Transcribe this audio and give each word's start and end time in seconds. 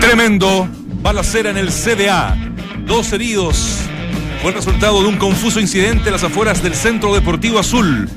Tremendo 0.00 0.68
balacera 1.02 1.50
en 1.50 1.56
el 1.56 1.70
CDA. 1.70 2.36
Dos 2.86 3.12
heridos. 3.12 3.80
Fue 4.40 4.50
el 4.50 4.56
resultado 4.56 5.02
de 5.02 5.08
un 5.08 5.16
confuso 5.16 5.60
incidente 5.60 6.06
en 6.06 6.12
las 6.12 6.22
afueras 6.22 6.62
del 6.62 6.74
Centro 6.74 7.14
Deportivo 7.14 7.58
Azul. 7.58 8.08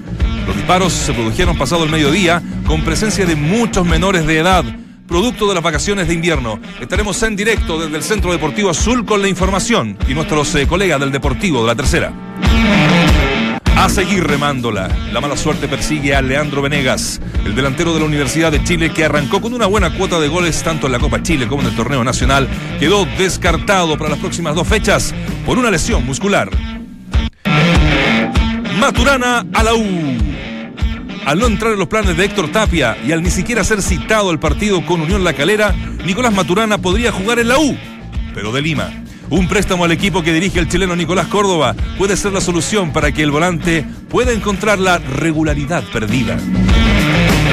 Los 0.46 0.56
disparos 0.56 0.94
se 0.94 1.14
produjeron 1.14 1.58
pasado 1.58 1.84
el 1.84 1.90
mediodía 1.90 2.42
con 2.66 2.84
presencia 2.84 3.26
de 3.26 3.36
muchos 3.36 3.86
menores 3.86 4.26
de 4.26 4.38
edad, 4.38 4.64
producto 5.08 5.48
de 5.48 5.56
las 5.56 5.64
vacaciones 5.64 6.08
de 6.08 6.14
invierno. 6.14 6.60
Estaremos 6.80 7.22
en 7.24 7.36
directo 7.36 7.80
desde 7.80 7.98
el 7.98 8.04
Centro 8.04 8.32
Deportivo 8.32 8.70
Azul 8.70 9.06
con 9.06 9.22
la 9.22 9.28
información 9.28 9.98
y 10.08 10.14
nuestros 10.14 10.54
eh, 10.56 10.68
colegas 10.68 11.00
del 11.00 11.12
Deportivo 11.12 11.62
de 11.62 11.68
la 11.68 11.76
Tercera. 11.76 12.29
A 13.76 13.88
seguir 13.88 14.26
remándola. 14.26 14.90
La 15.14 15.22
mala 15.22 15.38
suerte 15.38 15.70
persigue 15.70 16.14
a 16.14 16.22
Leandro 16.22 16.62
Venegas, 16.62 17.22
el 17.46 17.56
delantero 17.56 17.94
de 17.94 18.02
la 18.02 18.06
Universidad 18.06 18.52
de 18.52 18.62
Chile 18.62 18.92
que 18.92 19.06
arrancó 19.06 19.40
con 19.40 19.54
una 19.54 19.68
buena 19.68 19.94
cuota 19.94 20.20
de 20.20 20.28
goles 20.28 20.62
tanto 20.64 20.88
en 20.88 20.92
la 20.92 21.00
Copa 21.00 21.24
Chile 21.24 21.48
como 21.48 21.62
en 21.62 21.70
el 21.70 21.76
torneo 21.78 22.04
nacional. 22.04 22.50
Quedó 22.78 23.06
descartado 23.18 23.98
para 23.98 24.10
las 24.10 24.20
próximas 24.20 24.54
dos 24.54 24.68
fechas 24.68 25.14
por 25.46 25.58
una 25.58 25.72
lesión 25.72 26.06
muscular. 26.06 26.50
Maturana 28.78 29.46
a 29.54 29.64
la 29.64 29.74
U. 29.74 30.18
Al 31.26 31.40
no 31.40 31.48
entrar 31.48 31.72
en 31.74 31.80
los 31.80 31.88
planes 31.88 32.18
de 32.18 32.26
Héctor 32.26 32.52
Tapia 32.52 32.98
y 33.06 33.14
al 33.14 33.24
ni 33.24 33.30
siquiera 33.30 33.64
ser 33.64 33.82
citado 33.82 34.30
al 34.30 34.40
partido 34.40 34.86
con 34.86 35.00
Unión 35.00 35.24
La 35.24 35.34
Calera, 35.34 35.74
Nicolás 36.06 36.34
Maturana 36.34 36.80
podría 36.80 37.12
jugar 37.12 37.40
en 37.40 37.48
la 37.48 37.60
U, 37.60 37.78
pero 38.34 38.52
de 38.52 38.62
Lima. 38.62 38.99
Un 39.30 39.48
préstamo 39.48 39.86
al 39.86 39.92
equipo 39.92 40.24
que 40.24 40.34
dirige 40.34 40.60
el 40.60 40.68
chileno 40.68 40.96
Nicolás 40.96 41.28
Córdoba 41.28 41.76
puede 41.98 42.18
ser 42.18 42.34
la 42.34 42.42
solución 42.42 42.92
para 42.92 43.12
que 43.12 43.22
el 43.22 43.30
volante 43.30 43.86
pueda 44.10 44.32
encontrar 44.32 44.80
la 44.80 44.98
regularidad 44.98 45.84
perdida. 45.94 46.38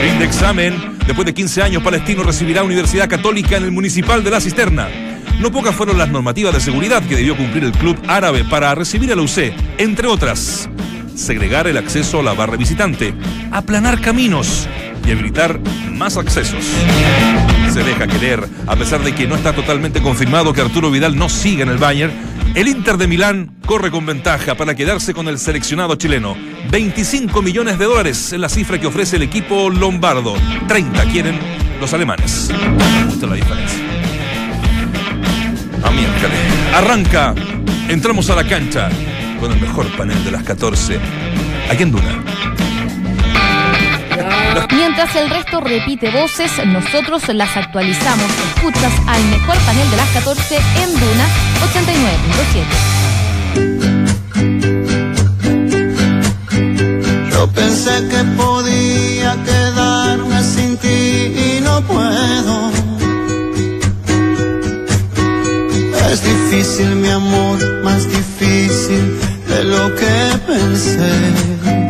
Rinde 0.00 0.24
examen. 0.24 0.96
Después 1.06 1.26
de 1.26 1.34
15 1.34 1.62
años, 1.62 1.82
Palestino 1.82 2.22
recibirá 2.22 2.64
Universidad 2.64 3.08
Católica 3.08 3.58
en 3.58 3.64
el 3.64 3.72
Municipal 3.72 4.24
de 4.24 4.30
la 4.30 4.40
Cisterna. 4.40 4.88
No 5.38 5.52
pocas 5.52 5.74
fueron 5.74 5.98
las 5.98 6.08
normativas 6.08 6.54
de 6.54 6.60
seguridad 6.60 7.02
que 7.02 7.16
debió 7.16 7.36
cumplir 7.36 7.64
el 7.64 7.72
club 7.72 7.98
árabe 8.08 8.44
para 8.44 8.74
recibir 8.74 9.12
a 9.12 9.16
la 9.16 9.22
UC, 9.22 9.52
entre 9.76 10.08
otras. 10.08 10.70
Segregar 11.14 11.66
el 11.66 11.76
acceso 11.76 12.20
a 12.20 12.22
la 12.22 12.32
barra 12.32 12.56
visitante, 12.56 13.14
aplanar 13.52 14.00
caminos 14.00 14.66
y 15.06 15.10
habilitar 15.10 15.60
más 15.92 16.16
accesos. 16.16 16.64
Se 17.76 17.84
deja 17.84 18.06
querer, 18.06 18.42
a 18.66 18.74
pesar 18.74 19.02
de 19.04 19.14
que 19.14 19.26
no 19.26 19.34
está 19.34 19.54
totalmente 19.54 20.00
confirmado 20.00 20.54
que 20.54 20.62
Arturo 20.62 20.90
Vidal 20.90 21.14
no 21.14 21.28
siga 21.28 21.62
en 21.62 21.68
el 21.68 21.76
Bayern, 21.76 22.10
el 22.54 22.68
Inter 22.68 22.96
de 22.96 23.06
Milán 23.06 23.54
corre 23.66 23.90
con 23.90 24.06
ventaja 24.06 24.54
para 24.54 24.74
quedarse 24.74 25.12
con 25.12 25.28
el 25.28 25.38
seleccionado 25.38 25.94
chileno. 25.96 26.38
25 26.70 27.42
millones 27.42 27.78
de 27.78 27.84
dólares 27.84 28.32
es 28.32 28.40
la 28.40 28.48
cifra 28.48 28.80
que 28.80 28.86
ofrece 28.86 29.16
el 29.16 29.24
equipo 29.24 29.68
lombardo. 29.68 30.36
30 30.66 31.04
quieren 31.10 31.38
los 31.78 31.92
alemanes. 31.92 32.48
Esta 33.10 33.26
es 33.26 33.30
la 33.30 33.34
diferencia. 33.34 33.78
A 35.84 35.90
miércoles. 35.90 36.38
Arranca. 36.72 37.34
Entramos 37.90 38.30
a 38.30 38.36
la 38.36 38.44
cancha 38.44 38.88
con 39.38 39.52
el 39.52 39.60
mejor 39.60 39.86
panel 39.98 40.24
de 40.24 40.30
las 40.30 40.44
14. 40.44 40.98
Aquí 41.70 41.82
en 41.82 41.92
Duna. 41.92 42.35
Mientras 44.72 45.14
el 45.16 45.28
resto 45.28 45.60
repite 45.60 46.08
voces, 46.10 46.50
nosotros 46.66 47.28
las 47.28 47.54
actualizamos. 47.56 48.30
Escuchas 48.54 48.92
al 49.06 49.22
mejor 49.24 49.56
panel 49.66 49.90
de 49.90 49.96
las 49.96 50.08
14 50.10 50.56
en 50.56 50.94
Duna 50.94 51.26
89.7. 51.72 52.64
Yo 57.30 57.50
pensé 57.52 58.08
que 58.08 58.24
podía 58.36 59.36
quedarme 59.44 60.42
sin 60.42 60.76
ti 60.78 60.88
y 60.88 61.60
no 61.62 61.82
puedo. 61.82 62.70
Es 66.10 66.22
difícil 66.22 66.96
mi 66.96 67.08
amor, 67.08 67.58
más 67.82 68.08
difícil 68.08 69.18
de 69.48 69.64
lo 69.64 69.94
que 69.94 70.38
pensé. 70.46 71.85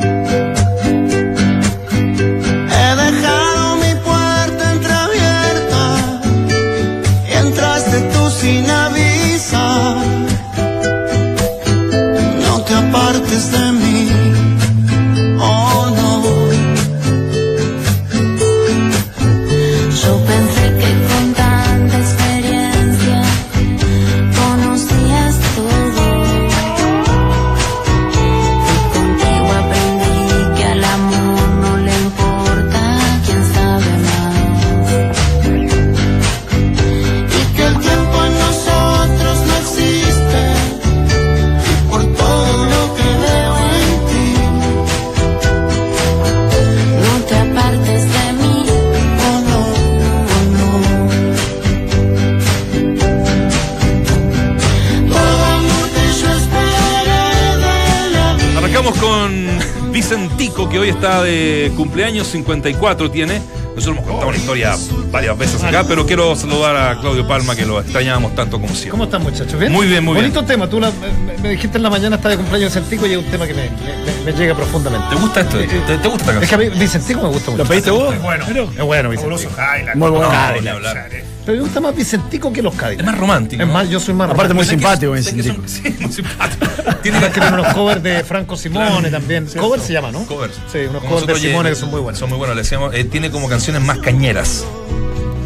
Que 60.56 60.78
hoy 60.78 60.88
está 60.88 61.22
de 61.22 61.70
cumpleaños, 61.76 62.26
54 62.28 63.10
tiene. 63.10 63.40
Nosotros 63.74 63.98
hemos 63.98 64.06
contado 64.08 64.28
una 64.28 64.36
historia 64.38 64.74
varias 65.12 65.36
veces 65.36 65.62
acá, 65.62 65.84
pero 65.86 66.06
quiero 66.06 66.34
saludar 66.34 66.74
a 66.76 66.98
Claudio 66.98 67.28
Palma, 67.28 67.54
que 67.54 67.66
lo 67.66 67.78
extrañábamos 67.78 68.34
tanto 68.34 68.52
como 68.58 68.68
siempre. 68.68 68.90
¿Cómo 68.92 69.04
están 69.04 69.22
muchachos? 69.22 69.58
¿Bien? 69.60 69.70
Muy 69.70 69.86
bien, 69.86 70.02
muy 70.02 70.14
Bonito 70.16 70.40
bien. 70.40 70.46
tema. 70.46 70.66
Tú 70.68 70.80
la- 70.80 70.90
me, 70.90 71.36
me 71.42 71.48
dijiste 71.50 71.76
en 71.76 71.82
la 71.82 71.90
mañana 71.90 72.16
está 72.16 72.30
de 72.30 72.38
cumpleaños 72.38 72.74
Vicentico 72.74 73.06
y 73.06 73.12
es 73.12 73.18
un 73.18 73.24
tema 73.26 73.46
que 73.46 73.52
me, 73.52 73.64
me- 73.70 74.22
me 74.24 74.32
llega 74.32 74.54
profundamente. 74.54 75.06
¿Te 75.10 75.16
gusta 75.20 75.40
esto? 75.42 75.58
¿Te, 75.58 75.98
te 75.98 76.08
gusta 76.08 76.30
esta 76.32 76.42
Es 76.42 76.48
que 76.48 76.54
a 76.54 76.58
mí 76.58 76.68
Vicentico 76.70 77.20
me 77.22 77.28
gusta 77.28 77.50
mucho. 77.50 77.62
¿Lo 77.62 77.68
pediste 77.68 77.90
vos? 77.90 78.14
Bueno, 78.22 78.44
es 78.48 78.82
bueno 78.82 79.10
Vicentico. 79.10 79.50
Muy 79.94 80.10
bueno. 80.10 80.32
No, 80.32 80.60
ni 80.62 80.68
hablar. 80.68 81.10
Pero 81.46 81.58
me 81.58 81.62
gusta 81.64 81.80
más 81.80 81.94
Vicentico 81.96 82.52
que 82.52 82.60
los 82.60 82.74
Es 82.74 82.80
Cadillacs. 82.80 83.06
más 83.06 83.16
romántico. 83.18 83.62
Es 83.62 83.68
más, 83.68 83.88
yo 83.88 84.00
soy 84.00 84.14
más 84.14 84.28
Aparte, 84.30 84.52
muy 84.52 84.64
Sé 84.64 84.72
que- 84.72 84.76
simpático, 84.80 85.12
que 85.12 85.22
Sí, 85.68 85.96
muy 86.00 86.12
simpático. 86.12 86.66
Tiene 87.02 87.20
que 87.20 87.28
tener 87.30 87.52
unos 87.54 87.72
covers 87.72 88.02
de 88.02 88.24
Franco 88.24 88.56
Simone 88.56 89.10
también. 89.10 89.46
Covers 89.56 89.84
se 89.84 89.92
llama, 89.92 90.10
¿no? 90.10 90.24
Covers. 90.26 90.54
Sí, 90.72 90.78
unos 90.90 91.02
Como 91.04 91.20
covers 91.20 91.40
de 91.40 91.48
Simone 91.48 91.70
que 91.70 91.76
son 91.76 91.90
muy 91.90 92.00
buenos. 92.00 92.18
Son 92.18 92.28
muy 92.28 92.36
buenos, 92.36 92.56
le 92.56 92.62
decíamos. 92.62 92.92
eh, 92.94 93.04
tiene 93.04 93.30
como 93.30 93.48
canciones 93.48 93.80
más 93.82 93.98
cañeras. 93.98 94.64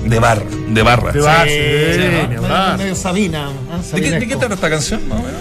De 0.05 0.19
bar, 0.19 0.43
de 0.45 0.83
barra. 0.83 1.13
De 1.13 1.21
bar, 1.21 1.47
sí, 1.47 1.55
Sí, 1.55 1.99
ni 2.01 2.37
medio- 2.79 2.95
Sabina. 2.97 3.49
¿ah? 3.71 3.79
¿De 3.95 4.01
qué, 4.01 4.11
de 4.11 4.27
qué 4.27 4.37
trata 4.37 4.55
esta 4.55 4.71
canción, 4.71 5.07
más 5.09 5.21
o 5.21 5.23
menos? 5.23 5.41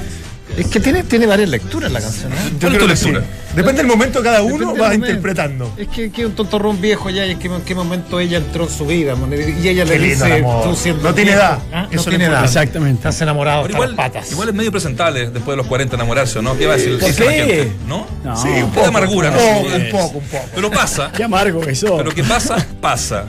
Es 0.57 0.67
que 0.67 0.79
tiene, 0.81 1.03
tiene 1.03 1.25
varias 1.25 1.49
lecturas 1.49 1.91
la 1.91 2.01
canción. 2.01 2.33
¿eh? 2.33 2.35
¿Cuál 2.59 2.73
es 2.75 2.79
tu 2.79 2.87
que 2.87 2.95
sí. 2.97 3.05
lectura? 3.11 3.25
Depende 3.55 3.81
del 3.81 3.87
momento, 3.87 4.21
cada 4.21 4.41
uno 4.43 4.75
va 4.75 4.93
interpretando. 4.93 5.73
Es 5.77 5.87
que, 5.87 6.11
que 6.11 6.25
un 6.25 6.33
tontorrón 6.33 6.79
viejo 6.79 7.09
ya 7.09 7.25
y 7.25 7.31
en 7.31 7.39
qué, 7.39 7.47
en 7.47 7.61
qué 7.61 7.73
momento 7.75 8.19
ella 8.19 8.37
entró 8.37 8.65
en 8.65 8.69
su 8.69 8.85
vida. 8.85 9.15
Y 9.61 9.67
ella 9.67 9.85
le 9.85 9.97
dice, 9.99 10.43
tú 10.63 10.75
siendo 10.75 11.03
No 11.09 11.15
tiene 11.15 11.31
viejo, 11.31 11.43
edad. 11.45 11.59
¿ah? 11.73 11.87
Eso 11.89 11.95
No 11.95 12.01
es 12.01 12.07
tiene 12.09 12.25
edad. 12.25 12.43
Exactamente. 12.43 12.97
Estás 12.99 13.21
enamorado 13.21 13.61
hasta 13.61 13.73
igual, 13.73 13.89
las 13.89 13.97
patas. 13.97 14.31
igual 14.31 14.49
es 14.49 14.55
medio 14.55 14.71
presentable 14.71 15.21
después 15.31 15.47
de 15.47 15.55
los 15.57 15.67
40 15.67 15.95
enamorarse, 15.95 16.39
¿o 16.39 16.41
¿no? 16.41 16.57
¿Qué 16.57 16.67
va 16.67 16.73
a 16.75 16.77
decir? 16.77 16.99
¿Por 16.99 17.13
qué? 17.15 17.71
¿No? 17.87 18.05
No. 18.23 18.35
Sí, 18.41 18.47
un 18.49 18.55
de 18.55 18.75
poco. 18.75 18.87
amargura, 18.87 19.29
un 19.31 19.35
¿no? 19.35 19.41
poco, 19.41 19.69
Sí. 19.69 19.75
un 19.83 19.89
poco, 19.91 20.17
un 20.19 20.25
poco. 20.25 20.45
Pero 20.55 20.71
pasa. 20.71 21.11
Qué 21.15 21.23
amargo 21.23 21.61
que 21.61 21.75
sos. 21.75 21.91
Pero 21.97 22.11
que 22.11 22.23
pasa, 22.23 22.65
pasa. 22.79 23.25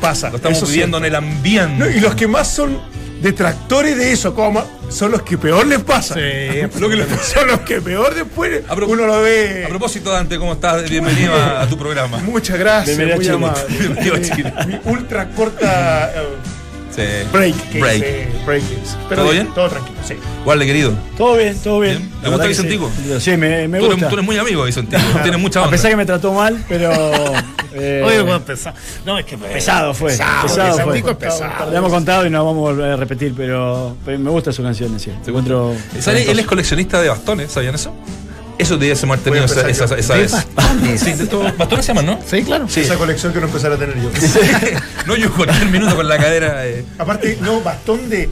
Pasa. 0.00 0.30
Lo 0.30 0.36
estamos 0.36 0.56
eso 0.58 0.66
es 0.66 0.72
viviendo 0.72 0.98
en 0.98 1.04
el 1.04 1.14
ambiente. 1.14 1.78
No, 1.78 1.88
y 1.88 2.00
los 2.00 2.14
que 2.14 2.26
más 2.26 2.48
son 2.48 2.78
detractores 3.20 3.96
de 3.96 4.12
eso, 4.12 4.34
como 4.34 4.64
son 4.88 5.12
los 5.12 5.22
que 5.22 5.36
peor 5.38 5.66
les 5.66 5.80
pasa. 5.80 6.14
Sí, 6.14 6.20
Lo 6.80 6.88
que 6.88 6.96
les- 6.96 7.08
son 7.22 7.46
los 7.48 7.60
que 7.60 7.80
peor 7.80 8.14
después 8.14 8.62
A 8.68 8.74
pro- 8.74 8.88
uno 8.88 9.06
lo 9.06 9.22
ve. 9.22 9.64
A 9.66 9.68
propósito, 9.68 10.10
Dante, 10.10 10.38
¿cómo 10.38 10.54
estás? 10.54 10.88
Bienvenido 10.88 11.34
a, 11.34 11.62
a 11.62 11.68
tu 11.68 11.76
programa. 11.78 12.18
Muchas 12.18 12.58
gracias, 12.58 12.96
Bienvenido 12.96 13.34
a 13.34 13.38
muy 13.38 13.52
Chile. 13.54 13.64
amable. 13.68 13.78
Bienvenido 13.78 14.14
a 14.14 14.20
Chile. 14.20 14.52
Mi 14.66 14.90
ultra 14.92 15.28
corta 15.30 16.12
break. 17.32 17.54
Break. 17.80 18.02
eh, 18.04 18.28
break. 18.46 18.62
Pero 19.08 19.22
¿Todo 19.22 19.32
bien? 19.32 19.46
Todo 19.54 19.68
tranquilo, 19.68 19.96
sí. 20.06 20.14
Guarde, 20.44 20.66
querido. 20.66 20.92
Todo 21.16 21.36
bien, 21.36 21.58
todo 21.62 21.80
bien. 21.80 21.98
Bien. 21.98 22.10
¿Te 22.22 22.28
gusta 22.30 22.46
Vicentico? 22.46 22.90
Sí, 22.96 23.20
Sí, 23.20 23.36
me, 23.36 23.68
me 23.68 23.78
Tú 23.78 23.84
eres, 23.86 23.96
gusta. 23.96 24.08
tú 24.08 24.14
eres 24.16 24.26
muy 24.26 24.36
amigo 24.38 24.62
de 24.62 24.66
Vicentico. 24.66 25.02
Tienes 25.22 25.40
mucha 25.40 25.60
A 25.60 25.62
onda. 25.64 25.70
pesar 25.72 25.90
que 25.90 25.96
me 25.96 26.06
trató 26.06 26.32
mal, 26.32 26.62
pero. 26.68 26.90
eh, 27.74 28.02
Oye, 28.04 28.20
bueno, 28.22 28.40
pesado. 28.40 28.76
No, 29.06 29.18
es 29.18 29.24
que 29.24 29.38
pesado 29.38 29.94
fue. 29.94 30.10
Pesado, 30.12 30.42
Pesado, 30.42 30.78
fue. 30.88 30.98
Es 30.98 31.04
pesado. 31.16 31.70
Le 31.70 31.76
hemos 31.78 31.92
contado 31.92 32.26
y 32.26 32.30
no 32.30 32.44
vamos 32.44 32.58
a 32.68 32.72
volver 32.72 32.92
a 32.92 32.96
repetir, 32.96 33.34
pero, 33.36 33.96
pero 34.04 34.18
me 34.18 34.30
gusta 34.30 34.52
su 34.52 34.62
canción, 34.62 34.98
sí. 34.98 35.10
Te 35.24 35.30
encuentro. 35.30 35.74
Él 36.06 36.38
es 36.38 36.46
coleccionista 36.46 37.00
de 37.00 37.08
bastones, 37.08 37.52
¿sabían 37.52 37.74
eso? 37.74 37.92
Eso 38.60 38.76
debe 38.78 38.94
ser 38.96 39.08
más 39.08 39.20
tenido 39.20 39.46
Voy 39.46 39.56
a 39.56 39.68
esa, 39.68 39.84
esa, 39.84 39.96
esa 39.96 40.14
De 40.14 40.20
vez. 40.22 40.32
bastones. 40.32 41.00
Sí, 41.00 41.12
de 41.14 41.26
todo- 41.26 41.52
bastones 41.56 41.84
se 41.86 41.90
llaman, 41.92 42.06
¿no? 42.06 42.20
Sí, 42.26 42.42
claro. 42.42 42.66
Sí. 42.68 42.80
Esa 42.80 42.96
colección 42.96 43.32
quiero 43.32 43.46
empezar 43.46 43.72
a 43.72 43.76
tener 43.76 43.96
yo. 44.00 44.10
No, 45.06 45.16
yo 45.16 45.32
cualquier 45.34 45.66
minuto 45.70 45.96
con 45.96 46.08
la 46.08 46.18
cadera. 46.18 46.66
eh. 46.66 46.84
Aparte, 46.98 47.38
no, 47.40 47.60
bastón 47.60 48.08
de. 48.10 48.28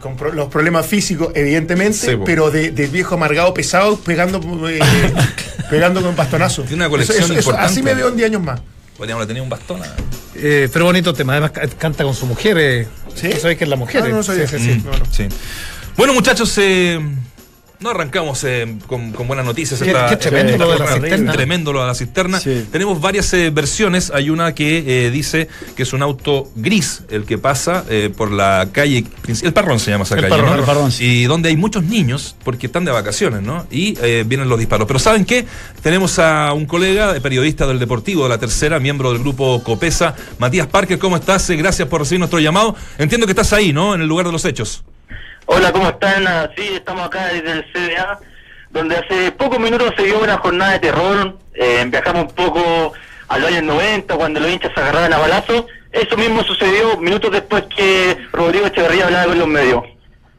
Con 0.00 0.16
pro- 0.16 0.32
los 0.32 0.48
problemas 0.48 0.86
físicos, 0.86 1.30
evidentemente, 1.34 1.92
Sí, 1.98 2.12
pero 2.24 2.50
de, 2.50 2.70
de 2.70 2.86
viejo 2.86 3.14
amargado 3.16 3.52
pesado 3.52 3.98
pegando 3.98 4.40
eh, 4.68 4.78
pegando 5.70 6.02
con 6.02 6.16
bastonazo. 6.16 6.62
Tiene 6.62 6.76
una 6.84 6.88
colección 6.90 7.18
Eso- 7.18 7.26
eso- 7.32 7.34
importante. 7.40 7.70
Así 7.72 7.82
me 7.82 7.94
veo 7.94 8.08
en 8.08 8.16
10 8.16 8.30
años 8.30 8.42
más. 8.42 8.60
Podríamos 8.96 9.26
tener 9.26 9.42
un 9.42 9.48
bastón. 9.48 9.80
ah. 9.82 9.86
Eh, 10.34 10.68
pero 10.72 10.86
bonito 10.86 11.12
tema. 11.12 11.32
Además, 11.34 11.50
ca- 11.52 11.68
canta 11.78 12.02
con 12.04 12.14
su 12.14 12.24
mujer. 12.26 12.56
Eh. 12.58 12.88
¿Sí? 13.14 13.28
¿Tú 13.28 13.40
¿Sabes 13.40 13.58
que 13.58 13.64
es 13.64 13.70
la 13.70 13.76
mujer? 13.76 14.02
Ah, 14.04 14.08
no, 14.08 14.16
no 14.16 14.22
sabía. 14.22 14.46
Sí, 14.46 14.58
sí, 14.58 14.64
sí. 14.64 14.70
Mm, 14.80 14.84
no, 14.86 14.98
no. 14.98 15.04
sí. 15.10 15.28
Bueno, 15.96 16.14
muchachos, 16.14 16.52
eh, 16.58 16.98
no 17.80 17.90
arrancamos 17.90 18.44
eh, 18.44 18.76
con, 18.86 19.12
con 19.12 19.26
buenas 19.26 19.44
noticias. 19.46 19.80
Esta- 19.80 20.08
qué 20.10 20.16
tremendo 20.16 20.52
esta 20.52 20.64
lo 20.64 20.72
de 20.72 20.78
la 20.78 20.92
cisterna. 20.92 21.32
Tremendo 21.32 21.72
lo 21.72 21.80
de 21.80 21.86
la 21.86 21.94
cisterna. 21.94 22.38
Sí. 22.40 22.66
Tenemos 22.70 23.00
varias 23.00 23.32
eh, 23.32 23.50
versiones. 23.50 24.10
Hay 24.14 24.28
una 24.30 24.54
que 24.54 25.06
eh, 25.06 25.10
dice 25.10 25.48
que 25.76 25.82
es 25.84 25.92
un 25.92 26.02
auto 26.02 26.50
gris 26.56 27.02
el 27.10 27.24
que 27.24 27.38
pasa 27.38 27.84
por 28.16 28.30
la 28.30 28.68
calle. 28.72 29.04
El 29.42 29.52
Parrón 29.52 29.80
se 29.80 29.90
llama 29.90 30.04
esa 30.04 30.14
El 30.16 30.20
calle. 30.22 30.30
Parrón, 30.30 30.50
¿no? 30.50 30.58
el 30.60 30.64
Parrón, 30.64 30.92
sí. 30.92 31.04
Y 31.04 31.24
donde 31.24 31.48
hay 31.48 31.56
muchos 31.56 31.82
niños 31.84 32.36
porque 32.44 32.66
están 32.66 32.84
de 32.84 32.90
vacaciones, 32.92 33.42
¿no? 33.42 33.66
Y 33.70 33.94
vienen 34.24 34.48
los 34.48 34.58
disparos. 34.58 34.86
Pero 34.86 34.98
¿saben 34.98 35.24
qué? 35.24 35.46
Tenemos 35.82 36.18
a 36.18 36.52
un 36.52 36.66
colega, 36.66 37.14
periodista 37.20 37.66
del 37.66 37.78
Deportivo 37.78 38.24
de 38.24 38.28
la 38.28 38.38
Tercera, 38.38 38.78
miembro 38.78 39.10
del 39.12 39.20
grupo 39.20 39.62
Copesa, 39.62 40.14
Matías 40.38 40.66
Parker. 40.66 40.98
¿Cómo 40.98 41.16
estás? 41.16 41.48
Gracias 41.50 41.88
por 41.88 42.00
recibir 42.00 42.18
nuestro 42.20 42.38
llamado. 42.40 42.76
Entiendo 42.98 43.26
que 43.26 43.32
estás 43.32 43.52
ahí, 43.52 43.72
¿no? 43.72 43.94
En 43.94 44.02
el 44.02 44.06
lugar 44.06 44.26
de 44.26 44.32
los 44.32 44.44
hechos. 44.44 44.84
Hola, 45.52 45.72
¿cómo 45.72 45.88
están? 45.88 46.26
Ah, 46.28 46.48
Sí, 46.56 46.62
estamos 46.74 47.06
acá 47.06 47.26
desde 47.32 47.50
el 47.52 47.64
CDA, 47.72 48.20
donde 48.70 48.96
hace 48.96 49.32
pocos 49.32 49.58
minutos 49.58 49.92
se 49.96 50.04
dio 50.04 50.20
una 50.22 50.38
jornada 50.38 50.72
de 50.74 50.78
terror. 50.78 51.38
Eh, 51.54 51.84
viajamos 51.90 52.22
un 52.28 52.34
poco 52.34 52.92
a 53.28 53.38
los 53.38 53.48
años 53.48 53.64
90, 53.64 54.14
cuando 54.16 54.38
los 54.40 54.48
hinchas 54.50 54.70
se 54.74 54.80
agarraban 54.80 55.12
a 55.12 55.18
balazos. 55.18 55.64
Eso 55.92 56.16
mismo 56.16 56.44
sucedió 56.44 56.96
minutos 56.98 57.32
después 57.32 57.64
que 57.76 58.16
Rodrigo 58.32 58.66
Echeverría 58.66 59.06
hablaba 59.06 59.26
con 59.26 59.38
los 59.40 59.48
medios. 59.48 59.82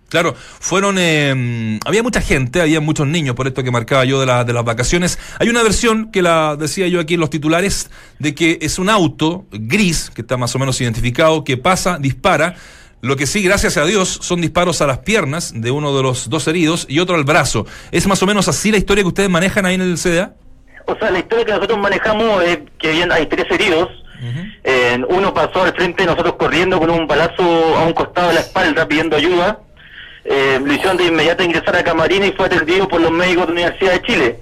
Claro, 0.07 0.33
fueron. 0.59 0.95
eh, 0.97 1.77
había 1.85 2.03
mucha 2.03 2.21
gente, 2.21 2.61
había 2.61 2.79
muchos 2.79 3.07
niños, 3.07 3.35
por 3.35 3.47
esto 3.47 3.63
que 3.63 3.71
marcaba 3.71 4.03
yo 4.05 4.19
de, 4.19 4.25
la- 4.25 4.43
de 4.45 4.53
las 4.53 4.63
vacaciones. 4.63 5.19
Hay 5.39 5.49
una 5.49 5.61
versión 5.63 6.09
que 6.11 6.21
la 6.21 6.55
decía 6.57 6.87
yo 6.87 6.99
aquí 7.01 7.13
en 7.15 7.19
los 7.21 7.29
titulares, 7.29 7.89
de 8.19 8.33
que 8.35 8.59
es 8.61 8.77
un 8.79 8.89
auto 8.89 9.45
gris, 9.51 10.09
que 10.13 10.21
está 10.21 10.35
más 10.37 10.53
o 10.55 10.59
menos 10.59 10.79
identificado, 10.81 11.43
que 11.43 11.57
pasa, 11.57 11.97
dispara. 11.99 12.55
Lo 13.01 13.15
que 13.15 13.25
sí, 13.25 13.41
gracias 13.41 13.77
a 13.77 13.85
Dios, 13.85 14.19
son 14.21 14.41
disparos 14.41 14.81
a 14.81 14.87
las 14.87 14.99
piernas 14.99 15.53
de 15.55 15.71
uno 15.71 15.95
de 15.97 16.03
los 16.03 16.29
dos 16.29 16.47
heridos 16.47 16.85
y 16.87 16.99
otro 16.99 17.15
al 17.15 17.23
brazo. 17.23 17.65
¿Es 17.91 18.05
más 18.05 18.21
o 18.21 18.27
menos 18.27 18.47
así 18.47 18.71
la 18.71 18.77
historia 18.77 19.03
que 19.03 19.07
ustedes 19.07 19.29
manejan 19.29 19.65
ahí 19.65 19.73
en 19.73 19.81
el 19.81 19.97
CDA? 19.97 20.35
O 20.85 20.95
sea, 20.95 21.09
la 21.09 21.19
historia 21.19 21.45
que 21.45 21.51
nosotros 21.51 21.79
manejamos 21.79 22.43
es 22.43 22.59
que 22.77 22.91
bien 22.91 23.11
hay 23.11 23.25
tres 23.25 23.45
heridos. 23.49 23.89
Eh, 24.63 25.03
uno 25.09 25.33
pasó 25.33 25.63
al 25.63 25.73
frente 25.73 26.03
de 26.03 26.11
nosotros 26.11 26.35
corriendo 26.35 26.77
con 26.77 26.91
un 26.91 27.07
balazo 27.07 27.41
a 27.41 27.85
un 27.87 27.93
costado 27.93 28.27
de 28.27 28.35
la 28.35 28.41
espalda 28.41 28.87
pidiendo 28.87 29.17
ayuda. 29.17 29.59
Eh, 30.23 30.59
lo 30.63 30.71
hicieron 30.71 30.97
de 30.97 31.05
inmediato 31.05 31.43
ingresar 31.43 31.75
a 31.75 31.83
Camarina 31.83 32.27
y 32.27 32.31
fue 32.33 32.45
atendido 32.45 32.87
por 32.87 33.01
los 33.01 33.09
médicos 33.09 33.47
de 33.47 33.53
la 33.53 33.61
Universidad 33.61 33.93
de 33.93 34.01
Chile. 34.03 34.39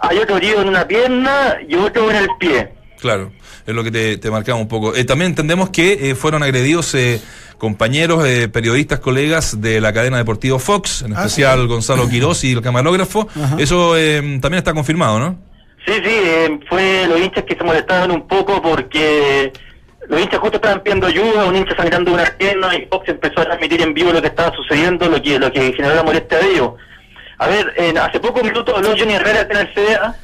Hay 0.00 0.16
otro 0.16 0.38
herido 0.38 0.62
en 0.62 0.68
una 0.68 0.88
pierna 0.88 1.58
y 1.68 1.74
otro 1.74 2.10
en 2.10 2.16
el 2.16 2.28
pie. 2.38 2.70
Claro, 3.00 3.30
es 3.68 3.74
lo 3.74 3.84
que 3.84 3.90
te, 3.90 4.16
te 4.16 4.30
marcaba 4.30 4.58
un 4.58 4.66
poco. 4.66 4.94
Eh, 4.96 5.04
también 5.04 5.30
entendemos 5.30 5.70
que 5.70 6.10
eh, 6.10 6.14
fueron 6.14 6.42
agredidos 6.42 6.94
eh, 6.94 7.20
compañeros, 7.58 8.24
eh, 8.26 8.48
periodistas, 8.48 8.98
colegas 9.00 9.60
de 9.60 9.80
la 9.80 9.92
cadena 9.92 10.16
deportiva 10.16 10.58
Fox, 10.58 11.02
en 11.02 11.12
Ah, 11.12 11.20
especial 11.20 11.66
Gonzalo 11.66 12.08
Quirós 12.08 12.42
y 12.44 12.52
el 12.52 12.62
camarógrafo. 12.62 13.28
Eso 13.58 13.96
eh, 13.96 14.20
también 14.40 14.54
está 14.58 14.72
confirmado, 14.72 15.18
¿no? 15.18 15.38
Sí, 15.86 15.92
sí, 15.94 16.00
eh, 16.10 16.58
fue 16.68 17.06
los 17.08 17.20
hinchas 17.20 17.44
que 17.44 17.54
se 17.56 17.64
molestaron 17.64 18.10
un 18.10 18.26
poco 18.26 18.60
porque 18.62 19.52
los 20.08 20.20
hinchas 20.20 20.38
justo 20.40 20.56
estaban 20.56 20.80
pidiendo 20.82 21.06
ayuda, 21.06 21.44
un 21.44 21.56
hincha 21.56 21.76
sangrando 21.76 22.12
una 22.14 22.24
pierna 22.38 22.74
y 22.74 22.86
Fox 22.86 23.08
empezó 23.08 23.40
a 23.40 23.44
transmitir 23.44 23.82
en 23.82 23.92
vivo 23.92 24.12
lo 24.12 24.20
que 24.22 24.28
estaba 24.28 24.54
sucediendo, 24.56 25.08
lo 25.08 25.20
que 25.20 25.38
lo 25.38 25.52
que 25.52 25.72
generó 25.74 25.94
la 25.94 26.02
molestia 26.02 26.38
de 26.38 26.50
ellos. 26.52 26.70
A 27.38 27.46
ver, 27.48 27.72
en- 27.76 27.98
hace 27.98 28.18
pocos 28.18 28.42
minutos 28.42 28.74
habló 28.74 28.94
Johnny 28.98 29.14
Herrera 29.14 29.46
en 29.50 29.56
el 29.58 29.74
CDA 29.74 30.16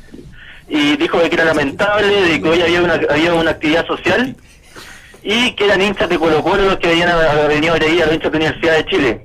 y 0.69 0.96
dijo 0.96 1.20
que 1.20 1.34
era 1.34 1.44
lamentable, 1.44 2.22
de 2.22 2.40
que 2.40 2.49
hoy 2.49 2.62
había 2.62 2.82
una, 2.82 3.00
había 3.11 3.34
una 3.34 3.50
actividad 3.50 3.87
social 3.87 4.34
y 5.22 5.52
que 5.52 5.64
eran 5.64 5.81
hinchas 5.81 6.08
de 6.08 6.19
Colo 6.19 6.43
Colo 6.43 6.64
los 6.64 6.76
que 6.76 6.88
habían 6.88 7.11
venido 7.49 7.72
a 7.72 7.76
agredir 7.76 8.02
a 8.02 8.06
los 8.06 8.14
hinchas 8.14 8.32
de 8.32 8.38
la 8.38 8.44
Universidad 8.44 8.76
de 8.76 8.87
Chile. 8.87 9.22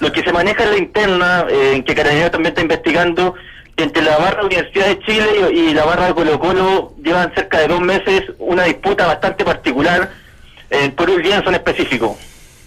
Lo 0.00 0.12
que 0.12 0.22
se 0.22 0.32
maneja 0.32 0.64
en 0.64 0.70
la 0.70 0.78
interna, 0.78 1.46
eh, 1.48 1.82
que 1.86 1.94
Carabineros 1.94 2.32
también 2.32 2.52
está 2.52 2.62
investigando, 2.62 3.34
entre 3.76 4.02
la 4.02 4.16
barra 4.16 4.40
de 4.40 4.46
Universidad 4.46 4.86
de 4.86 4.98
Chile 5.00 5.26
y, 5.52 5.74
la 5.74 5.84
barra 5.84 6.06
de 6.06 6.14
Colo 6.14 6.38
Colo 6.38 6.94
llevan 7.02 7.34
cerca 7.34 7.58
de 7.58 7.68
dos 7.68 7.80
meses 7.80 8.22
una 8.38 8.64
disputa 8.64 9.06
bastante 9.06 9.44
particular 9.44 10.10
eh, 10.70 10.90
por 10.90 11.10
un 11.10 11.22
lienzo 11.22 11.48
en 11.48 11.56
específico. 11.56 12.16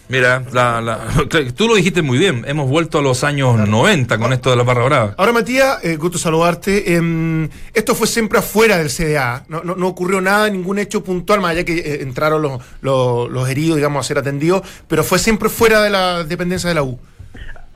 Mira, 0.10 0.42
la- 0.54 0.80
la- 0.80 1.00
tú 1.56 1.68
lo 1.68 1.76
dijiste 1.76 2.02
muy 2.02 2.18
bien, 2.18 2.46
hemos 2.48 2.70
vuelto 2.70 3.00
a 3.00 3.02
los 3.02 3.26
años 3.26 3.58
90 3.68 4.18
con 4.18 4.32
esto 4.32 4.50
de 4.50 4.56
la 4.56 4.64
barra 4.64 4.86
brava. 4.86 5.16
Ahora, 5.18 5.34
Matías, 5.34 5.84
eh, 5.84 5.98
gusto 5.98 6.18
saludarte. 6.18 6.96
Em, 6.96 7.50
esto 7.74 7.94
fue 7.94 8.08
siempre 8.08 8.40
afuera 8.40 8.78
del 8.78 8.90
CDA. 8.90 9.44
No, 9.50 9.62
no, 9.64 9.76
no 9.76 9.88
ocurrió 9.88 10.22
nada, 10.22 10.50
ningún 10.50 10.80
hecho 10.80 11.04
puntual, 11.04 11.42
más 11.42 11.52
allá 11.52 11.66
que 11.66 11.78
eh, 11.80 12.02
entraron 12.04 12.42
los, 12.42 12.62
los, 12.82 13.30
los 13.30 13.50
heridos, 13.50 13.76
digamos, 13.76 14.06
a 14.06 14.08
ser 14.08 14.18
atendidos, 14.18 14.62
pero 14.88 15.04
fue 15.04 15.20
siempre 15.20 15.50
fuera 15.50 15.82
de 15.82 15.90
la 15.90 16.24
dependencia 16.24 16.70
de 16.70 16.76
la 16.76 16.84
U. 16.84 16.98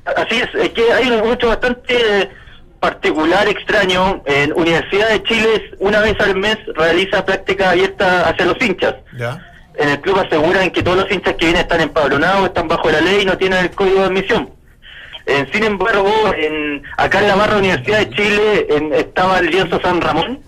Así 0.05 0.35
es, 0.35 0.49
es 0.55 0.69
que 0.69 0.91
hay 0.93 1.09
un 1.11 1.33
hecho 1.33 1.47
bastante 1.47 2.29
particular, 2.79 3.47
extraño. 3.47 4.23
En 4.25 4.53
Universidad 4.53 5.09
de 5.09 5.21
Chile, 5.23 5.71
una 5.79 5.99
vez 5.99 6.19
al 6.19 6.35
mes, 6.37 6.57
realiza 6.75 7.25
práctica 7.25 7.71
abierta 7.71 8.27
hacia 8.29 8.45
los 8.45 8.55
hinchas. 8.61 8.95
¿Ya? 9.19 9.47
En 9.75 9.89
el 9.89 10.01
club 10.01 10.19
aseguran 10.19 10.69
que 10.71 10.83
todos 10.83 10.97
los 10.97 11.11
hinchas 11.11 11.33
que 11.35 11.45
vienen 11.45 11.61
están 11.61 11.81
empadronados, 11.81 12.45
están 12.47 12.67
bajo 12.67 12.89
la 12.91 13.01
ley 13.01 13.21
y 13.21 13.25
no 13.25 13.37
tienen 13.37 13.59
el 13.59 13.71
código 13.71 13.99
de 13.99 14.05
admisión. 14.05 14.49
Eh, 15.25 15.45
sin 15.53 15.63
embargo, 15.63 16.11
en, 16.35 16.83
acá 16.97 17.19
en 17.19 17.27
la 17.27 17.35
barra 17.35 17.57
Universidad 17.57 17.99
de 17.99 18.09
Chile 18.09 18.67
en- 18.69 18.93
estaba 18.93 19.39
el 19.39 19.49
lienzo 19.51 19.79
San 19.81 20.01
Ramón, 20.01 20.39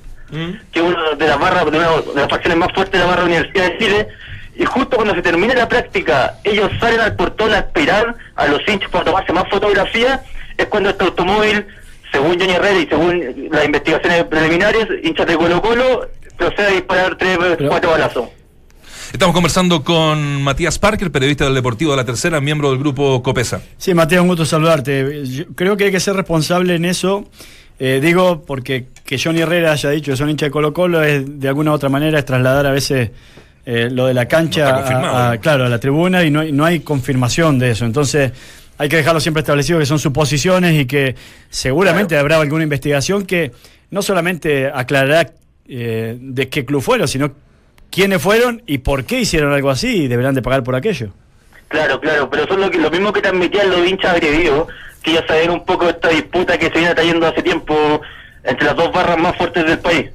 que 0.72 0.80
es 0.80 0.86
una 0.86 1.12
de 1.16 1.28
las 1.28 1.40
barras, 1.40 1.64
de, 1.72 1.78
una 1.78 1.90
de 2.02 2.16
las 2.22 2.28
facciones 2.30 2.58
más 2.58 2.74
fuertes 2.74 2.94
de 3.00 3.06
la 3.06 3.12
barra 3.12 3.24
Universidad 3.25 3.70
de 3.70 3.78
Chile. 3.78 4.08
Y 4.56 4.66
justo 4.66 4.96
cuando 4.98 5.14
se 5.16 5.22
termina 5.22 5.54
la 5.54 5.68
práctica, 5.68 6.36
ellos 6.44 6.70
salen 6.80 7.00
al 7.00 7.16
portón 7.16 7.54
a 7.54 7.60
esperar 7.60 8.16
a 8.36 8.48
los 8.48 8.68
hinchas 8.68 8.90
para 8.90 9.06
tomarse 9.06 9.31
más 9.31 9.48
fotografías. 9.50 10.20
Es 10.58 10.66
cuando 10.68 10.90
este 10.90 11.06
automóvil, 11.06 11.66
según 12.12 12.40
Johnny 12.40 12.54
Herrera 12.54 12.80
y 12.80 12.88
según 12.88 13.48
las 13.52 13.66
investigaciones 13.66 14.24
preliminares, 14.25 14.88
hinchas 15.04 15.25
de 15.27 15.38
Colo 15.38 15.62
Colo, 15.62 16.10
procede 16.38 16.68
a 16.68 16.72
disparar 16.72 17.15
tres, 17.15 17.38
cuatro 17.68 17.92
balazos. 17.92 18.30
Estamos 19.13 19.36
conversando 19.36 19.84
con 19.84 20.41
Matías 20.41 20.79
Parker, 20.79 21.12
periodista 21.12 21.46
del 21.46 21.53
Deportivo 21.53 21.91
de 21.91 21.98
la 21.98 22.03
Tercera, 22.03 22.41
miembro 22.41 22.72
del 22.72 22.79
grupo 22.79 23.22
Copesa. 23.22 23.62
Sí, 23.77 23.93
Mateo, 23.93 24.24
un 24.24 24.27
gusto 24.27 24.43
saludarte. 24.43 25.24
Yo 25.27 25.46
creo 25.53 25.77
que 25.77 25.84
hay 25.84 25.91
que 25.91 26.00
ser 26.00 26.15
responsable 26.15 26.74
en 26.74 26.84
eso. 26.84 27.29
Eh, 27.77 28.00
digo, 28.01 28.43
porque 28.43 28.88
que 29.05 29.20
Johnny 29.20 29.41
Herrera 29.41 29.74
haya 29.74 29.91
dicho 29.91 30.12
que 30.12 30.17
son 30.17 30.32
hincha 30.32 30.48
de 30.48 30.51
Colo 30.51 30.74
Colo 30.74 31.03
es 31.03 31.39
de 31.39 31.48
alguna 31.48 31.70
u 31.70 31.74
otra 31.75 31.89
manera 31.89 32.17
es 32.17 32.25
trasladar 32.25 32.65
a 32.65 32.72
veces 32.72 33.12
eh, 33.67 33.88
lo 33.91 34.08
de 34.08 34.15
la 34.15 34.27
cancha 34.27 34.82
No 35.00 35.15
a, 35.15 35.38
claro, 35.38 35.65
a 35.65 35.70
la 35.70 35.79
tribuna 35.79 36.24
y 36.24 36.32
no 36.32 36.39
hay, 36.39 36.51
no 36.51 36.65
hay 36.65 36.79
confirmación 36.79 37.60
de 37.60 37.70
eso. 37.70 37.86
Entonces 37.86 38.32
hay 38.79 38.89
que 38.89 38.98
dejarlo 38.98 39.20
siempre 39.20 39.41
establecido 39.41 39.77
que 39.77 39.86
son 39.86 40.00
suposiciones 40.00 40.74
y 40.82 40.86
que 40.88 41.15
seguramente 41.51 42.17
habrá 42.17 42.41
alguna 42.41 42.63
investigación 42.63 43.27
que 43.27 43.51
no 43.91 44.01
solamente 44.01 44.72
aclarará 44.74 45.34
eh, 45.67 46.17
de 46.20 46.50
qué 46.50 46.65
club 46.65 46.82
fueron, 46.82 47.08
sino 47.08 47.32
quiénes 47.93 48.21
fueron 48.21 48.63
y 48.65 48.79
por 48.79 49.05
qué 49.05 49.19
hicieron 49.19 49.53
algo 49.53 49.69
así 49.69 50.03
y 50.03 50.07
deberán 50.07 50.33
de 50.33 50.41
pagar 50.41 50.63
por 50.63 50.75
aquello. 50.75 51.09
Claro, 51.67 52.00
claro, 52.01 52.27
pero 52.29 52.47
son 52.47 52.59
lo, 52.59 52.71
que, 52.71 52.79
lo 52.79 52.89
mismo 52.89 53.13
que 53.13 53.21
transmitían 53.21 53.69
los 53.69 53.88
hinchas 53.88 54.15
agredidos, 54.15 54.67
que 55.03 55.13
ya 55.13 55.25
saben 55.27 55.51
un 55.51 55.63
poco 55.63 55.88
esta 55.88 56.09
disputa 56.09 56.57
que 56.57 56.67
se 56.67 56.79
viene 56.79 56.95
trayendo 56.95 57.27
hace 57.27 57.43
tiempo 57.43 58.01
entre 58.43 58.65
las 58.65 58.75
dos 58.75 58.91
barras 58.91 59.17
más 59.17 59.38
fuertes 59.38 59.65
del 59.65 59.77
país. 59.77 60.09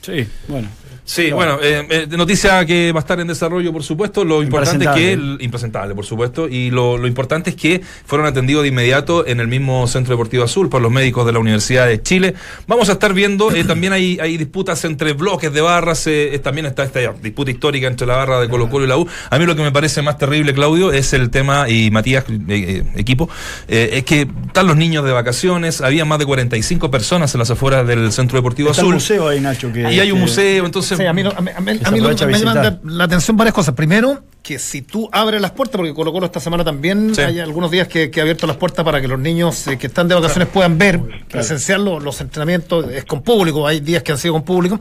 Sí, 0.00 0.26
bueno. 0.48 0.68
Sí, 1.04 1.32
bueno, 1.32 1.58
eh, 1.60 1.84
eh, 1.90 2.06
noticia 2.16 2.64
que 2.64 2.92
va 2.92 3.00
a 3.00 3.02
estar 3.02 3.18
en 3.18 3.26
desarrollo, 3.26 3.72
por 3.72 3.82
supuesto. 3.82 4.24
Lo 4.24 4.40
importante 4.42 4.84
es 4.84 4.90
que. 4.92 5.12
el- 5.12 5.36
impresentable, 5.40 5.94
por 5.96 6.04
supuesto. 6.04 6.48
Y 6.48 6.70
lo, 6.70 6.96
lo 6.96 7.08
importante 7.08 7.50
es 7.50 7.56
que 7.56 7.80
fueron 8.06 8.26
atendidos 8.28 8.62
de 8.62 8.68
inmediato 8.68 9.26
en 9.26 9.40
el 9.40 9.48
mismo 9.48 9.86
Centro 9.88 10.12
Deportivo 10.14 10.44
Azul 10.44 10.68
por 10.68 10.80
los 10.80 10.92
médicos 10.92 11.26
de 11.26 11.32
la 11.32 11.40
Universidad 11.40 11.86
de 11.88 12.00
Chile. 12.00 12.34
Vamos 12.68 12.88
a 12.88 12.92
estar 12.92 13.12
viendo, 13.14 13.50
eh, 13.52 13.64
también 13.64 13.92
hay, 13.92 14.18
hay 14.20 14.36
disputas 14.36 14.84
entre 14.84 15.12
bloques 15.12 15.52
de 15.52 15.60
barras. 15.60 16.06
eh, 16.06 16.34
eh, 16.34 16.38
también 16.38 16.66
está 16.66 16.84
esta 16.84 17.00
disputa 17.20 17.50
histórica 17.50 17.88
entre 17.88 18.06
la 18.06 18.16
barra 18.16 18.40
de 18.40 18.48
Colo 18.48 18.70
Colo 18.70 18.84
y 18.84 18.88
la 18.88 18.96
U. 18.96 19.06
A 19.28 19.38
mí 19.40 19.44
lo 19.44 19.56
que 19.56 19.62
me 19.62 19.72
parece 19.72 20.02
más 20.02 20.18
terrible, 20.18 20.54
Claudio, 20.54 20.92
es 20.92 21.12
el 21.14 21.30
tema, 21.30 21.68
y 21.68 21.90
Matías, 21.90 22.24
eh, 22.48 22.84
equipo, 22.94 23.28
es 23.66 24.04
que 24.04 24.28
están 24.46 24.68
los 24.68 24.76
niños 24.76 25.04
de 25.04 25.10
vacaciones. 25.10 25.80
Había 25.80 26.04
más 26.04 26.20
de 26.20 26.26
45 26.26 26.90
personas 26.92 27.34
en 27.34 27.40
las 27.40 27.50
afueras 27.50 27.86
del 27.88 28.12
Centro 28.12 28.38
Deportivo 28.38 28.70
Está 28.70 28.82
Azul. 28.82 28.94
museo 28.94 29.26
ahí, 29.28 29.40
Nacho. 29.40 29.72
Que, 29.72 29.80
Y 29.92 29.98
hay 29.98 30.12
un 30.12 30.18
que- 30.18 30.22
museo, 30.22 30.64
entonces. 30.64 30.91
Sí, 30.96 31.04
a 31.06 31.12
mí, 31.12 31.22
lo- 31.22 31.36
a 31.36 31.40
mí- 31.40 31.50
a 31.56 31.60
mí- 31.60 31.78
Que 31.78 31.84
a 31.84 31.88
se 31.88 31.92
mí 31.92 31.98
lo- 32.00 32.04
aprovecha 32.06 32.24
a 32.24 32.28
me 32.28 32.38
llaman 32.38 32.80
la, 32.84 33.04
atención 33.04 33.36
varias 33.36 33.54
cosas. 33.54 33.74
Primero, 33.74 34.22
que 34.42 34.58
si 34.58 34.82
tú 34.82 35.08
abres 35.12 35.40
las 35.40 35.52
puertas, 35.52 35.76
porque 35.76 35.94
Colo 35.94 36.12
Colo 36.12 36.26
esta 36.26 36.40
semana 36.40 36.64
también 36.64 37.14
Sí. 37.14 37.20
hay 37.20 37.38
algunos 37.40 37.70
días 37.70 37.88
que, 37.88 38.10
que 38.10 38.20
ha 38.20 38.22
abierto 38.22 38.46
las 38.46 38.56
puertas 38.56 38.84
para 38.84 39.00
que 39.00 39.08
los 39.08 39.18
niños 39.18 39.66
eh, 39.68 39.78
que 39.78 39.86
están 39.86 40.08
de 40.08 40.14
vacaciones 40.14 40.48
puedan 40.48 40.78
ver, 40.78 41.00
presenciar 41.30 41.80
los, 41.80 42.02
los 42.02 42.20
entrenamientos, 42.20 42.90
es 42.90 43.04
con 43.04 43.22
público, 43.22 43.66
hay 43.66 43.80
días 43.80 44.02
que 44.02 44.12
han 44.12 44.18
sido 44.18 44.34
con 44.34 44.42
público, 44.42 44.80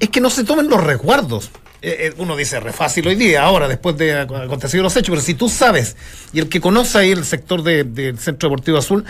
es 0.00 0.08
que 0.08 0.20
no 0.20 0.30
se 0.30 0.44
tomen 0.44 0.68
los 0.68 0.82
resguardos. 0.82 1.50
Eh, 1.80 2.08
eh, 2.08 2.14
uno 2.18 2.34
dice 2.36 2.58
re 2.58 2.72
fácil 2.72 3.06
hoy 3.06 3.14
día, 3.14 3.44
ahora, 3.44 3.68
después 3.68 3.96
de 3.96 4.12
ac- 4.26 4.44
acontecidos 4.46 4.82
los 4.82 4.96
hechos, 4.96 5.10
pero 5.10 5.20
si 5.22 5.34
tú 5.34 5.48
sabes, 5.48 5.96
y 6.32 6.40
el 6.40 6.48
que 6.48 6.60
conoce 6.60 6.98
ahí 6.98 7.12
el 7.12 7.24
sector 7.24 7.62
de- 7.62 7.84
del 7.84 8.18
Centro 8.18 8.48
Deportivo 8.48 8.78
Azul, 8.78 9.04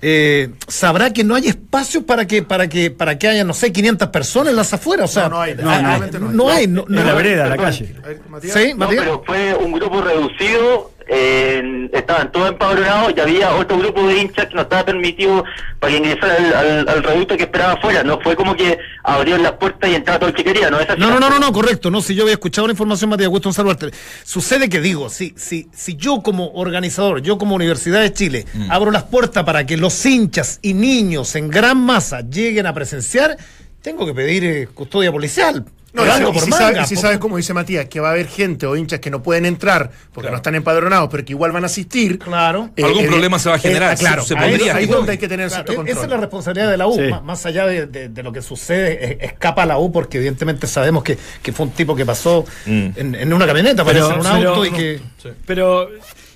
eh, 0.00 0.50
sabrá 0.68 1.12
que 1.12 1.24
no 1.24 1.34
hay 1.34 1.48
espacio 1.48 2.06
para 2.06 2.24
que, 2.28 2.44
para 2.44 2.68
que, 2.68 2.92
para 2.92 3.18
que 3.18 3.26
haya, 3.26 3.42
no 3.42 3.52
sé, 3.52 3.72
500 3.72 4.08
personas 4.10 4.50
en 4.50 4.56
las 4.56 4.72
afueras. 4.72 5.10
O 5.10 5.12
sea, 5.12 5.24
No, 5.24 5.30
no 5.30 5.40
hay, 5.40 5.54
no 5.56 5.68
hay. 5.70 6.10
no 6.20 6.48
hay. 6.50 6.66
no- 6.68 6.84
En 6.88 7.04
la 7.06 7.14
vereda, 7.14 7.44
en 7.44 7.50
la 7.50 7.56
calle. 7.56 7.94
A 8.04 8.06
ver, 8.06 8.20
Matías. 8.28 8.54
¿Sí, 8.54 8.68
No, 8.70 8.76
Matías? 8.76 9.02
pero 9.02 9.22
fue 9.26 9.54
un 9.56 9.72
grupo 9.72 10.00
reducido, 10.00 10.92
eh, 11.08 11.88
estaban 11.92 12.32
todos 12.32 12.50
empadronados 12.50 13.12
y 13.16 13.20
había 13.20 13.54
otro 13.54 13.78
grupo 13.78 14.06
de 14.06 14.18
hinchas 14.18 14.46
que 14.46 14.54
no 14.54 14.62
estaba 14.62 14.84
permitido 14.84 15.44
para 15.78 15.92
que 15.92 15.98
ingresara 15.98 16.36
al, 16.36 16.54
al, 16.54 16.88
al 16.88 17.02
reducto 17.02 17.36
que 17.36 17.44
esperaba 17.44 17.72
afuera. 17.74 18.02
No 18.02 18.20
fue 18.20 18.36
como 18.36 18.54
que 18.56 18.78
abrieron 19.02 19.42
las 19.42 19.52
puertas 19.52 19.90
y 19.90 19.94
entraba 19.94 20.18
todo 20.18 20.30
el 20.30 20.34
que 20.34 20.44
quería, 20.44 20.70
¿no? 20.70 20.80
Es 20.80 20.88
así 20.88 21.00
No, 21.00 21.18
no, 21.18 21.30
no, 21.30 21.38
no, 21.38 21.52
correcto. 21.52 21.90
No, 21.90 22.00
si 22.00 22.14
yo 22.14 22.22
había 22.22 22.34
escuchado 22.34 22.66
la 22.66 22.72
información, 22.72 23.10
Matías, 23.10 23.28
gusto 23.28 23.48
en 23.48 23.54
saludarte. 23.54 23.90
Sucede 24.24 24.68
que 24.68 24.80
digo, 24.80 25.10
si, 25.10 25.34
si, 25.36 25.68
si 25.72 25.96
yo 25.96 26.22
como 26.22 26.52
organizador, 26.52 27.20
yo 27.22 27.38
como 27.38 27.54
Universidad 27.54 28.00
de 28.00 28.12
Chile, 28.12 28.46
abro 28.70 28.90
las 28.90 29.04
puertas 29.04 29.44
para 29.44 29.66
que 29.66 29.76
los 29.76 30.04
hinchas 30.06 30.58
y 30.62 30.74
niños 30.74 31.34
en 31.36 31.50
gran 31.50 31.78
masa 31.78 32.20
lleguen 32.22 32.66
a 32.66 32.74
presenciar, 32.74 33.36
tengo 33.82 34.06
que 34.06 34.14
pedir 34.14 34.44
eh, 34.44 34.68
custodia 34.72 35.12
policial. 35.12 35.64
No, 35.94 36.02
si, 36.04 36.08
y 36.10 36.40
si 36.40 36.50
manga, 36.50 36.56
sabes, 36.74 36.88
si 36.88 36.94
por- 36.96 37.02
sabes, 37.02 37.18
como 37.18 37.36
dice 37.36 37.54
Matías, 37.54 37.86
que 37.86 38.00
va 38.00 38.08
a 38.08 38.10
haber 38.10 38.26
gente 38.26 38.66
o 38.66 38.74
hinchas 38.76 38.98
que 38.98 39.10
no 39.10 39.22
pueden 39.22 39.46
entrar 39.46 39.90
porque 40.12 40.28
no 40.28 40.36
están 40.36 40.56
empadronados, 40.56 41.08
pero 41.08 41.24
que 41.24 41.32
igual 41.32 41.52
van 41.52 41.62
a 41.62 41.66
asistir. 41.66 42.18
Claro. 42.18 42.70
Algún 42.82 43.06
problema 43.06 43.38
se 43.38 43.48
va 43.48 43.54
a 43.54 43.58
generar, 43.60 43.92
ah, 43.92 43.96
claro, 43.96 44.22
se- 44.22 44.34
se 44.34 44.38
ahí- 44.72 44.86
donde 44.86 45.12
hay 45.12 45.18
que 45.18 45.28
tener 45.28 45.46
Claro, 45.48 45.62
cierto 45.62 45.72
e- 45.72 45.76
control. 45.76 45.96
esa 45.96 46.04
es 46.06 46.10
la 46.10 46.16
responsabilidad 46.16 46.70
de 46.70 46.76
la 46.76 46.86
U, 46.88 46.94
Sí. 46.96 47.02
más, 47.10 47.22
más 47.22 47.46
allá 47.46 47.66
de, 47.66 47.86
de- 47.86 48.08
de 48.08 48.22
lo 48.24 48.32
que 48.32 48.42
sucede, 48.42 49.24
escapa 49.24 49.62
a 49.62 49.66
la 49.66 49.78
U 49.78 49.92
porque 49.92 50.16
evidentemente 50.18 50.66
sabemos 50.66 51.04
que, 51.04 51.16
que 51.40 51.52
fue 51.52 51.66
un 51.66 51.72
tipo 51.72 51.94
que 51.94 52.04
pasó 52.04 52.44
Mm. 52.66 52.86
en, 52.96 53.14
en 53.14 53.32
una 53.32 53.46
camioneta, 53.46 53.84
parece 53.84 54.06
en 54.06 54.18
un 54.20 54.26
auto 54.26 54.66
y 54.66 54.70
que... 54.72 55.00
Pero 55.46 55.88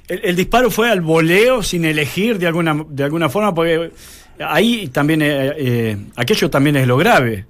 el, 0.07 0.21
el 0.23 0.37
disparo 0.37 0.71
fue 0.71 0.89
al 0.89 1.01
voleo 1.01 1.65
sin 1.65 1.85
elegir 1.85 2.39
de 2.39 2.47
alguna, 2.47 2.85
de 2.89 3.03
alguna 3.05 3.29
forma, 3.29 3.53
porque 3.55 3.91
ahí 4.39 4.87
también, 4.89 5.21
eh, 5.23 5.53
eh, 5.59 5.97
aquello 6.15 6.49
también 6.49 6.77
es 6.77 6.87
lo 6.87 6.97
grave. 6.97 7.45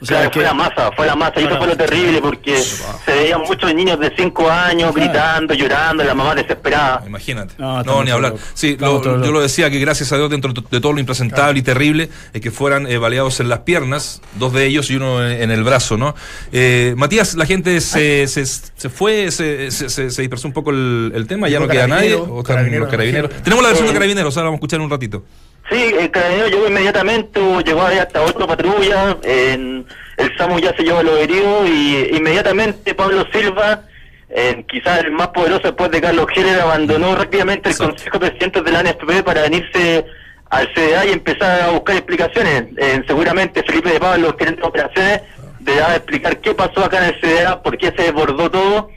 O 0.00 0.06
sea, 0.06 0.16
Claro, 0.18 0.30
que, 0.30 0.34
fue 0.40 0.44
la 0.44 0.54
masa, 0.54 0.92
fue 0.92 1.06
la 1.06 1.14
masa, 1.16 1.40
y 1.40 1.44
eso 1.44 1.56
fue 1.56 1.66
lo 1.68 1.76
terrible 1.76 2.20
porque 2.20 2.56
se 2.58 3.12
veían 3.12 3.40
muchos 3.42 3.72
niños 3.74 3.98
de 4.00 4.12
5 4.14 4.50
años 4.50 4.94
gritando, 4.94 5.54
llorando, 5.54 6.04
la 6.04 6.14
mamá 6.14 6.34
desesperada. 6.34 7.02
Imagínate. 7.06 7.54
No, 7.58 8.04
ni 8.04 8.10
hablar. 8.10 8.34
Sí, 8.54 8.76
lo- 8.78 9.02
yo 9.24 9.32
lo 9.32 9.40
decía 9.40 9.70
que 9.70 9.78
gracias 9.78 10.12
a 10.12 10.16
Dios, 10.16 10.28
dentro 10.30 10.52
de 10.52 10.80
todo 10.80 10.92
lo 10.92 11.00
impresentable 11.00 11.58
y 11.58 11.62
terrible, 11.62 12.10
es 12.32 12.40
que 12.40 12.50
fueran 12.50 12.86
eh, 12.86 12.98
baleados 12.98 13.40
en 13.40 13.48
las 13.48 13.60
piernas, 13.60 14.20
dos 14.38 14.52
de 14.52 14.66
ellos 14.66 14.90
y 14.90 14.96
uno 14.96 15.24
en, 15.26 15.42
en 15.42 15.50
el 15.50 15.64
brazo, 15.64 15.96
¿no? 15.96 16.14
Eh, 16.52 16.94
Matías, 16.96 17.34
la 17.34 17.46
gente 17.46 17.80
se, 17.80 18.26
se, 18.26 18.44
se 18.44 18.90
fue, 18.90 19.30
se, 19.30 19.70
se, 19.70 19.88
se- 19.88 20.10
se 20.10 20.22
dispersó 20.22 20.48
un 20.48 20.54
poco 20.54 20.70
el, 20.70 21.12
el 21.14 21.26
tema, 21.26 21.48
ya 21.48 21.60
no 21.60 21.68
queda 21.68 21.86
nadie. 21.86 22.14
O 22.14 22.40
están 22.40 22.70
los 22.78 22.88
carabineros. 22.90 23.30
Tenemos 23.42 23.62
la 23.62 23.68
versión 23.70 23.86
de 23.86 23.92
Eh, 23.92 23.94
carabineros, 23.94 24.36
ahora 24.36 24.46
vamos 24.48 24.56
a 24.56 24.60
escuchar 24.60 24.80
un 24.80 24.90
ratito. 24.90 25.24
Sí, 25.70 25.94
el 25.98 26.10
carabinero 26.10 26.48
llegó 26.48 26.68
inmediatamente, 26.68 27.40
llegó 27.64 27.82
ahí 27.86 27.98
hasta 27.98 28.20
otra 28.22 28.46
patrulla, 28.46 29.16
en- 29.22 29.86
el 30.18 30.36
SAMU 30.36 30.58
ya 30.60 30.76
se 30.76 30.82
llevó 30.82 30.98
a 30.98 31.02
los 31.02 31.18
heridos 31.18 31.68
y 31.68 32.14
inmediatamente 32.16 32.94
Pablo 32.94 33.24
Silva, 33.32 33.82
eh, 34.28 34.64
quizás 34.68 35.00
el 35.00 35.12
más 35.12 35.28
poderoso 35.28 35.62
después 35.62 35.90
de 35.90 36.00
Carlos 36.02 36.26
Heller, 36.34 36.60
abandonó 36.60 37.14
rápidamente 37.16 37.70
el. 37.70 37.76
Consejo 37.78 38.18
de 38.18 38.28
Presidentes 38.28 38.64
de 38.64 38.72
la 38.72 38.80
NFP 38.82 39.22
para 39.24 39.42
venirse 39.42 40.04
al 40.50 40.68
CDA 40.74 41.06
y 41.06 41.12
empezar 41.12 41.62
a 41.62 41.70
buscar 41.70 41.96
explicaciones. 41.96 42.64
Eh, 42.76 43.02
seguramente 43.06 43.62
Felipe 43.62 43.90
de 43.90 43.98
Pablo, 44.00 44.36
gerente 44.38 44.60
de 44.60 44.66
operaciones, 44.68 45.22
deberá 45.60 45.96
explicar 45.96 46.38
qué 46.40 46.54
pasó 46.54 46.84
acá 46.84 46.98
en 47.08 47.14
el 47.14 47.20
CDA, 47.20 47.62
por 47.62 47.78
qué 47.78 47.86
se 47.96 48.02
desbordó 48.02 48.50
todo 48.50 48.90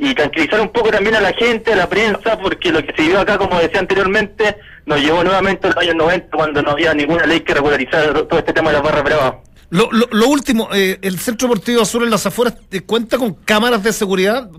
y 0.00 0.14
tranquilizar 0.14 0.60
un 0.60 0.70
poco 0.70 0.90
también 0.90 1.14
a 1.16 1.20
la 1.20 1.32
gente, 1.34 1.72
a 1.72 1.76
la 1.76 1.88
prensa, 1.88 2.38
porque 2.38 2.72
lo 2.72 2.82
que 2.84 2.92
se 2.96 3.02
vio 3.02 3.20
acá, 3.20 3.36
como 3.38 3.58
decía 3.60 3.80
anteriormente, 3.80 4.56
nos 4.86 5.00
llevó 5.00 5.22
nuevamente 5.22 5.66
a 5.66 5.70
los 5.70 5.76
años 5.78 5.94
90 5.96 6.36
cuando 6.36 6.62
no 6.62 6.70
había 6.70 6.94
ninguna 6.94 7.26
ley 7.26 7.40
que 7.40 7.52
regularizara 7.54 8.12
todo 8.26 8.38
este 8.38 8.52
tema 8.54 8.70
de 8.70 8.76
las 8.76 8.82
barras 8.82 9.04
bravas. 9.04 9.34
Lo, 9.68 9.88
lo, 9.92 10.06
lo 10.10 10.26
último, 10.28 10.68
eh, 10.72 10.98
el 11.02 11.18
Centro 11.20 11.46
Deportivo 11.48 11.82
Azul 11.82 12.02
en 12.02 12.10
las 12.10 12.26
afueras 12.26 12.54
eh, 12.72 12.80
cuenta 12.80 13.18
con 13.18 13.34
cámaras 13.34 13.82
de 13.84 13.92
seguridad. 13.92 14.50
Sí. 14.50 14.58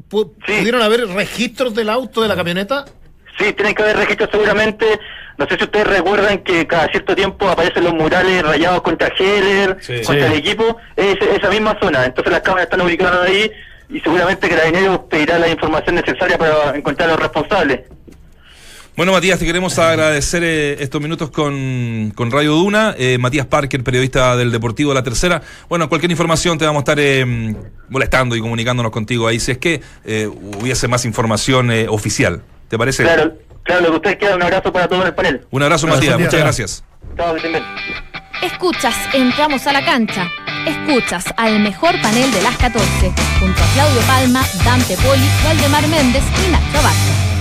¿Pudieron 0.60 0.81
haber 0.81 1.05
registros 1.07 1.74
del 1.75 1.89
auto, 1.89 2.21
de 2.21 2.27
la 2.29 2.36
camioneta? 2.36 2.86
Sí, 3.38 3.51
tienen 3.53 3.74
que 3.75 3.81
haber 3.83 3.98
registros 3.98 4.29
seguramente. 4.31 4.86
No 5.38 5.48
sé 5.48 5.57
si 5.57 5.63
ustedes 5.63 5.88
recuerdan 5.88 6.38
que 6.43 6.67
cada 6.67 6.88
cierto 6.89 7.15
tiempo 7.15 7.50
aparecen 7.50 7.83
los 7.83 7.93
murales 7.93 8.43
rayados 8.43 8.83
contra 8.83 9.12
Heller, 9.17 9.77
Sí. 9.81 10.01
contra 10.05 10.27
Sí. 10.27 10.33
el 10.33 10.39
equipo. 10.39 10.77
Es 10.95 11.15
esa 11.19 11.50
misma 11.50 11.77
zona. 11.81 12.05
Entonces 12.05 12.31
las 12.31 12.41
cámaras 12.41 12.65
están 12.65 12.81
ubicadas 12.81 13.27
ahí 13.27 13.51
y 13.91 14.00
seguramente 14.00 14.48
Carabineros 14.50 15.01
pedirá 15.10 15.38
la 15.38 15.50
información 15.50 15.95
necesaria 15.95 16.38
para 16.38 16.75
encontrar 16.75 17.10
a 17.10 17.13
los 17.13 17.21
responsables. 17.21 17.81
Bueno, 18.95 19.13
Matías, 19.13 19.39
te 19.39 19.45
queremos 19.45 19.79
agradecer 19.79 20.43
eh, 20.43 20.83
estos 20.83 21.01
minutos 21.01 21.31
con, 21.31 22.12
con 22.13 22.29
Radio 22.29 22.51
Duna. 22.51 22.93
Eh, 22.98 23.17
Matías 23.17 23.45
Parker, 23.45 23.83
periodista 23.83 24.36
del 24.36 24.51
Deportivo 24.51 24.93
La 24.93 25.01
Tercera. 25.01 25.41
Bueno, 25.69 25.88
cualquier 25.88 26.12
información 26.12 26.57
te 26.57 26.65
vamos 26.65 26.81
a 26.81 26.83
estar 26.83 27.00
eh, 27.00 27.55
molestando 27.89 28.36
y 28.36 28.41
comunicándonos 28.41 28.91
contigo 28.91 29.27
ahí 29.27 29.39
si 29.39 29.53
es 29.53 29.57
que 29.60 29.81
eh, 30.03 30.27
hubiese 30.27 30.88
más 30.88 31.05
información 31.05 31.71
eh, 31.71 31.88
oficial. 31.88 32.41
¿Te 32.67 32.77
parece? 32.77 33.03
Claro, 33.03 33.33
claro, 33.63 33.81
lo 33.81 33.89
que 33.91 33.95
ustedes 33.95 34.17
quieran, 34.17 34.38
un 34.38 34.43
abrazo 34.43 34.74
para 34.74 34.88
todos 34.88 35.01
en 35.01 35.07
el 35.07 35.15
panel. 35.15 35.48
Un 35.50 35.63
abrazo, 35.63 35.88
Gracias, 35.88 36.12
Matías. 36.12 36.13
Matías. 36.13 36.27
Muchas 36.27 36.41
gracias. 36.41 36.83
Chao, 37.17 37.31
que 37.31 37.38
estén 37.38 37.51
bien. 37.53 37.63
Escuchas, 38.43 38.95
entramos 39.13 39.65
a 39.67 39.74
la 39.74 39.86
cancha. 39.86 40.29
Escuchas 40.65 41.25
al 41.38 41.60
mejor 41.60 42.00
panel 42.01 42.32
de 42.32 42.41
las 42.41 42.56
14, 42.58 42.88
junto 43.39 43.63
a 43.63 43.74
Claudio 43.74 44.01
Palma, 44.01 44.46
Dante 44.63 44.96
Poli, 44.98 45.27
Valdemar 45.44 45.88
Méndez 45.88 46.24
y 46.48 46.51
Nacho 46.51 46.84
Vázquez. 46.84 47.32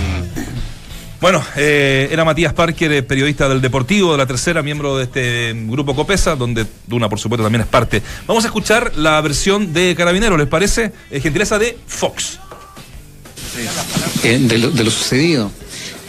Bueno, 1.19 1.43
eh, 1.55 2.09
era 2.11 2.25
Matías 2.25 2.53
Parker, 2.53 2.91
eh, 2.91 3.03
periodista 3.03 3.47
del 3.47 3.61
Deportivo 3.61 4.11
de 4.13 4.17
La 4.17 4.25
Tercera, 4.25 4.63
miembro 4.63 4.97
de 4.97 5.03
este 5.03 5.53
mm, 5.53 5.69
grupo 5.69 5.95
Copesa, 5.95 6.35
donde 6.35 6.65
Duna, 6.87 7.09
por 7.09 7.19
supuesto, 7.19 7.43
también 7.43 7.61
es 7.61 7.67
parte. 7.67 8.01
Vamos 8.25 8.43
a 8.43 8.47
escuchar 8.47 8.93
la 8.95 9.21
versión 9.21 9.71
de 9.71 9.93
Carabinero, 9.95 10.35
¿les 10.35 10.47
parece? 10.47 10.91
Eh, 11.11 11.19
gentileza 11.19 11.59
de 11.59 11.77
Fox. 11.85 12.39
eh, 14.23 14.39
de, 14.39 14.57
lo, 14.57 14.71
de 14.71 14.83
lo 14.83 14.89
sucedido. 14.89 15.51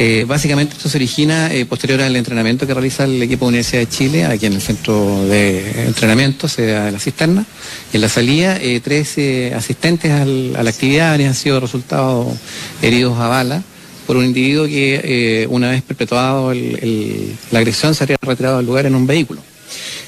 Eh, 0.04 0.24
básicamente 0.24 0.74
esto 0.74 0.88
se 0.88 0.98
origina 0.98 1.54
eh, 1.54 1.64
posterior 1.64 2.00
al 2.02 2.16
entrenamiento 2.16 2.66
que 2.66 2.74
realiza 2.74 3.04
el 3.04 3.22
equipo 3.22 3.44
de 3.44 3.50
Universidad 3.50 3.82
de 3.82 3.88
Chile, 3.88 4.24
aquí 4.24 4.46
en 4.46 4.54
el 4.54 4.60
centro 4.60 5.24
de 5.26 5.86
entrenamiento, 5.86 6.48
sea 6.48 6.86
de 6.86 6.90
la 6.90 6.98
cisterna. 6.98 7.46
En 7.92 8.00
la 8.00 8.08
salida, 8.08 8.56
eh, 8.60 8.80
tres 8.82 9.16
asistentes 9.54 10.10
a 10.10 10.24
la 10.24 10.70
actividad 10.70 11.12
habrían 11.12 11.36
sido 11.36 11.60
resultados 11.60 12.36
heridos 12.82 13.16
a 13.16 13.28
bala 13.28 13.62
por 14.04 14.16
un 14.16 14.24
individuo 14.24 14.66
que 14.66 15.46
una 15.48 15.70
vez 15.70 15.82
perpetuado 15.82 16.52
la 16.52 17.58
agresión 17.60 17.94
se 17.94 18.02
habría 18.02 18.18
retirado 18.20 18.56
del 18.56 18.66
lugar 18.66 18.86
en 18.86 18.96
un 18.96 19.06
vehículo. 19.06 19.51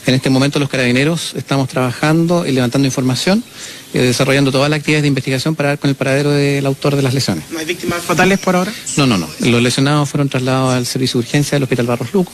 En 0.06 0.14
este 0.14 0.30
momento 0.30 0.58
los 0.58 0.68
carabineros 0.68 1.32
estamos 1.36 1.68
trabajando 1.68 2.46
y 2.46 2.52
levantando 2.52 2.86
información, 2.86 3.42
eh, 3.94 3.98
desarrollando 4.00 4.52
todas 4.52 4.68
las 4.70 4.78
actividades 4.78 5.02
de 5.02 5.08
investigación 5.08 5.54
para 5.54 5.70
dar 5.70 5.78
con 5.78 5.88
el 5.90 5.96
paradero 5.96 6.30
del 6.30 6.64
autor 6.66 6.96
de 6.96 7.02
las 7.02 7.14
lesiones. 7.14 7.44
¿No 7.50 7.58
hay 7.58 7.64
víctimas 7.64 8.02
fatales 8.02 8.38
por 8.38 8.56
ahora? 8.56 8.72
No, 8.96 9.06
no, 9.06 9.16
no. 9.18 9.28
Los 9.40 9.62
lesionados 9.62 10.08
fueron 10.08 10.28
trasladados 10.28 10.74
al 10.74 10.86
servicio 10.86 11.20
de 11.20 11.26
urgencia 11.26 11.56
del 11.56 11.62
Hospital 11.64 11.86
Barros 11.86 12.12
Luco 12.12 12.32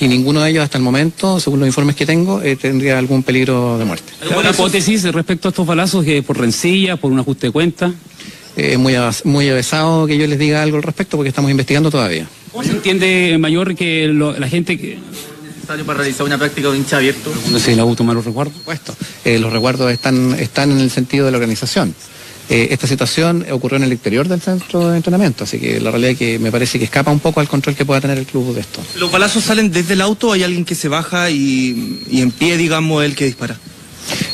y 0.00 0.08
ninguno 0.08 0.42
de 0.42 0.50
ellos 0.50 0.64
hasta 0.64 0.78
el 0.78 0.84
momento, 0.84 1.40
según 1.40 1.60
los 1.60 1.66
informes 1.68 1.96
que 1.96 2.06
tengo, 2.06 2.42
eh, 2.42 2.56
tendría 2.56 2.98
algún 2.98 3.22
peligro 3.22 3.78
de 3.78 3.84
muerte. 3.84 4.12
¿Alguna 4.22 4.50
hipótesis 4.50 5.02
respecto 5.04 5.48
a 5.48 5.50
estos 5.50 5.66
balazos 5.66 6.04
que 6.04 6.22
por 6.22 6.38
rencilla, 6.38 6.96
por 6.96 7.12
un 7.12 7.18
ajuste 7.20 7.46
de 7.48 7.52
cuenta? 7.52 7.92
Es 8.56 8.74
Eh, 8.74 8.78
muy, 8.78 8.94
avas- 8.94 9.24
muy 9.24 9.48
avesado 9.50 10.06
que 10.06 10.16
yo 10.16 10.26
les 10.26 10.38
diga 10.38 10.62
algo 10.62 10.78
al 10.78 10.82
respecto 10.82 11.16
porque 11.18 11.28
estamos 11.28 11.50
investigando 11.50 11.90
todavía. 11.90 12.26
¿Cómo 12.52 12.64
se 12.64 12.70
entiende, 12.70 13.36
Mayor, 13.38 13.74
que 13.76 14.06
lo- 14.08 14.38
la 14.38 14.48
gente 14.48 14.78
que... 14.78 14.98
Para 15.66 15.82
realizar 15.82 16.24
una 16.24 16.38
práctica 16.38 16.70
de 16.70 16.76
hincha 16.76 16.96
abierto. 16.98 17.32
No 17.50 17.58
sé 17.58 17.72
si 17.72 17.74
la 17.74 17.82
auto 17.82 18.04
malos 18.04 18.24
recuerdos. 18.24 18.56
Puesto. 18.64 18.94
Eh, 19.24 19.38
los 19.38 19.52
resguardos 19.52 19.90
están, 19.90 20.34
están 20.38 20.70
en 20.70 20.78
el 20.78 20.90
sentido 20.90 21.26
de 21.26 21.32
la 21.32 21.38
organización. 21.38 21.94
Eh, 22.48 22.68
esta 22.70 22.86
situación 22.86 23.44
ocurrió 23.50 23.76
en 23.76 23.82
el 23.82 23.92
exterior 23.92 24.28
del 24.28 24.40
centro 24.40 24.90
de 24.90 24.96
entrenamiento, 24.98 25.42
así 25.42 25.58
que 25.58 25.80
la 25.80 25.90
realidad 25.90 26.12
es 26.12 26.18
que 26.18 26.38
me 26.38 26.52
parece 26.52 26.78
que 26.78 26.84
escapa 26.84 27.10
un 27.10 27.18
poco 27.18 27.40
al 27.40 27.48
control 27.48 27.74
que 27.74 27.84
pueda 27.84 28.00
tener 28.00 28.18
el 28.18 28.26
club 28.26 28.54
de 28.54 28.60
esto. 28.60 28.80
¿Los 28.96 29.10
balazos 29.10 29.42
salen 29.42 29.72
desde 29.72 29.94
el 29.94 30.00
auto 30.00 30.28
o 30.28 30.32
hay 30.32 30.44
alguien 30.44 30.64
que 30.64 30.76
se 30.76 30.86
baja 30.86 31.28
y, 31.30 32.04
y 32.08 32.20
en 32.20 32.30
pie, 32.30 32.56
digamos, 32.56 33.04
el 33.04 33.16
que 33.16 33.24
dispara? 33.24 33.58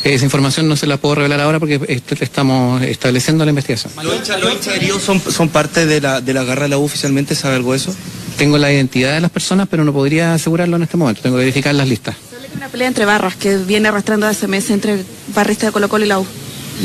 Esa 0.05 0.25
información 0.25 0.69
no 0.69 0.77
se 0.77 0.87
la 0.87 0.97
puedo 0.97 1.15
revelar 1.17 1.41
ahora 1.41 1.59
porque 1.61 1.81
est- 1.89 2.21
estamos 2.23 2.83
estableciendo 2.83 3.45
la 3.45 3.51
investigación. 3.51 3.93
¿Los 4.03 4.15
hinchas, 4.17 4.67
heridos 4.77 5.03
son, 5.03 5.21
son 5.21 5.49
parte 5.49 5.87
de 5.87 6.01
la, 6.01 6.21
de 6.21 6.35
la 6.35 6.45
garra 6.45 6.65
de 6.65 6.69
la 6.71 6.79
U 6.79 6.85
oficialmente? 6.85 7.35
¿Sabe 7.35 7.57
algo 7.57 7.73
de 7.73 7.79
eso? 7.79 7.95
Tengo 8.37 8.59
la 8.59 8.73
identidad 8.73 9.15
de 9.15 9.21
las 9.21 9.31
personas, 9.31 9.69
pero 9.71 9.85
no 9.85 9.93
podría 9.93 10.35
asegurarlo 10.35 10.77
en 10.77 10.83
este 10.83 10.97
momento. 10.97 11.23
Tengo 11.23 11.37
que 11.37 11.41
verificar 11.45 11.75
las 11.75 11.89
listas. 11.89 12.17
Una 12.57 12.69
pelea 12.69 12.89
entre 12.89 13.05
barras 13.05 13.37
que 13.37 13.57
viene 13.57 13.89
arrastrando 13.89 14.27
hace 14.27 14.47
meses 14.49 14.71
entre 14.73 15.05
barristas 15.35 15.69
de 15.69 15.73
Colo 15.73 15.89
Colo 15.89 16.05
y 16.05 16.09
la 16.09 16.19
U. 16.19 16.27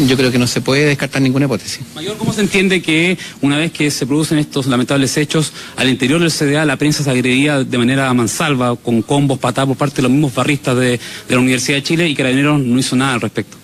yo 0.08 0.16
creo 0.18 0.32
que 0.32 0.38
no 0.38 0.48
se 0.48 0.62
puede 0.62 0.86
descartar 0.86 1.22
ninguna 1.22 1.46
hipótesis. 1.46 1.80
Mayor, 1.96 2.18
¿cómo 2.18 2.34
se 2.34 2.42
entiende 2.42 2.82
que 2.82 3.18
una 3.42 3.58
vez 3.58 3.72
que 3.72 3.89
se 3.89 4.06
producen 4.06 4.38
estos 4.38 4.68
lamentables 4.68 5.16
hechos, 5.18 5.51
al 5.75 5.89
interior 5.89 6.20
del 6.22 6.32
CDA 6.32 6.66
la 6.66 6.77
prensa 6.77 7.04
se 7.04 7.10
agredía 7.10 7.63
de 7.63 7.77
manera 7.77 8.13
mansalva, 8.13 8.75
con 8.75 9.01
combos, 9.01 9.39
patadas 9.39 9.70
por 9.70 9.77
parte 9.77 9.98
de 9.98 10.01
los 10.04 10.12
mismos 10.12 10.34
barristas 10.36 10.75
de, 10.77 10.92
de 10.92 11.00
la 11.30 11.39
Universidad 11.39 11.77
de 11.77 11.84
Chile 11.84 12.08
y 12.10 12.16
Carabineros 12.16 12.60
no 12.60 12.77
hizo 12.80 12.96
nada 12.96 13.16
al 13.16 13.22
respecto? 13.22 13.58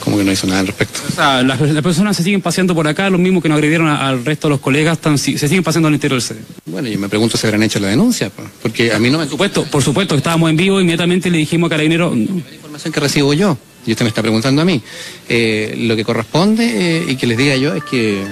Como 0.00 0.16
que 0.16 0.24
no 0.24 0.32
hizo 0.32 0.46
nada 0.46 0.60
al 0.60 0.66
respecto. 0.68 1.00
O 1.08 1.12
sea, 1.12 1.42
las, 1.42 1.60
las 1.60 1.82
personas 1.82 2.16
se 2.16 2.22
siguen 2.22 2.40
paseando 2.40 2.74
por 2.74 2.86
acá, 2.88 3.10
los 3.10 3.20
mismos 3.20 3.42
que 3.42 3.48
nos 3.50 3.56
agredieron 3.56 3.88
a- 3.88 4.08
al 4.08 4.24
resto 4.24 4.48
de 4.48 4.52
los 4.52 4.60
colegas, 4.60 4.96
están- 4.96 5.18
si- 5.18 5.36
se 5.36 5.48
siguen 5.48 5.62
paseando 5.64 5.88
al 5.88 5.94
interior 5.94 6.22
del 6.22 6.26
CDA. 6.36 6.42
Bueno, 6.66 6.88
yo 6.88 6.98
me 6.98 7.08
pregunto 7.08 7.36
si 7.36 7.46
habrán 7.46 7.62
hecho 7.64 7.78
la 7.80 7.88
denuncia, 7.88 8.30
porque 8.62 8.92
a 8.92 8.98
mí 8.98 9.10
no 9.10 9.18
me... 9.18 9.24
Por 9.24 9.32
supuesto, 9.32 9.64
por 9.64 9.82
supuesto, 9.82 10.14
estábamos 10.14 10.48
en 10.48 10.56
vivo, 10.56 10.80
inmediatamente 10.80 11.30
le 11.30 11.38
dijimos 11.38 11.66
a 11.66 11.70
Carabineros, 11.70 12.16
la 12.16 12.54
información 12.54 12.92
que 12.92 13.00
recibo 13.00 13.34
yo, 13.34 13.58
y 13.88 13.92
usted 13.92 14.04
me 14.04 14.10
está 14.10 14.20
preguntando 14.22 14.60
a 14.62 14.64
mí, 14.64 14.80
eh, 15.28 15.74
lo 15.78 15.96
que 15.96 16.04
corresponde 16.04 16.98
eh, 16.98 17.06
y 17.08 17.16
que 17.16 17.26
les 17.26 17.38
diga 17.38 17.56
yo 17.56 17.74
es 17.74 17.82
que 17.84 18.22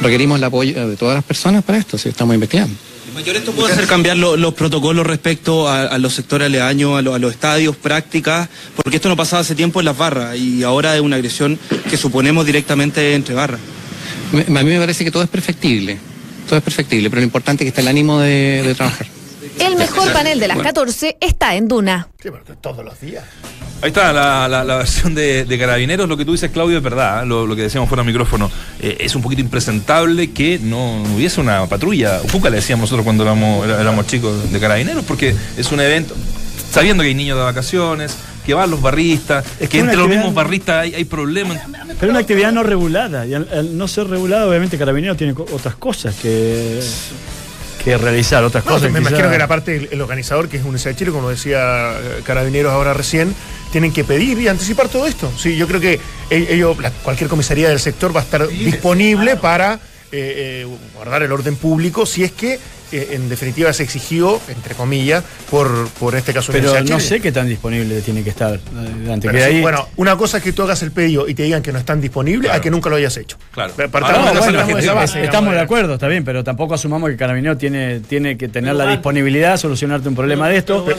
requerimos 0.00 0.38
el 0.38 0.44
apoyo 0.44 0.88
de 0.88 0.96
todas 0.96 1.14
las 1.14 1.24
personas 1.24 1.62
para 1.62 1.78
esto, 1.78 1.98
si 1.98 2.08
estamos 2.08 2.34
investigando. 2.34 2.74
Mayor, 3.14 3.36
¿esto 3.36 3.52
puede 3.52 3.72
hacer 3.72 3.86
cambiar 3.86 4.16
lo- 4.16 4.36
los 4.36 4.54
protocolos 4.54 5.06
respecto 5.06 5.68
a, 5.68 5.82
a 5.82 5.98
los 5.98 6.14
sectores 6.14 6.46
aledaños, 6.46 6.98
a, 6.98 7.02
lo- 7.02 7.14
a 7.14 7.18
los 7.20 7.32
estadios, 7.32 7.76
prácticas? 7.76 8.48
Porque 8.74 8.96
esto 8.96 9.08
no 9.08 9.16
pasaba 9.16 9.40
hace 9.42 9.54
tiempo 9.54 9.78
en 9.80 9.84
las 9.86 9.96
barras 9.96 10.36
y 10.36 10.64
ahora 10.64 10.96
es 10.96 11.00
una 11.02 11.16
agresión 11.16 11.56
que 11.88 11.96
suponemos 11.96 12.44
directamente 12.44 13.14
entre 13.14 13.34
barras. 13.36 13.60
Me- 14.32 14.58
a 14.58 14.62
mí 14.64 14.70
me 14.70 14.80
parece 14.80 15.04
que 15.04 15.12
todo 15.12 15.22
es 15.22 15.28
perfectible, 15.28 15.96
todo 16.48 16.56
es 16.56 16.64
perfectible, 16.64 17.08
pero 17.08 17.20
lo 17.20 17.26
importante 17.26 17.62
es 17.62 17.66
que 17.66 17.68
está 17.68 17.82
el 17.82 17.88
ánimo 17.88 18.18
de, 18.18 18.62
de 18.64 18.74
trabajar. 18.74 19.06
El 19.58 19.76
mejor 19.76 20.12
panel 20.12 20.40
de 20.40 20.48
las 20.48 20.58
14 20.58 21.16
está 21.20 21.54
en 21.54 21.68
Duna. 21.68 22.08
Sí, 22.22 22.28
pero 22.30 22.56
todos 22.60 22.84
los 22.84 23.00
días. 23.00 23.24
Ahí 23.82 23.88
está 23.88 24.12
la, 24.12 24.48
la- 24.48 24.64
la 24.64 24.76
versión 24.76 25.14
de, 25.14 25.44
de 25.44 25.58
Carabineros. 25.58 26.08
Lo 26.08 26.16
que 26.16 26.24
tú 26.24 26.32
dices, 26.32 26.50
Claudio, 26.50 26.78
es 26.78 26.82
verdad. 26.82 27.22
¿eh? 27.22 27.26
Lo, 27.26 27.46
lo 27.46 27.54
que 27.54 27.62
decíamos 27.62 27.88
fuera 27.88 28.02
del 28.02 28.12
micrófono. 28.12 28.50
Eh, 28.80 28.96
es 29.00 29.14
un 29.14 29.22
poquito 29.22 29.40
impresentable 29.42 30.32
que 30.32 30.58
no 30.62 31.02
hubiese 31.14 31.40
una 31.40 31.66
patrulla. 31.66 32.20
Puca 32.32 32.48
le 32.50 32.56
decíamos 32.56 32.82
nosotros 32.84 33.04
cuando 33.04 33.24
éramos, 33.24 33.66
éramos 33.68 34.06
chicos 34.06 34.50
de 34.50 34.58
Carabineros, 34.60 35.04
porque 35.04 35.34
es 35.56 35.70
un 35.72 35.80
evento. 35.80 36.14
Sabiendo 36.70 37.02
que 37.02 37.10
hay 37.10 37.14
niños 37.14 37.36
de 37.38 37.44
vacaciones, 37.44 38.16
que 38.46 38.54
van 38.54 38.70
los 38.70 38.80
barristas, 38.80 39.44
Es 39.60 39.68
que 39.68 39.78
entre 39.78 39.96
los 39.96 40.08
mismos 40.08 40.34
barristas 40.34 40.82
hay, 40.82 40.94
hay 40.94 41.04
problemas. 41.04 41.58
Pero 42.00 42.10
una 42.10 42.20
actividad 42.20 42.52
no 42.52 42.62
regulada. 42.62 43.26
Y 43.26 43.34
al, 43.34 43.48
al 43.52 43.76
no 43.76 43.86
ser 43.86 44.08
regulada, 44.08 44.48
obviamente 44.48 44.76
Carabineros 44.78 45.16
tiene 45.16 45.34
co- 45.34 45.46
otras 45.52 45.76
cosas 45.76 46.14
que, 46.16 46.80
que 47.84 47.96
realizar, 47.98 48.42
otras 48.44 48.64
No, 48.64 48.72
cosas. 48.72 48.90
me 48.90 48.98
quizá- 48.98 49.10
imagino 49.10 49.30
que 49.30 49.38
la 49.38 49.46
parte 49.46 49.72
del 49.72 49.88
el 49.92 50.00
organizador, 50.00 50.48
que 50.48 50.56
es 50.56 50.62
Universidad 50.62 50.92
de 50.92 50.96
Chile, 50.98 51.10
como 51.12 51.28
decía 51.28 51.92
eh, 52.00 52.20
Carabineros 52.24 52.72
ahora 52.72 52.94
recién, 52.94 53.34
tienen 53.72 53.92
que 53.92 54.04
pedir 54.04 54.38
y 54.40 54.48
anticipar 54.48 54.88
todo 54.88 55.06
esto. 55.06 55.30
Sí, 55.36 55.56
yo 55.56 55.66
creo 55.68 55.80
que 55.80 56.00
e- 56.30 56.46
ellos, 56.50 56.78
la- 56.80 56.90
cualquier 56.90 57.28
comisaría 57.28 57.68
del 57.68 57.80
sector 57.80 58.14
va 58.16 58.20
a 58.20 58.24
estar 58.24 58.48
disponible 58.48 59.36
para 59.36 59.74
eh, 60.12 60.62
eh, 60.64 60.66
guardar 60.94 61.22
el 61.24 61.32
orden 61.32 61.56
público 61.56 62.06
si 62.06 62.22
es 62.24 62.30
que 62.32 62.58
eh, 62.92 63.08
en 63.12 63.28
definitiva 63.28 63.72
se 63.72 63.82
exigió, 63.82 64.40
entre 64.48 64.74
comillas, 64.74 65.24
por, 65.50 65.88
por 66.00 66.14
este 66.14 66.32
caso 66.32 66.52
Pero 66.52 66.80
no 66.82 67.00
sé 67.00 67.20
qué 67.20 67.32
tan 67.32 67.48
disponible 67.48 68.00
tiene 68.02 68.22
que 68.22 68.30
estar. 68.30 68.58
Pero 69.20 69.20
que 69.32 69.38
sí, 69.38 69.44
ahí- 69.44 69.60
bueno, 69.60 69.88
una 69.96 70.16
cosa 70.16 70.38
es 70.38 70.42
que 70.44 70.52
tú 70.52 70.62
hagas 70.62 70.82
el 70.82 70.92
pedido 70.92 71.28
y 71.28 71.34
te 71.34 71.42
digan 71.44 71.62
que 71.62 71.72
no 71.72 71.78
están 71.78 72.00
disponibles 72.00 72.50
a 72.50 72.60
que 72.60 72.70
nunca 72.70 72.90
lo 72.90 72.96
hayas 72.96 73.16
hecho. 73.16 73.36
Claro. 73.52 73.72
Partamos, 73.74 74.04
Ah, 74.30 74.32
no, 74.34 74.40
bueno, 74.40 74.58
base, 74.58 74.72
estamos 74.84 75.20
digamos, 75.22 75.54
de 75.54 75.60
acuerdo, 75.60 75.94
está 75.94 76.08
bien, 76.08 76.24
pero 76.24 76.44
tampoco 76.44 76.74
asumamos 76.74 77.10
que 77.10 77.16
Carabinero 77.16 77.56
tiene, 77.56 78.00
tiene 78.00 78.36
que 78.36 78.48
tener 78.48 78.74
la 78.74 78.86
disponibilidad, 78.90 79.56
solucionarte 79.56 80.08
un 80.08 80.14
problema 80.14 80.48
de 80.48 80.58
esto. 80.58 80.84
Pero. 80.84 80.98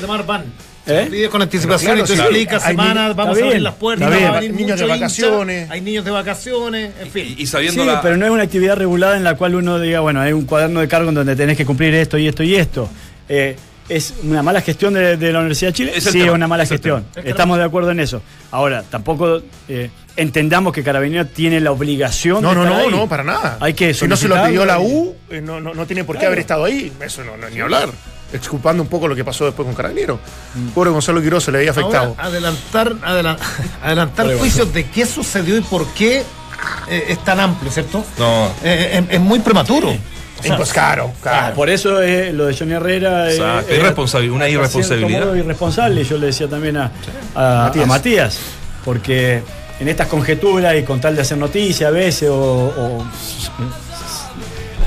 ¿Eh? 0.87 1.07
Pide 1.09 1.29
con 1.29 1.41
anticipación 1.41 1.93
Pero 1.93 2.03
y 2.05 2.07
tú 2.07 2.13
claro, 2.13 2.29
explicas 2.29 2.63
semanas, 2.63 2.95
niños- 2.95 3.15
vamos 3.15 3.37
a 3.39 3.45
abrir 3.45 3.61
las 3.61 3.73
puertas, 3.75 4.11
va 4.11 4.15
a 4.37 4.39
venir 4.39 4.53
Niños 4.53 4.79
de 4.79 4.85
vacaciones. 4.85 5.71
hay 5.71 5.81
niños 5.81 6.05
de 6.05 6.11
vacaciones, 6.11 6.91
en 7.01 7.09
fin. 7.09 7.35
Y, 7.37 7.41
y 7.43 7.47
sabiendo 7.47 7.81
Sí, 7.83 7.87
la. 7.87 8.01
pero 8.01 8.17
no 8.17 8.25
es 8.25 8.31
una 8.31 8.43
actividad 8.43 8.75
regulada 8.77 9.17
en 9.17 9.23
la 9.23 9.35
cual 9.35 9.55
uno 9.55 9.79
diga, 9.79 10.01
bueno, 10.01 10.21
hay 10.21 10.33
un 10.33 10.45
cuaderno 10.45 10.79
de 10.81 10.87
cargo 10.87 11.09
en 11.09 11.15
donde 11.15 11.35
tenés 11.35 11.57
que 11.57 11.65
cumplir 11.65 11.93
esto 11.95 12.17
y 12.17 12.27
esto 12.27 12.43
y 12.43 12.55
esto. 12.55 12.89
Eh, 13.29 13.55
¿Es 13.87 14.15
una 14.23 14.41
mala 14.41 14.61
gestión 14.61 14.95
de, 14.95 15.15
de 15.15 15.31
la 15.31 15.39
Universidad 15.39 15.69
de 15.69 15.73
Chile? 15.73 15.91
Es 15.95 16.03
sí, 16.05 16.13
tema, 16.13 16.25
es 16.25 16.31
una 16.31 16.47
mala 16.47 16.63
es 16.63 16.69
gestión. 16.69 17.05
Estamos 17.23 17.59
de 17.59 17.63
acuerdo 17.65 17.91
en 17.91 17.99
eso. 17.99 18.21
Ahora, 18.49 18.81
tampoco 18.83 19.43
eh, 19.69 19.91
entendamos 20.15 20.73
que 20.73 20.83
Carabinero 20.83 21.27
tiene 21.27 21.59
la 21.59 21.71
obligación 21.71 22.41
No, 22.41 22.49
de 22.49 22.55
no, 22.55 22.63
estar 22.63 22.77
no, 22.79 22.83
ahí. 22.83 22.91
no, 22.91 23.07
para 23.07 23.23
nada. 23.23 23.57
Hay 23.59 23.75
que 23.75 23.93
si 23.93 24.07
no 24.07 24.15
se 24.15 24.27
lo 24.27 24.43
pidió 24.43 24.65
la 24.65 24.79
U, 24.79 25.15
eh, 25.29 25.39
no, 25.39 25.61
no, 25.61 25.75
no 25.75 25.85
tiene 25.85 26.03
por 26.03 26.15
qué 26.15 26.21
Claro. 26.21 26.29
haber 26.29 26.39
estado 26.39 26.65
ahí. 26.65 26.91
Eso 26.99 27.23
no, 27.23 27.37
no, 27.37 27.47
ni 27.47 27.59
hablar. 27.59 27.89
Exculpando 28.33 28.83
un 28.83 28.89
poco 28.89 29.07
lo 29.07 29.15
que 29.15 29.23
pasó 29.23 29.45
después 29.45 29.65
con 29.65 29.75
Carabinero. 29.75 30.19
Mm. 30.55 30.67
Pobre 30.69 30.89
Gonzalo 30.89 31.21
Quiroz 31.21 31.43
se 31.43 31.51
le 31.51 31.59
había 31.59 31.71
afectado. 31.71 32.15
Ahora, 32.17 32.23
adelantar, 32.23 32.93
adela- 33.03 33.37
adelantar 33.83 34.35
juicios 34.37 34.73
de 34.73 34.85
qué 34.89 35.05
sucedió 35.05 35.55
y 35.57 35.61
por 35.61 35.85
qué 35.93 36.23
eh, 36.89 37.05
es 37.09 37.23
tan 37.23 37.39
amplio, 37.39 37.71
¿cierto? 37.71 38.03
No. 38.17 38.47
Eh, 38.63 39.03
es, 39.07 39.15
es 39.15 39.19
muy 39.21 39.39
prematuro. 39.39 39.95
O 40.37 40.43
sea, 40.43 40.57
pues 40.57 40.73
claro, 40.73 41.11
claro. 41.21 41.55
Por 41.55 41.69
eso 41.69 42.01
es 42.01 42.33
lo 42.33 42.45
de 42.47 42.55
Johnny 42.57 42.73
Herrera. 42.73 43.29
eh, 43.29 43.35
Exacto, 43.35 43.71
eh, 43.73 43.79
irresponsabil- 43.81 44.31
una 44.31 44.49
irresponsabilidad. 44.49 45.33
irresponsable, 45.33 46.03
yo 46.03 46.17
le 46.17 46.27
decía 46.27 46.47
también 46.49 46.77
a, 46.77 46.91
a- 47.35 47.61
a 47.61 47.67
Matías. 47.67 47.87
Matías. 47.87 48.39
porque 48.83 49.41
en 49.79 49.87
estas 49.87 50.07
conjeturas 50.07 50.75
y 50.75 50.83
con 50.83 50.99
tal 50.99 51.15
de 51.15 51.21
hacer 51.21 51.37
noticia 51.37 51.87
a 51.87 51.91
veces 51.91 52.29
o, 52.29 52.35
o, 52.35 53.05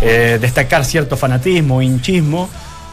eh, 0.00 0.38
destacar 0.40 0.84
cierto 0.84 1.16
fanatismo, 1.16 1.82
hinchismo, 1.82 2.48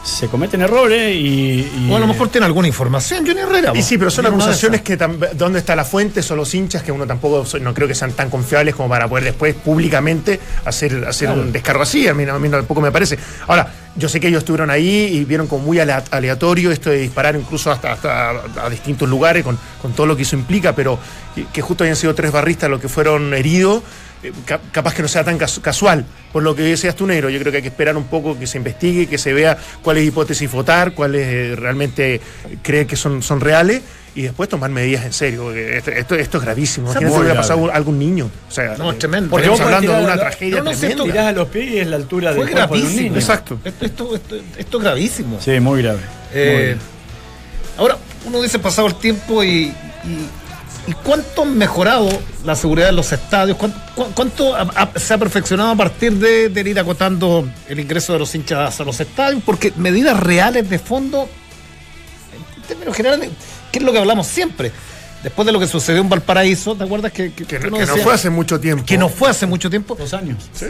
se 0.06 0.28
cometen 0.28 0.62
errores 0.62 1.14
y. 1.14 1.60
y- 1.76 1.88
O 1.90 1.96
a 1.96 2.00
lo 2.00 2.06
mejor 2.06 2.28
tiene 2.28 2.46
alguna 2.46 2.68
información, 2.68 3.26
Johnny 3.26 3.40
Herrera. 3.40 3.72
Y 3.74 3.82
sí, 3.82 3.98
pero 3.98 4.10
son 4.10 4.24
acusaciones 4.26 4.82
que 4.82 4.96
dónde 5.34 5.58
está 5.58 5.74
la 5.74 5.84
fuente, 5.84 6.22
son 6.22 6.36
los 6.38 6.54
hinchas 6.54 6.82
que 6.82 6.92
uno 6.92 7.06
tampoco 7.06 7.44
no 7.60 7.74
creo 7.74 7.88
que 7.88 7.94
sean 7.94 8.12
tan 8.12 8.30
confiables 8.30 8.74
como 8.74 8.88
para 8.88 9.08
poder 9.08 9.24
después 9.24 9.54
públicamente 9.54 10.38
hacer, 10.64 11.04
hacer 11.06 11.30
un 11.30 11.52
descargo 11.52 11.82
así. 11.82 12.06
A 12.08 12.14
mí, 12.14 12.24
a 12.24 12.38
mí 12.38 12.48
tampoco 12.48 12.80
me 12.80 12.92
parece. 12.92 13.18
Ahora, 13.48 13.72
yo 13.96 14.08
sé 14.08 14.20
que 14.20 14.28
ellos 14.28 14.38
estuvieron 14.40 14.70
ahí 14.70 14.88
y 15.12 15.24
vieron 15.24 15.46
como 15.48 15.64
muy 15.64 15.78
alea- 15.80 16.04
aleatorio 16.10 16.70
esto 16.70 16.90
de 16.90 16.98
disparar 16.98 17.34
incluso 17.34 17.70
hasta, 17.72 17.92
hasta 17.92 18.30
a, 18.30 18.66
a 18.66 18.70
distintos 18.70 19.08
lugares 19.08 19.42
con, 19.42 19.58
con 19.82 19.92
todo 19.92 20.06
lo 20.06 20.16
que 20.16 20.22
eso 20.22 20.36
implica, 20.36 20.74
pero 20.74 20.98
que- 21.34 21.46
que 21.52 21.62
justo 21.62 21.82
hayan 21.84 21.96
sido 21.96 22.14
tres 22.14 22.30
barristas 22.30 22.70
los 22.70 22.80
que 22.80 22.88
fueron 22.88 23.34
heridos. 23.34 23.82
Eh, 24.22 24.32
ca- 24.44 24.60
capaz 24.72 24.94
que 24.94 25.02
no 25.02 25.08
sea 25.08 25.24
tan 25.24 25.38
casu- 25.38 25.60
casual, 25.60 26.04
por 26.32 26.42
lo 26.42 26.54
que 26.54 26.62
decías 26.62 26.94
tú, 26.96 27.06
Negro. 27.06 27.28
Yo 27.30 27.38
creo 27.40 27.50
que 27.52 27.56
hay 27.58 27.62
que 27.62 27.68
esperar 27.68 27.96
un 27.96 28.04
poco 28.04 28.38
que 28.38 28.46
se 28.46 28.58
investigue, 28.58 29.06
que 29.06 29.18
se 29.18 29.32
vea 29.32 29.56
cuáles 29.82 30.04
hipótesis 30.06 30.50
votar, 30.50 30.92
cuáles 30.92 31.26
eh, 31.26 31.56
realmente 31.56 32.20
cree 32.62 32.86
que 32.86 32.96
son, 32.96 33.22
son 33.22 33.40
reales 33.40 33.82
y 34.14 34.22
después 34.22 34.48
tomar 34.48 34.70
medidas 34.70 35.04
en 35.04 35.12
serio. 35.12 35.52
Esto, 35.52 35.90
esto, 35.90 36.14
esto 36.14 36.38
es 36.38 36.44
gravísimo. 36.44 36.86
Imagínate 36.90 37.14
si 37.14 37.20
hubiera 37.20 37.36
pasado 37.36 37.70
a 37.70 37.74
algún 37.74 37.98
niño. 37.98 38.30
O 38.48 38.50
sea, 38.50 38.74
No, 38.78 38.90
es 38.90 38.98
tremendo. 38.98 39.28
Porque 39.30 39.46
estamos 39.46 39.60
hablando 39.60 39.92
de 39.92 40.04
una 40.04 40.16
tragedia 40.16 40.58
no, 40.58 40.64
no 40.64 40.70
tremenda. 40.78 41.04
Tirás 41.04 41.26
a 41.26 41.32
los 41.32 41.48
pies 41.48 41.70
y 41.72 41.78
es 41.80 41.86
la 41.86 41.96
altura 41.96 42.32
Fue 42.34 42.44
del 42.46 42.54
cuerpo 42.54 42.74
de 42.74 42.80
un 42.80 42.86
gravísimo. 42.86 43.08
niño. 43.10 43.20
Exacto. 43.20 43.58
Esto, 43.62 43.84
esto, 43.84 44.14
esto- 44.16 44.36
esto 44.56 44.78
es 44.78 44.82
gravísimo. 44.84 45.38
Sí, 45.40 45.60
muy 45.60 45.82
grave. 45.82 45.98
Eh, 46.32 46.76
Muy 46.78 46.86
ahora, 47.78 47.98
uno 48.24 48.40
dice 48.40 48.58
pasado 48.58 48.88
el 48.88 48.94
tiempo 48.94 49.44
y, 49.44 49.48
y, 50.04 50.28
y 50.86 50.92
cuánto 50.92 51.42
ha 51.42 51.44
mejorado 51.46 52.08
la 52.44 52.54
seguridad 52.54 52.86
de 52.86 52.92
los 52.92 53.10
estadios, 53.12 53.56
cuánto, 53.56 53.78
cu- 53.94 54.06
cuánto 54.14 54.54
ha- 54.54 54.62
ha- 54.74 54.98
se 54.98 55.14
ha 55.14 55.18
perfeccionado 55.18 55.70
a 55.70 55.76
partir 55.76 56.12
de, 56.12 56.48
de 56.48 56.60
ir 56.70 56.78
acotando 56.78 57.48
el 57.68 57.80
ingreso 57.80 58.12
de 58.12 58.20
los 58.20 58.34
hinchas 58.34 58.78
a 58.80 58.84
los 58.84 59.00
estadios, 59.00 59.42
porque 59.44 59.72
medidas 59.76 60.18
reales 60.20 60.68
de 60.70 60.78
fondo, 60.78 61.28
en 62.56 62.62
términos 62.62 62.96
generales, 62.96 63.30
¿qué 63.72 63.78
es 63.80 63.84
lo 63.84 63.92
que 63.92 63.98
hablamos 63.98 64.26
siempre? 64.26 64.70
Después 65.22 65.44
de 65.46 65.52
lo 65.52 65.58
que 65.58 65.66
sucedió 65.66 66.00
en 66.02 66.08
Valparaíso, 66.08 66.76
¿te 66.76 66.84
acuerdas 66.84 67.10
que, 67.10 67.32
que- 67.32 67.44
Que, 67.44 67.58
que 67.58 67.70
no- 67.70 67.78
que 67.78 67.86
fue 67.86 68.14
hace 68.14 68.30
mucho 68.30 68.60
tiempo. 68.60 68.84
que 68.86 68.96
no 68.98 69.08
fue 69.08 69.28
hace 69.30 69.46
mucho 69.46 69.68
tiempo? 69.68 69.96
Dos 69.96 70.14
años. 70.14 70.48
Sí. 70.52 70.66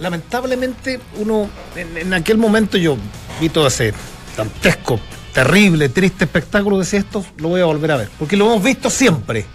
lamentablemente 0.00 1.00
uno 1.18 1.48
en, 1.76 1.96
en 1.96 2.14
aquel 2.14 2.38
momento 2.38 2.78
yo 2.78 2.96
vi 3.40 3.48
todo 3.48 3.66
ese 3.66 3.92
dantesco, 4.36 5.00
terrible, 5.32 5.88
triste 5.88 6.24
espectáculo, 6.24 6.78
decía 6.78 6.98
esto, 7.00 7.24
lo 7.38 7.48
voy 7.48 7.60
a 7.60 7.64
volver 7.64 7.92
a 7.92 7.96
ver, 7.96 8.10
porque 8.18 8.36
lo 8.36 8.46
hemos 8.46 8.62
visto 8.62 8.90
siempre, 8.90 9.46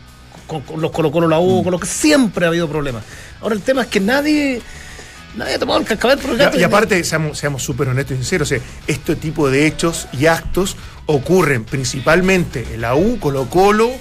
con, 0.48 0.62
con 0.62 0.82
los 0.82 0.92
Colo 0.92 1.12
Colo 1.12 1.28
la 1.28 1.40
U, 1.40 1.64
con 1.64 1.72
lo 1.72 1.80
que 1.80 1.88
siempre 1.88 2.46
ha 2.46 2.50
habido 2.50 2.68
problemas. 2.68 3.04
Ahora 3.42 3.56
el 3.56 3.62
tema 3.62 3.84
es 3.84 3.88
que 3.88 4.00
nadie, 4.00 4.62
nadie 5.36 5.56
ha 5.56 5.60
tomado 5.60 5.80
el 5.80 5.86
cascabel 5.86 6.18
por 6.18 6.32
el 6.32 6.38
gato 6.38 6.58
Y, 6.58 6.62
y 6.62 6.64
aparte, 6.64 7.04
seamos 7.04 7.38
seamos 7.38 7.64
súper 7.64 7.90
honestos 7.90 8.16
y 8.16 8.18
sinceros, 8.18 8.48
o 8.48 8.56
sea, 8.56 8.60
este 8.88 9.16
tipo 9.16 9.50
de 9.50 9.68
hechos 9.68 10.08
y 10.14 10.26
actos 10.28 10.78
ocurren 11.06 11.64
principalmente 11.64 12.66
en 12.74 12.82
la 12.82 12.96
U, 12.96 13.20
Colo 13.20 13.50
Colo, 13.50 13.92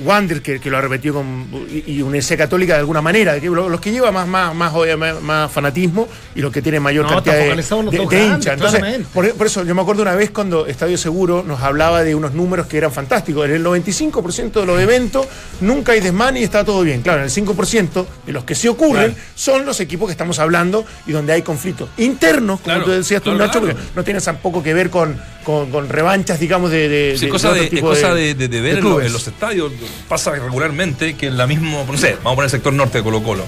Wander, 0.00 0.42
que, 0.42 0.58
que 0.60 0.70
lo 0.70 0.76
ha 0.78 0.80
repetido 0.80 1.14
con, 1.14 1.46
y, 1.70 1.92
y 1.92 2.02
Universidad 2.02 2.38
Católica 2.38 2.74
de 2.74 2.80
alguna 2.80 3.00
manera, 3.00 3.38
que 3.38 3.46
lo- 3.46 3.68
los 3.68 3.80
que 3.80 3.92
llevan 3.92 4.12
más, 4.12 4.26
más, 4.26 4.54
más, 4.54 4.72
obvia- 4.74 4.96
más, 4.96 5.20
más 5.22 5.52
fanatismo 5.52 6.08
y 6.34 6.40
los 6.40 6.52
que 6.52 6.60
tienen 6.62 6.82
mayor 6.82 7.04
No, 7.04 7.10
cantidad 7.12 7.34
de, 7.34 7.54
de- 7.54 8.26
hinchas. 8.26 8.54
Entonces, 8.54 8.82
por, 9.12 9.30
por 9.34 9.46
eso 9.46 9.62
yo 9.64 9.74
me 9.74 9.82
acuerdo 9.82 10.02
una 10.02 10.14
vez 10.14 10.30
cuando 10.30 10.66
Estadio 10.66 10.98
Seguro 10.98 11.44
nos 11.46 11.60
hablaba 11.62 12.02
de 12.02 12.14
unos 12.14 12.34
números 12.34 12.66
que 12.66 12.76
eran 12.78 12.90
fantásticos. 12.92 13.46
En 13.46 13.52
el 13.54 13.64
95% 13.64 14.52
de 14.60 14.66
los 14.66 14.80
eventos 14.80 15.26
nunca 15.60 15.92
hay 15.92 16.00
desmán 16.00 16.36
y 16.36 16.42
está 16.42 16.64
todo 16.64 16.82
bien. 16.82 17.02
Claro, 17.02 17.18
en 17.20 17.24
el 17.26 17.30
5% 17.30 18.06
de 18.26 18.32
los 18.32 18.44
que 18.44 18.54
sí 18.54 18.66
ocurren 18.68 19.14
son 19.34 19.64
los 19.64 19.78
equipos 19.80 20.08
que 20.08 20.12
estamos 20.12 20.38
hablando 20.40 20.84
y 21.06 21.12
donde 21.12 21.32
hay 21.32 21.42
conflictos 21.42 21.88
internos, 21.98 22.60
como 22.60 22.74
Claro, 22.74 22.84
tú 22.84 22.90
decías 22.90 23.22
tú, 23.22 23.30
claro, 23.30 23.46
Nacho, 23.46 23.60
claro. 23.60 23.76
porque 23.76 23.92
no 23.96 24.02
tienen 24.04 24.22
tampoco 24.22 24.62
que 24.62 24.74
ver 24.74 24.90
con, 24.90 25.20
con, 25.44 25.70
con 25.70 25.88
revanchas, 25.88 26.40
digamos, 26.40 26.70
de. 26.70 26.88
de- 26.88 27.14
Sí, 27.18 27.26
de- 27.26 27.30
cosa 27.30 27.52
de 27.52 27.60
de, 27.60 27.66
otro 27.66 27.78
es 27.78 27.84
cosa 27.84 28.14
de, 28.14 28.34
de- 28.34 28.48
de 28.48 28.60
ver 28.60 28.78
en, 28.78 28.82
los, 28.82 28.90
clubes. 28.92 29.06
en 29.06 29.12
los 29.12 29.26
estadios. 29.28 29.72
Pasa 30.08 30.32
regularmente 30.32 31.14
que 31.14 31.26
en 31.26 31.36
la 31.36 31.46
misma, 31.46 31.84
no 31.90 31.96
sé, 31.98 32.16
vamos 32.22 32.32
a 32.32 32.34
poner 32.36 32.44
el 32.44 32.50
sector 32.50 32.72
norte 32.72 32.98
de 32.98 33.04
Colo 33.04 33.22
Colo. 33.22 33.44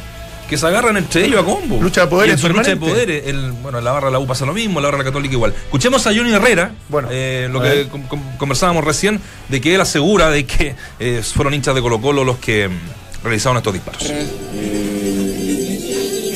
Que 0.48 0.56
se 0.56 0.64
agarran 0.64 0.96
entre 0.96 1.24
ellos 1.24 1.40
a 1.40 1.44
combo. 1.44 1.82
Lucha 1.82 2.02
de 2.02 2.06
poderes 2.06 2.30
Y 2.30 2.32
en 2.34 2.38
su 2.38 2.48
lucha 2.56 2.70
de 2.70 2.76
poderes. 2.76 3.26
El, 3.26 3.50
bueno, 3.50 3.80
la 3.80 3.90
barra 3.90 4.06
de 4.06 4.12
la 4.12 4.20
U 4.20 4.28
pasa 4.28 4.46
lo 4.46 4.54
mismo, 4.54 4.80
la 4.80 4.86
barra 4.86 4.98
de 4.98 5.04
la 5.04 5.10
Católica 5.10 5.34
igual. 5.34 5.52
Escuchemos 5.52 6.06
a 6.06 6.14
Johnny 6.14 6.32
Herrera, 6.32 6.70
Bueno, 6.88 7.08
eh, 7.10 7.48
lo 7.50 7.60
que 7.60 7.68
ver. 7.68 7.88
com- 7.88 8.02
com- 8.04 8.36
conversábamos 8.38 8.84
recién, 8.84 9.20
de 9.48 9.60
que 9.60 9.74
él 9.74 9.80
asegura 9.80 10.30
de 10.30 10.46
que 10.46 10.76
eh, 11.00 11.20
fueron 11.24 11.52
hinchas 11.52 11.74
de 11.74 11.80
Colo 11.82 12.00
Colo 12.00 12.22
los 12.22 12.36
que 12.38 12.68
mm, 12.68 13.24
realizaron 13.24 13.56
estos 13.56 13.72
disparos. 13.72 14.04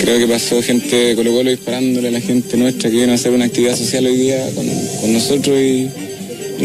Creo 0.00 0.18
que 0.18 0.26
pasó 0.32 0.60
gente 0.62 0.96
de 0.96 1.14
Colo 1.14 1.30
Colo 1.30 1.50
disparándole 1.50 2.08
a 2.08 2.10
la 2.10 2.20
gente 2.20 2.56
nuestra 2.56 2.90
que 2.90 2.96
vino 2.96 3.12
a 3.12 3.14
hacer 3.14 3.30
una 3.32 3.44
actividad 3.44 3.76
social 3.76 4.06
hoy 4.06 4.16
día 4.16 4.44
con, 4.56 4.66
con 5.02 5.12
nosotros 5.12 5.56
y 5.56 5.88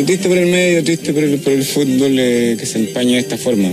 triste 0.03 0.27
por 0.27 0.38
el 0.38 0.47
medio, 0.51 0.84
triste 0.84 1.13
por 1.13 1.23
el, 1.23 1.39
por 1.39 1.53
el 1.53 1.63
fútbol 1.63 2.17
eh, 2.19 2.55
que 2.60 2.65
se 2.65 2.79
empaña 2.79 3.12
de 3.13 3.19
esta 3.19 3.38
forma. 3.38 3.69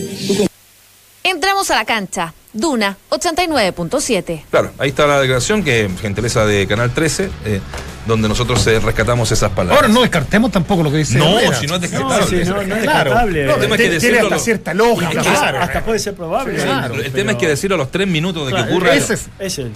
Entramos 1.25 1.71
a 1.71 1.77
la 1.77 1.85
cancha. 1.85 2.35
Duna 2.55 2.95
89.7. 3.09 4.43
Claro, 4.51 4.73
ahí 4.79 4.91
está 4.91 5.07
la 5.07 5.19
declaración 5.21 5.65
que 5.65 5.89
gentileza 6.03 6.45
de 6.45 6.67
Canal 6.67 6.93
13, 6.93 7.31
eh, 7.47 7.61
donde 8.07 8.29
nosotros 8.29 8.67
eh, 8.67 8.79
rescatamos 8.79 9.33
esas 9.33 9.51
palabras. 9.53 9.77
Ahora 9.83 9.89
no 9.89 10.03
descartemos 10.03 10.51
tampoco 10.53 10.83
lo 10.83 10.91
que 10.91 10.99
dice. 10.99 11.17
No, 11.17 11.39
Herrera. 11.39 11.59
si 11.59 11.67
no 11.67 11.77
es 11.77 11.81
No, 11.81 11.89
descartable. 11.89 12.45
sí, 12.45 12.51
no, 12.51 12.63
no 12.63 12.77
es 12.77 12.83
Claro. 12.83 13.11
descartable. 13.11 13.45
No, 13.47 13.55
el 13.55 13.61
tema 13.61 13.75
es 13.75 13.81
que 13.81 13.89
Tiene 13.89 13.95
decirlo 13.95 14.19
hasta 14.21 14.35
lo- 14.37 14.43
cierta 14.43 14.75
lógica. 14.75 15.21
Hasta- 15.21 15.23
claro. 15.23 15.59
hasta 15.61 15.85
puede 15.85 15.99
ser 15.99 16.15
probable. 16.15 16.55
Claro. 16.63 16.95
el 16.97 17.13
tema 17.13 17.33
es 17.33 17.39
que 17.39 17.49
decirlo 17.49 17.77
a 17.77 17.79
los 17.79 17.91
tres 17.91 18.07
minutos 18.07 18.47
de 18.49 18.55
que 18.55 18.61
ocurra. 18.61 18.95
ese 18.95 19.15
es- 19.15 19.21
Ese 19.39 19.47
es 19.47 19.59
el 19.69 19.73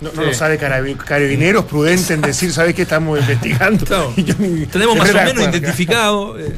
No, 0.00 0.10
no 0.14 0.22
lo 0.24 0.34
sabe 0.34 0.60
carabi- 0.60 0.96
carabineros 0.96 1.64
prudente 1.64 2.14
en 2.14 2.20
decir, 2.20 2.52
¿sabes 2.52 2.74
qué 2.74 2.82
estamos 2.82 3.18
investigando? 3.18 3.84
Yo 4.16 4.34
ni- 4.38 4.66
Tenemos 4.66 4.96
más 4.96 5.10
o 5.10 5.14
menos 5.14 5.42
identificado. 5.48 6.38
eh, 6.38 6.52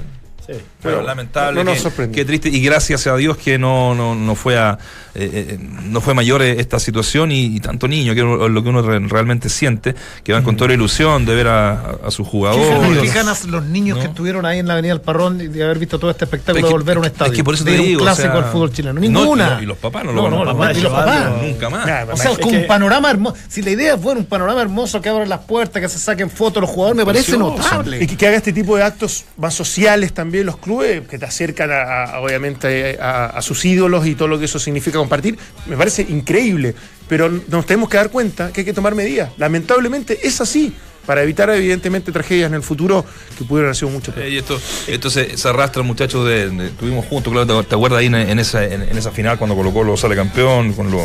Sí. 0.50 0.56
Pero 0.82 0.96
Pero 0.96 1.02
lamentable, 1.06 1.58
no 1.62 1.64
nos 1.70 1.74
que- 1.74 1.80
sorprendió. 1.82 2.16
qué 2.16 2.24
triste 2.24 2.48
y 2.48 2.60
gracias 2.62 3.06
a 3.06 3.16
Dios 3.16 3.36
que 3.36 3.58
no, 3.58 3.94
no, 3.94 4.14
no 4.14 4.34
fue 4.34 4.58
a, 4.58 4.78
eh, 5.14 5.30
eh, 5.50 5.58
no 5.84 6.00
fue 6.00 6.14
mayor 6.14 6.42
eh, 6.42 6.56
esta 6.58 6.78
situación 6.80 7.30
y, 7.32 7.56
y 7.56 7.60
tanto 7.60 7.86
niño, 7.86 8.14
que 8.14 8.20
es 8.20 8.50
lo 8.50 8.62
que 8.62 8.68
uno 8.68 8.82
re- 8.82 8.98
realmente 9.00 9.48
siente, 9.48 9.94
que 10.24 10.32
van 10.32 10.42
con 10.42 10.56
toda 10.56 10.68
la 10.68 10.74
ilusión 10.74 11.24
de 11.26 11.34
ver 11.34 11.46
a, 11.48 11.70
a- 11.72 11.96
a 12.06 12.10
sus 12.10 12.26
¿Qué 12.26 12.30
jugadores. 12.32 13.00
qué 13.02 13.08
ganas 13.10 13.44
los 13.44 13.64
niños 13.64 13.98
No. 13.98 14.02
que 14.04 14.08
estuvieron 14.10 14.44
ahí 14.46 14.58
en 14.58 14.66
la 14.66 14.72
Avenida 14.74 14.92
del 14.94 15.02
Parrón 15.02 15.40
y 15.40 15.46
de 15.48 15.62
haber 15.64 15.78
visto 15.78 15.98
todo 15.98 16.10
este 16.10 16.24
espectáculo 16.24 16.58
Es 16.58 16.64
que- 16.64 16.68
de 16.68 16.72
volver 16.72 16.96
a 16.96 17.00
un 17.00 17.06
es 17.06 17.12
estadio? 17.12 17.32
que 17.32 17.44
por 17.44 17.54
eso 17.54 17.64
te 17.64 17.78
un 17.78 17.86
digo, 17.86 18.00
o 18.00 18.04
clásico 18.04 18.28
sea, 18.32 18.40
del 18.40 18.44
fútbol 18.50 18.72
chileno. 18.72 18.94
no, 18.94 19.00
Ninguna. 19.00 19.44
y 19.46 19.50
los- 19.50 19.62
y 19.62 19.66
los 19.66 19.78
papás 19.78 20.04
no 20.04 20.12
lo 20.12 20.22
van 20.22 20.34
a- 20.34 20.44
papás 20.46 20.76
y 20.78 20.80
los 20.80 20.92
papás. 20.92 21.30
Nunca 21.42 21.70
más. 21.70 21.86
Nada, 21.86 22.14
O 22.14 22.16
sea, 22.16 22.30
Es 22.32 22.38
con 22.38 22.50
que- 22.50 22.56
un 22.58 22.66
panorama 22.66 23.10
hermoso. 23.10 23.36
Si 23.48 23.62
la 23.62 23.70
idea 23.70 23.98
fuera 23.98 24.18
un 24.18 24.26
panorama 24.26 24.62
hermoso 24.62 25.00
que 25.00 25.08
abran 25.10 25.28
las 25.28 25.40
puertas, 25.40 25.80
que 25.82 25.88
se 25.88 25.98
saquen 25.98 26.30
fotos 26.30 26.60
los 26.62 26.70
jugadores, 26.70 26.96
me 26.96 27.04
parece 27.04 27.32
Precioso. 27.32 27.56
notable. 27.56 28.02
Y 28.02 28.06
que, 28.06 28.16
que 28.16 28.26
haga 28.26 28.36
este 28.36 28.52
tipo 28.52 28.76
de 28.76 28.82
actos 28.82 29.24
más 29.36 29.54
sociales 29.54 30.12
también 30.12 30.39
los 30.44 30.57
clubes, 30.59 31.07
que 31.09 31.18
te 31.18 31.24
acercan 31.24 31.70
a, 31.70 32.05
a- 32.05 32.20
obviamente 32.20 32.98
a, 33.00 33.26
a 33.26 33.42
sus 33.42 33.64
ídolos 33.64 34.07
y 34.07 34.14
todo 34.14 34.29
lo 34.29 34.38
que 34.38 34.44
eso 34.46 34.59
significa 34.59 34.98
compartir, 34.98 35.38
me 35.66 35.76
parece 35.76 36.03
increíble. 36.09 36.74
Pero 37.09 37.29
nos 37.48 37.66
tenemos 37.66 37.88
que 37.88 37.96
dar 37.96 38.11
cuenta 38.11 38.53
que 38.53 38.61
hay 38.61 38.64
que 38.64 38.72
tomar 38.72 38.94
medidas. 38.94 39.31
Lamentablemente 39.37 40.18
es 40.22 40.40
así, 40.40 40.72
para 41.07 41.22
evitar 41.22 41.50
evidentemente 41.50 42.12
tragedias 42.12 42.48
en 42.48 42.55
el 42.55 42.62
futuro 42.62 43.05
que 43.37 43.44
pudieran 43.44 43.68
haber 43.68 43.76
sido 43.76 43.90
mucho 43.90 44.12
peor. 44.14 44.26
Eh, 44.26 44.31
y 44.31 44.38
esto, 44.38 44.61
esto 44.87 45.11
se, 45.11 45.37
se 45.37 45.48
arrastra, 45.48 45.83
muchachos, 45.83 46.26
de, 46.29 46.50
de- 46.50 46.66
estuvimos 46.68 47.05
juntos, 47.07 47.33
claro, 47.33 47.62
¿te, 47.62 47.68
te 47.68 47.74
acuerdas 47.74 47.98
ahí 48.00 48.07
en, 48.07 48.14
en 48.14 48.38
esa, 48.38 48.64
en, 48.64 48.83
en 48.83 48.96
esa 48.96 49.11
final 49.11 49.37
cuando 49.38 49.57
colocó 49.57 49.83
lo 49.83 49.96
sale 49.96 50.14
campeón, 50.14 50.72
con 50.74 50.90
los 50.90 51.03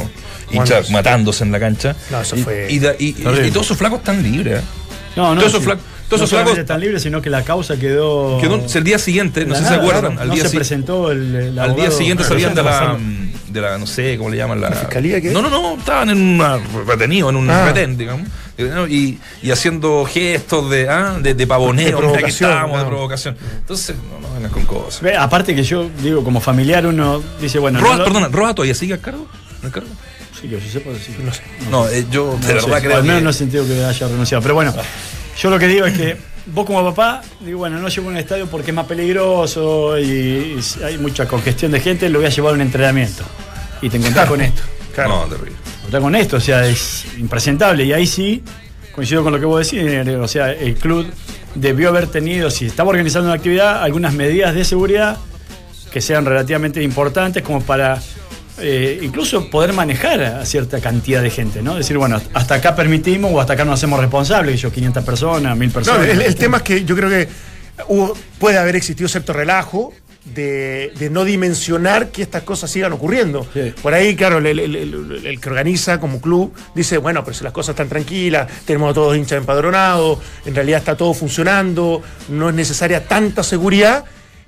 hinchas 0.52 0.92
matándose 0.92 1.44
en 1.44 1.52
la 1.52 1.60
cancha? 1.60 1.96
No, 2.12 2.22
eso 2.22 2.36
Y- 2.36 2.44
fue 2.44 2.68
Y, 2.70 2.80
da- 2.80 2.94
y- 3.00 3.08
y- 3.10 3.14
terrible. 3.14 3.48
y 3.48 3.52
todos 3.52 3.66
esos 3.68 3.78
flacos 3.78 4.00
están 4.00 4.22
libres. 4.22 4.60
¿eh? 4.60 4.64
No, 5.16 5.34
no. 5.34 5.42
Todos 5.42 5.54
esos 5.56 5.64
sí. 5.64 5.70
flac- 5.70 5.80
todos 6.08 6.20
no 6.22 6.26
esos 6.26 6.30
solamente 6.30 6.60
flacos- 6.62 6.64
están 6.64 6.80
libres, 6.82 7.02
sino 7.04 7.22
que 7.22 7.30
la 7.30 7.44
causa 7.44 7.78
quedó. 7.78 8.38
Quedó 8.40 8.56
el 8.74 8.84
día 8.84 9.00
siguiente, 9.00 9.46
no 9.46 9.56
sé 9.56 9.64
si 9.64 9.68
se 9.70 9.74
acuerdan, 9.76 10.14
claro. 10.14 10.22
al 10.22 10.28
no 10.30 10.34
día 10.36 10.44
se 10.44 10.50
si- 10.50 10.56
presentó 10.58 11.12
el, 11.12 11.36
el 11.36 11.60
Al 11.60 11.76
día 11.76 11.92
siguiente 11.92 12.24
salían 12.24 12.54
de 12.56 12.64
la, 12.64 12.98
de 13.50 13.62
la, 13.62 13.78
no 13.78 13.88
sé, 13.88 14.18
¿cómo 14.18 14.30
le 14.30 14.38
llaman? 14.38 14.60
La, 14.62 14.72
fiscalía 14.72 15.20
qué? 15.22 15.32
No, 15.32 15.42
no, 15.42 15.50
no, 15.50 15.76
estaban 15.78 16.10
en 16.10 16.18
una 16.22 16.60
retenido, 16.86 17.30
en 17.30 17.36
un 17.38 17.50
Ah. 17.50 17.66
retén, 17.66 17.98
digamos, 17.98 18.28
y, 18.90 19.18
y 19.42 19.52
haciendo 19.52 20.06
gestos 20.06 20.70
de, 20.70 20.88
ah, 20.90 21.18
de, 21.22 21.34
de 21.34 21.48
pavoneo, 21.48 21.86
De 21.86 21.92
provocación, 21.98 22.50
estábamos, 22.52 22.80
de 22.80 22.86
provocación. 22.86 23.38
Entonces, 23.60 23.96
no, 24.12 24.28
no 24.28 24.34
vengan 24.34 24.52
con 24.52 24.66
cosas. 24.66 25.02
Ve, 25.02 25.16
Aparte 25.18 25.56
que 25.56 25.64
yo 25.64 25.90
digo, 26.02 26.24
como 26.24 26.40
familiar, 26.42 26.86
uno 26.86 27.22
dice, 27.42 27.60
bueno. 27.60 27.80
Roa, 27.80 27.94
no 27.94 27.98
lo- 28.00 28.06
perdona, 28.06 28.28
¿Roa 28.30 28.54
todavía 28.56 28.74
sigue 28.76 28.94
al 28.94 29.02
cargo? 29.02 29.28
¿Al 29.64 29.72
cargo? 29.72 29.90
Sí, 30.40 30.48
que 30.50 30.60
yo 30.60 30.70
sepa, 30.72 30.92
sí. 31.04 31.16
No 31.24 31.34
sé. 31.34 31.42
No, 31.72 31.88
eh, 31.90 32.06
yo 32.12 32.32
de 32.34 32.40
No 32.40 32.48
verdad 32.48 32.78
sé, 32.78 32.82
creo 32.84 32.98
al 32.98 33.04
menos 33.04 33.18
que... 33.20 33.24
no 33.24 33.30
he 33.30 33.34
sentido 33.34 33.66
que 33.68 33.84
haya 33.84 34.08
renunciado. 34.08 34.42
Pero 34.42 34.54
bueno, 34.54 34.74
yo 35.38 35.50
lo 35.50 35.60
que 35.60 35.68
digo 35.68 35.86
es 35.86 35.98
que 35.98 36.18
vos 36.48 36.66
como 36.66 36.84
papá, 36.84 37.22
digo, 37.42 37.60
bueno, 37.60 37.80
no 37.80 37.88
llevo 37.88 38.10
un 38.10 38.18
estadio 38.18 38.48
porque 38.48 38.72
es 38.72 38.76
más 38.76 38.86
peligroso 38.86 39.98
y, 40.00 40.60
hay 40.84 40.98
mucha 40.98 41.28
congestión 41.28 41.72
de 41.72 41.80
gente, 41.80 42.10
lo 42.10 42.20
voy 42.20 42.28
a 42.28 42.30
llevar 42.30 42.52
a 42.52 42.56
un 42.56 42.62
entrenamiento. 42.62 43.24
Y 43.82 43.90
te 43.90 43.98
encontrás 43.98 44.28
con 44.28 44.42
esto. 44.42 44.62
No, 45.08 45.26
terrible. 45.26 45.52
Te 45.52 45.80
encontrás 45.80 46.04
con 46.04 46.16
esto, 46.16 46.38
o 46.38 46.40
sea, 46.40 46.66
es 46.66 47.06
impresentable. 47.18 47.84
Y 47.84 47.94
ahí 47.94 48.08
sí, 48.08 48.44
coincido 48.94 49.24
con 49.24 49.34
lo 49.34 49.40
que 49.40 49.46
vos 49.46 49.70
decís, 49.70 49.86
eh, 49.86 50.18
o 50.18 50.28
sea, 50.28 50.52
el 50.52 50.76
club 50.76 51.12
debió 51.54 51.90
haber 51.90 52.08
tenido, 52.08 52.50
si 52.50 52.66
estaba 52.66 52.90
organizando 52.90 53.28
una 53.28 53.36
actividad, 53.36 53.84
algunas 53.84 54.14
medidas 54.14 54.56
de 54.56 54.64
seguridad 54.64 55.18
que 55.92 56.02
sean 56.02 56.26
relativamente 56.26 56.84
importantes 56.84 57.42
como 57.44 57.62
para 57.62 58.02
eh, 58.60 59.00
incluso 59.02 59.50
poder 59.50 59.74
manejar 59.74 60.22
a 60.24 60.46
cierta 60.46 60.80
cantidad 60.80 61.22
de 61.22 61.30
gente, 61.30 61.62
¿no? 61.62 61.76
Decir, 61.76 61.98
bueno, 61.98 62.22
hasta 62.34 62.56
acá 62.56 62.76
permitimos 62.76 63.32
o 63.34 63.40
hasta 63.42 63.54
acá 63.54 63.66
nos 63.66 63.80
hacemos 63.80 64.00
responsables, 64.00 64.62
yo 64.62 64.72
500 64.72 65.04
personas, 65.04 65.58
1000 65.58 65.68
No, 65.70 65.74
personas. 65.74 66.08
el, 66.08 66.22
el 66.22 66.36
tema 66.36 66.58
es 66.58 66.64
que 66.64 66.86
yo 66.86 66.96
creo 66.96 67.10
que 67.10 67.28
hubo- 67.88 68.16
puede 68.40 68.58
haber 68.58 68.76
existido 68.76 69.10
cierto 69.10 69.34
relajo 69.34 69.94
de, 70.34 70.92
de 70.98 71.10
no 71.12 71.24
dimensionar 71.24 72.08
que 72.10 72.24
estas 72.24 72.42
cosas 72.44 72.72
sigan 72.72 72.92
ocurriendo. 72.94 73.46
Sí. 73.54 73.74
Por 73.82 73.94
ahí, 73.94 74.16
claro, 74.16 74.40
el, 74.40 74.48
el- 74.48 74.60
el- 74.60 74.76
el- 74.76 75.26
el 75.28 75.40
que 75.40 75.50
organiza 75.50 76.00
como 76.00 76.20
club 76.20 76.52
dice, 76.74 76.98
bueno, 76.98 77.24
pero 77.24 77.36
si 77.38 77.44
las 77.44 77.54
cosas 77.54 77.74
están 77.74 77.90
tranquilas, 77.90 78.48
tenemos 78.66 78.90
a 78.90 78.94
todos 78.96 79.16
hinchas 79.16 79.38
empadronados, 79.38 80.18
en 80.46 80.56
realidad 80.56 80.80
está 80.80 80.96
todo 80.98 81.14
funcionando, 81.14 82.02
no 82.30 82.50
es 82.50 82.56
necesaria 82.56 83.06
tanta 83.06 83.44
seguridad. 83.44 84.06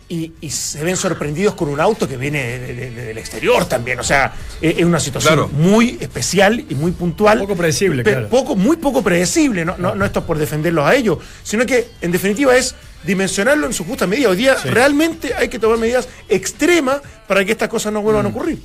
Y, 0.09 0.31
y 0.39 0.49
se 0.51 0.81
ven 0.85 0.95
sorprendidos 0.95 1.53
con 1.55 1.67
un 1.67 1.81
auto 1.81 2.07
que 2.07 2.15
viene 2.15 2.41
de- 2.59 2.73
de- 2.73 2.91
de- 2.91 3.05
del 3.07 3.17
exterior 3.17 3.65
también. 3.65 3.99
O 3.99 4.03
sea, 4.03 4.33
es, 4.61 4.77
es 4.77 4.85
una 4.85 5.01
situación 5.01 5.33
Claro. 5.33 5.49
muy 5.49 5.97
especial 5.99 6.63
y 6.69 6.75
muy 6.75 6.91
puntual. 6.91 7.39
Poco 7.39 7.57
predecible, 7.57 8.03
claro. 8.03 8.29
poco, 8.29 8.55
muy 8.55 8.77
poco 8.77 9.01
predecible, 9.03 9.65
no, 9.65 9.75
no, 9.77 9.95
no 9.95 10.05
esto 10.05 10.25
por 10.25 10.37
defenderlos 10.37 10.85
a 10.85 10.95
ellos, 10.95 11.17
sino 11.43 11.65
que 11.65 11.89
en 11.99 12.13
definitiva 12.13 12.55
es 12.55 12.73
dimensionarlo 13.03 13.67
en 13.67 13.73
su 13.73 13.83
justa 13.83 14.07
medida. 14.07 14.29
Hoy 14.29 14.37
día 14.37 14.55
realmente 14.63 15.33
hay 15.33 15.49
que 15.49 15.59
tomar 15.59 15.77
medidas 15.77 16.07
extremas 16.29 17.01
para 17.27 17.43
que 17.43 17.51
estas 17.51 17.67
cosas 17.67 17.91
no 17.91 18.01
vuelvan 18.01 18.25
a 18.27 18.29
ocurrir. 18.29 18.59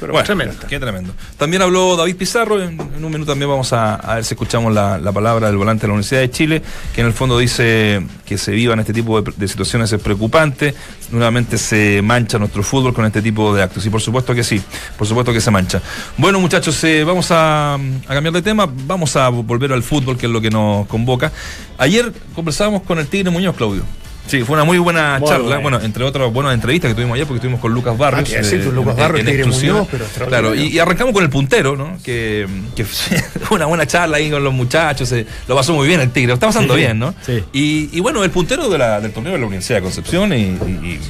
Pero 0.00 0.12
Bueno, 0.12 0.26
tremendo. 0.26 0.54
qué 0.68 0.78
tremendo. 0.78 1.12
También 1.36 1.62
habló 1.62 1.96
David 1.96 2.16
Pizarro, 2.16 2.62
en, 2.62 2.80
en 2.80 3.04
un 3.04 3.10
minuto 3.12 3.32
también 3.32 3.50
vamos 3.50 3.72
a, 3.72 3.96
a 3.96 4.14
ver 4.16 4.24
si 4.24 4.34
escuchamos 4.34 4.72
la, 4.72 4.98
la 4.98 5.10
palabra 5.12 5.48
del 5.48 5.56
volante 5.56 5.82
de 5.82 5.88
la 5.88 5.94
Universidad 5.94 6.20
de 6.20 6.30
Chile, 6.30 6.62
que 6.94 7.00
en 7.00 7.08
el 7.08 7.12
fondo 7.12 7.36
dice 7.38 8.00
que 8.24 8.38
se 8.38 8.52
vivan 8.52 8.78
este 8.78 8.92
tipo 8.92 9.20
de, 9.20 9.32
de 9.36 9.48
situaciones 9.48 9.92
es 9.92 10.00
preocupante, 10.00 10.74
nuevamente 11.10 11.58
se 11.58 12.00
mancha 12.02 12.38
nuestro 12.38 12.62
fútbol 12.62 12.94
con 12.94 13.04
este 13.06 13.22
tipo 13.22 13.54
de 13.54 13.62
actos, 13.62 13.84
y 13.86 13.90
por 13.90 14.00
supuesto 14.00 14.34
que 14.34 14.44
sí, 14.44 14.62
por 14.96 15.06
supuesto 15.06 15.32
que 15.32 15.40
se 15.40 15.50
mancha. 15.50 15.82
Bueno 16.16 16.38
muchachos, 16.38 16.82
eh, 16.84 17.02
vamos 17.04 17.30
a, 17.32 17.74
a 17.74 17.78
cambiar 18.08 18.32
de 18.34 18.42
tema, 18.42 18.68
vamos 18.86 19.16
a 19.16 19.28
volver 19.30 19.72
al 19.72 19.82
fútbol, 19.82 20.16
que 20.16 20.26
es 20.26 20.32
lo 20.32 20.40
que 20.40 20.50
nos 20.50 20.86
convoca. 20.86 21.32
Ayer 21.76 22.12
conversábamos 22.34 22.82
con 22.82 22.98
el 22.98 23.06
Tigre 23.08 23.30
Muñoz, 23.30 23.56
Claudio. 23.56 23.82
Sí, 24.28 24.42
fue 24.44 24.54
una 24.54 24.64
muy 24.64 24.78
buena 24.78 25.18
Muy 25.18 25.28
charla, 25.28 25.44
buena. 25.44 25.60
bueno, 25.62 25.80
entre 25.80 26.04
otras 26.04 26.32
buenas 26.32 26.54
entrevistas 26.54 26.90
que 26.90 26.94
tuvimos 26.94 27.14
ayer, 27.14 27.26
porque 27.26 27.38
estuvimos 27.38 27.60
con 27.60 27.72
Lucas 27.72 27.96
Barrios. 27.98 28.28
Ah, 28.32 28.36
decir, 28.38 28.60
eh, 28.60 28.70
Lucas 28.72 28.94
Barrios, 28.96 29.26
en 29.26 29.86
pero 29.90 30.26
Claro, 30.28 30.54
y, 30.54 30.68
y 30.68 30.78
arrancamos 30.78 31.12
con 31.14 31.22
el 31.24 31.30
puntero, 31.30 31.76
¿no? 31.76 31.96
Que, 32.04 32.46
que 32.76 32.84
fue 32.84 33.16
una 33.56 33.66
buena 33.66 33.86
charla 33.86 34.18
ahí 34.18 34.30
con 34.30 34.44
los 34.44 34.52
muchachos, 34.52 35.10
eh, 35.12 35.26
lo 35.48 35.56
pasó 35.56 35.72
muy 35.74 35.88
bien 35.88 36.00
el 36.00 36.10
Tigre, 36.10 36.28
lo 36.28 36.34
está 36.34 36.46
pasando 36.46 36.74
Sí, 36.74 36.80
bien, 36.80 36.98
¿no? 36.98 37.14
sí. 37.24 37.42
Y, 37.52 37.90
y 37.96 38.00
bueno, 38.00 38.22
el 38.22 38.30
puntero 38.30 38.68
de 38.68 38.78
la- 38.78 39.00
del 39.00 39.12
torneo 39.12 39.32
de 39.32 39.38
la 39.38 39.46
Universidad 39.46 39.78
de 39.78 39.82
Concepción 39.82 40.32
y, 40.32 40.36
y- 40.36 41.00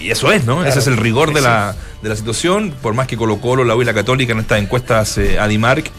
y 0.00 0.10
eso 0.10 0.30
es, 0.32 0.44
¿no? 0.44 0.64
Ese 0.66 0.78
es 0.80 0.86
el 0.86 0.96
rigor 0.96 1.32
de 1.32 1.40
la, 1.40 1.74
de 2.02 2.08
la 2.10 2.16
situación, 2.16 2.74
por 2.82 2.92
más 2.94 3.06
que 3.06 3.16
Colo 3.16 3.38
Colo, 3.40 3.64
la 3.64 3.74
U 3.74 3.80
y 3.82 3.84
la 3.86 3.94
Católica 3.94 4.32
en 4.32 4.40
estas 4.40 4.60
encuestas 4.60 5.16
eh, 5.18 5.38
Adimark 5.38 5.90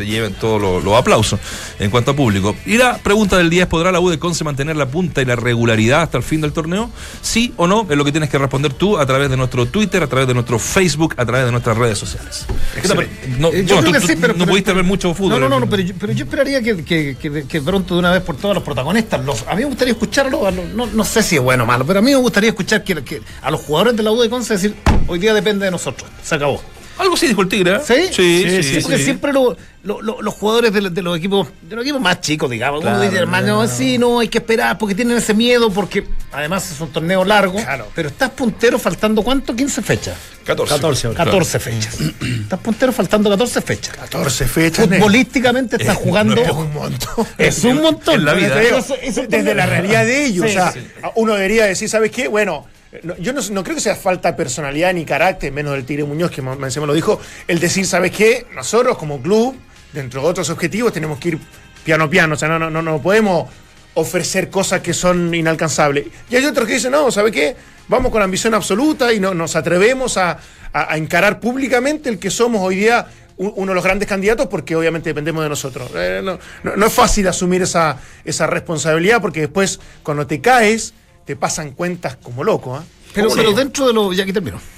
se 0.00 0.06
lleven 0.06 0.32
todos 0.34 0.82
los 0.82 0.94
aplausos 0.98 1.38
en 1.78 1.90
cuanto 1.90 2.12
a 2.12 2.16
público. 2.16 2.56
Y 2.66 2.76
la 2.78 2.98
pregunta 2.98 3.36
del 3.36 3.50
día 3.50 3.62
es, 3.64 3.68
¿podrá 3.68 3.92
la 3.92 4.00
U 4.00 4.08
de 4.08 4.18
Conce 4.18 4.44
mantener 4.44 4.76
la 4.76 4.86
punta 4.86 5.20
y 5.20 5.24
la 5.24 5.36
regularidad 5.36 6.02
hasta 6.02 6.16
el 6.18 6.24
fin 6.24 6.40
del 6.40 6.52
torneo? 6.52 6.90
Sí 7.22 7.52
o 7.56 7.66
no, 7.66 7.86
es 7.88 7.96
lo 7.96 8.04
que 8.04 8.12
tienes 8.12 8.30
que 8.30 8.38
responder 8.38 8.72
tú 8.72 8.98
a 8.98 9.04
través 9.06 9.28
de 9.30 9.36
nuestro 9.36 9.66
Twitter, 9.66 10.02
a 10.02 10.06
través 10.06 10.26
de 10.26 10.34
nuestro 10.34 10.58
Facebook, 10.58 11.14
a 11.18 11.26
través 11.26 11.44
de 11.46 11.52
nuestras 11.52 11.76
redes 11.76 11.98
sociales. 11.98 12.46
¿Qué 12.74 12.80
te 12.88 12.94
pare- 12.94 13.08
No, 13.38 13.48
Eh, 13.48 13.64
yo 13.66 13.76
bueno, 13.76 13.80
creo 13.80 13.82
tú- 13.82 13.92
que 13.92 14.00
sí, 14.00 14.14
tú 14.14 14.20
pero- 14.20 14.32
no 14.34 14.38
pero- 14.40 14.50
pudiste 14.50 14.72
ver 14.72 14.84
mucho 14.84 15.12
fútbol. 15.14 15.40
No, 15.40 15.48
no, 15.48 15.60
no, 15.60 15.68
pero, 15.68 15.82
yo, 15.82 15.94
pero 15.98 16.12
yo 16.12 16.24
esperaría 16.24 16.62
que, 16.62 16.82
que- 16.84 17.16
que- 17.20 17.44
que 17.46 17.60
pronto 17.60 17.94
de 17.94 18.00
una 18.00 18.10
vez 18.12 18.22
por 18.22 18.36
todas 18.36 18.54
los 18.54 18.64
protagonistas, 18.64 19.24
los, 19.24 19.42
a 19.46 19.52
mí 19.54 19.62
me 19.62 19.66
gustaría 19.66 19.92
escucharlo, 19.92 20.46
a 20.46 20.50
los- 20.50 20.66
no, 20.74 20.86
no 20.86 21.04
sé 21.04 21.22
si 21.22 21.36
es 21.36 21.42
bueno 21.42 21.64
o 21.64 21.66
malo, 21.66 21.84
pero 21.86 21.98
a 21.98 22.02
mí 22.02 22.10
me 22.10 22.16
gustaría 22.16 22.50
escuchar 22.50 22.82
que, 22.84 23.02
que 23.04 23.20
a 23.42 23.50
los 23.50 23.60
jugadores 23.60 23.96
de 23.96 24.02
la 24.02 24.12
U 24.12 24.20
de 24.22 24.30
Conce 24.30 24.54
decir, 24.54 24.74
hoy 25.06 25.18
día 25.18 25.34
depende 25.34 25.64
de 25.64 25.70
nosotros, 25.70 26.08
se 26.22 26.34
acabó. 26.34 26.62
Algo 27.00 27.14
así 27.14 27.26
dijo 27.28 27.42
el 27.42 27.48
Tigre. 27.48 27.76
¿eh? 27.76 27.80
¿Sí? 27.84 27.94
Sí, 28.12 28.44
sí, 28.48 28.62
Sí, 28.62 28.74
sí. 28.74 28.80
porque 28.82 28.98
siempre 28.98 29.32
lo- 29.32 29.56
lo- 29.82 30.02
lo- 30.02 30.20
los 30.20 30.34
jugadores 30.34 30.72
de, 30.72 30.82
los- 30.82 30.92
de 30.94 31.00
los 31.02 31.16
equipos 31.16 31.48
de 31.62 31.74
los 31.74 31.82
equipos 31.84 32.00
más 32.00 32.20
chicos, 32.20 32.50
digamos, 32.50 32.80
uno 32.82 32.90
Claro, 32.90 33.02
dice, 33.02 33.16
hermano, 33.16 33.66
sí, 33.66 33.96
no, 33.96 34.20
hay 34.20 34.28
que 34.28 34.38
esperar 34.38 34.76
porque 34.76 34.94
tienen 34.94 35.16
ese 35.16 35.32
miedo, 35.32 35.70
porque 35.72 36.06
además 36.32 36.70
es 36.70 36.80
un 36.80 36.90
torneo 36.92 37.24
largo. 37.24 37.58
Pero 37.94 38.08
estás 38.10 38.30
puntero 38.30 38.78
faltando 38.78 39.22
cuánto? 39.22 39.56
15 39.56 39.80
fechas. 39.82 40.16
14. 40.44 40.74
14 40.74 41.06
ahora. 41.06 41.24
14 41.24 41.58
fechas. 41.58 41.96
estás 42.42 42.60
puntero 42.60 42.92
faltando 42.92 43.30
14 43.30 43.62
fechas. 43.62 43.96
14 43.96 44.46
fechas. 44.46 44.86
Futbolísticamente 44.86 45.76
estás 45.76 45.96
jugando. 45.96 46.34
Es 46.40 46.50
un 46.50 46.72
montón. 46.74 47.26
Es 47.38 47.64
un 47.64 47.80
montón. 47.80 48.14
En 48.16 48.24
la 48.26 48.34
vida. 48.34 48.60
Eso- 48.62 48.96
desde 49.28 49.54
la 49.54 49.66
realidad 49.66 50.04
de 50.04 50.26
ellos. 50.26 50.44
Sí, 50.46 50.50
o 50.50 50.60
sea, 50.60 50.72
sí. 50.72 50.80
uno 51.16 51.34
debería 51.34 51.64
decir, 51.64 51.88
¿sabes 51.88 52.10
qué? 52.10 52.28
Bueno, 52.28 52.66
no- 53.02 53.16
yo 53.18 53.32
no, 53.32 53.40
no 53.50 53.62
creo 53.62 53.74
que 53.76 53.80
sea 53.80 53.94
falta 53.96 54.30
de 54.32 54.36
personalidad 54.36 54.92
ni 54.92 55.04
carácter, 55.04 55.52
menos 55.52 55.72
del 55.74 55.84
Tigre 55.84 56.04
Muñoz, 56.04 56.30
que 56.30 56.42
me 56.42 56.56
lo 56.56 56.92
dijo, 56.94 57.20
el 57.46 57.58
decir, 57.60 57.86
¿sabes 57.86 58.10
qué? 58.12 58.46
Nosotros 58.54 58.98
como 58.98 59.20
club, 59.20 59.56
dentro 59.92 60.22
de 60.22 60.28
otros 60.28 60.50
objetivos, 60.50 60.92
tenemos 60.92 61.18
que 61.18 61.28
ir 61.30 61.38
piano 61.84 62.08
piano. 62.10 62.34
O 62.34 62.36
sea, 62.38 62.48
no, 62.48 62.58
no, 62.70 62.82
no, 62.82 63.00
podemos 63.02 63.48
ofrecer 63.94 64.50
cosas 64.50 64.80
que 64.80 64.94
son 64.94 65.34
inalcanzables. 65.34 66.06
Y 66.30 66.36
hay 66.36 66.44
otros 66.46 66.66
que 66.66 66.74
dicen, 66.74 66.92
no, 66.92 67.10
¿sabe 67.10 67.32
qué? 67.32 67.56
Vamos 67.88 68.12
con 68.12 68.22
ambición 68.22 68.54
absoluta 68.54 69.12
y 69.12 69.18
no, 69.18 69.34
nos 69.34 69.56
atrevemos 69.56 70.16
a, 70.16 70.38
a- 70.72 70.96
encarar 70.96 71.40
públicamente 71.40 72.08
el 72.08 72.18
que 72.18 72.30
somos 72.30 72.60
hoy 72.62 72.76
día 72.76 73.06
uno 73.36 73.70
de 73.72 73.74
los 73.74 73.82
grandes 73.82 74.06
candidatos 74.06 74.48
porque 74.48 74.76
obviamente 74.76 75.10
dependemos 75.10 75.42
de 75.42 75.48
nosotros. 75.48 75.90
Eh, 75.96 76.20
no, 76.22 76.38
no- 76.62 76.76
no 76.76 76.86
es 76.86 76.92
fácil 76.92 77.26
asumir 77.26 77.62
esa, 77.62 77.96
esa 78.24 78.46
responsabilidad 78.46 79.20
porque 79.20 79.40
después 79.40 79.80
cuando 80.02 80.26
te 80.26 80.40
caes 80.40 80.92
te 81.24 81.36
pasan 81.36 81.72
cuentas 81.72 82.16
como 82.16 82.44
loco. 82.44 82.76
¿ah? 82.76 82.84
Pero, 83.14 83.30
dentro 83.52 83.86
de 83.86 83.92
los. 83.92 84.16
Ya 84.16 84.22
aquí 84.24 84.32
termino. 84.32 84.60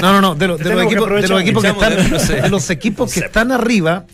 No, 0.00 0.12
no, 0.12 0.20
no. 0.20 0.34
De, 0.34 0.46
los- 0.46 0.58
de 0.60 0.82
equipos, 0.84 1.10
de 1.22 1.28
los 1.28 1.40
equipos 1.42 1.62
que 1.64 1.70
están, 1.70 1.96
de- 1.96 2.08
no 2.08 2.18
sé. 2.18 2.40
de 2.42 2.48
los 2.48 2.70
equipos 2.70 3.12
que 3.12 3.20
están 3.20 3.50
arriba, 3.50 4.04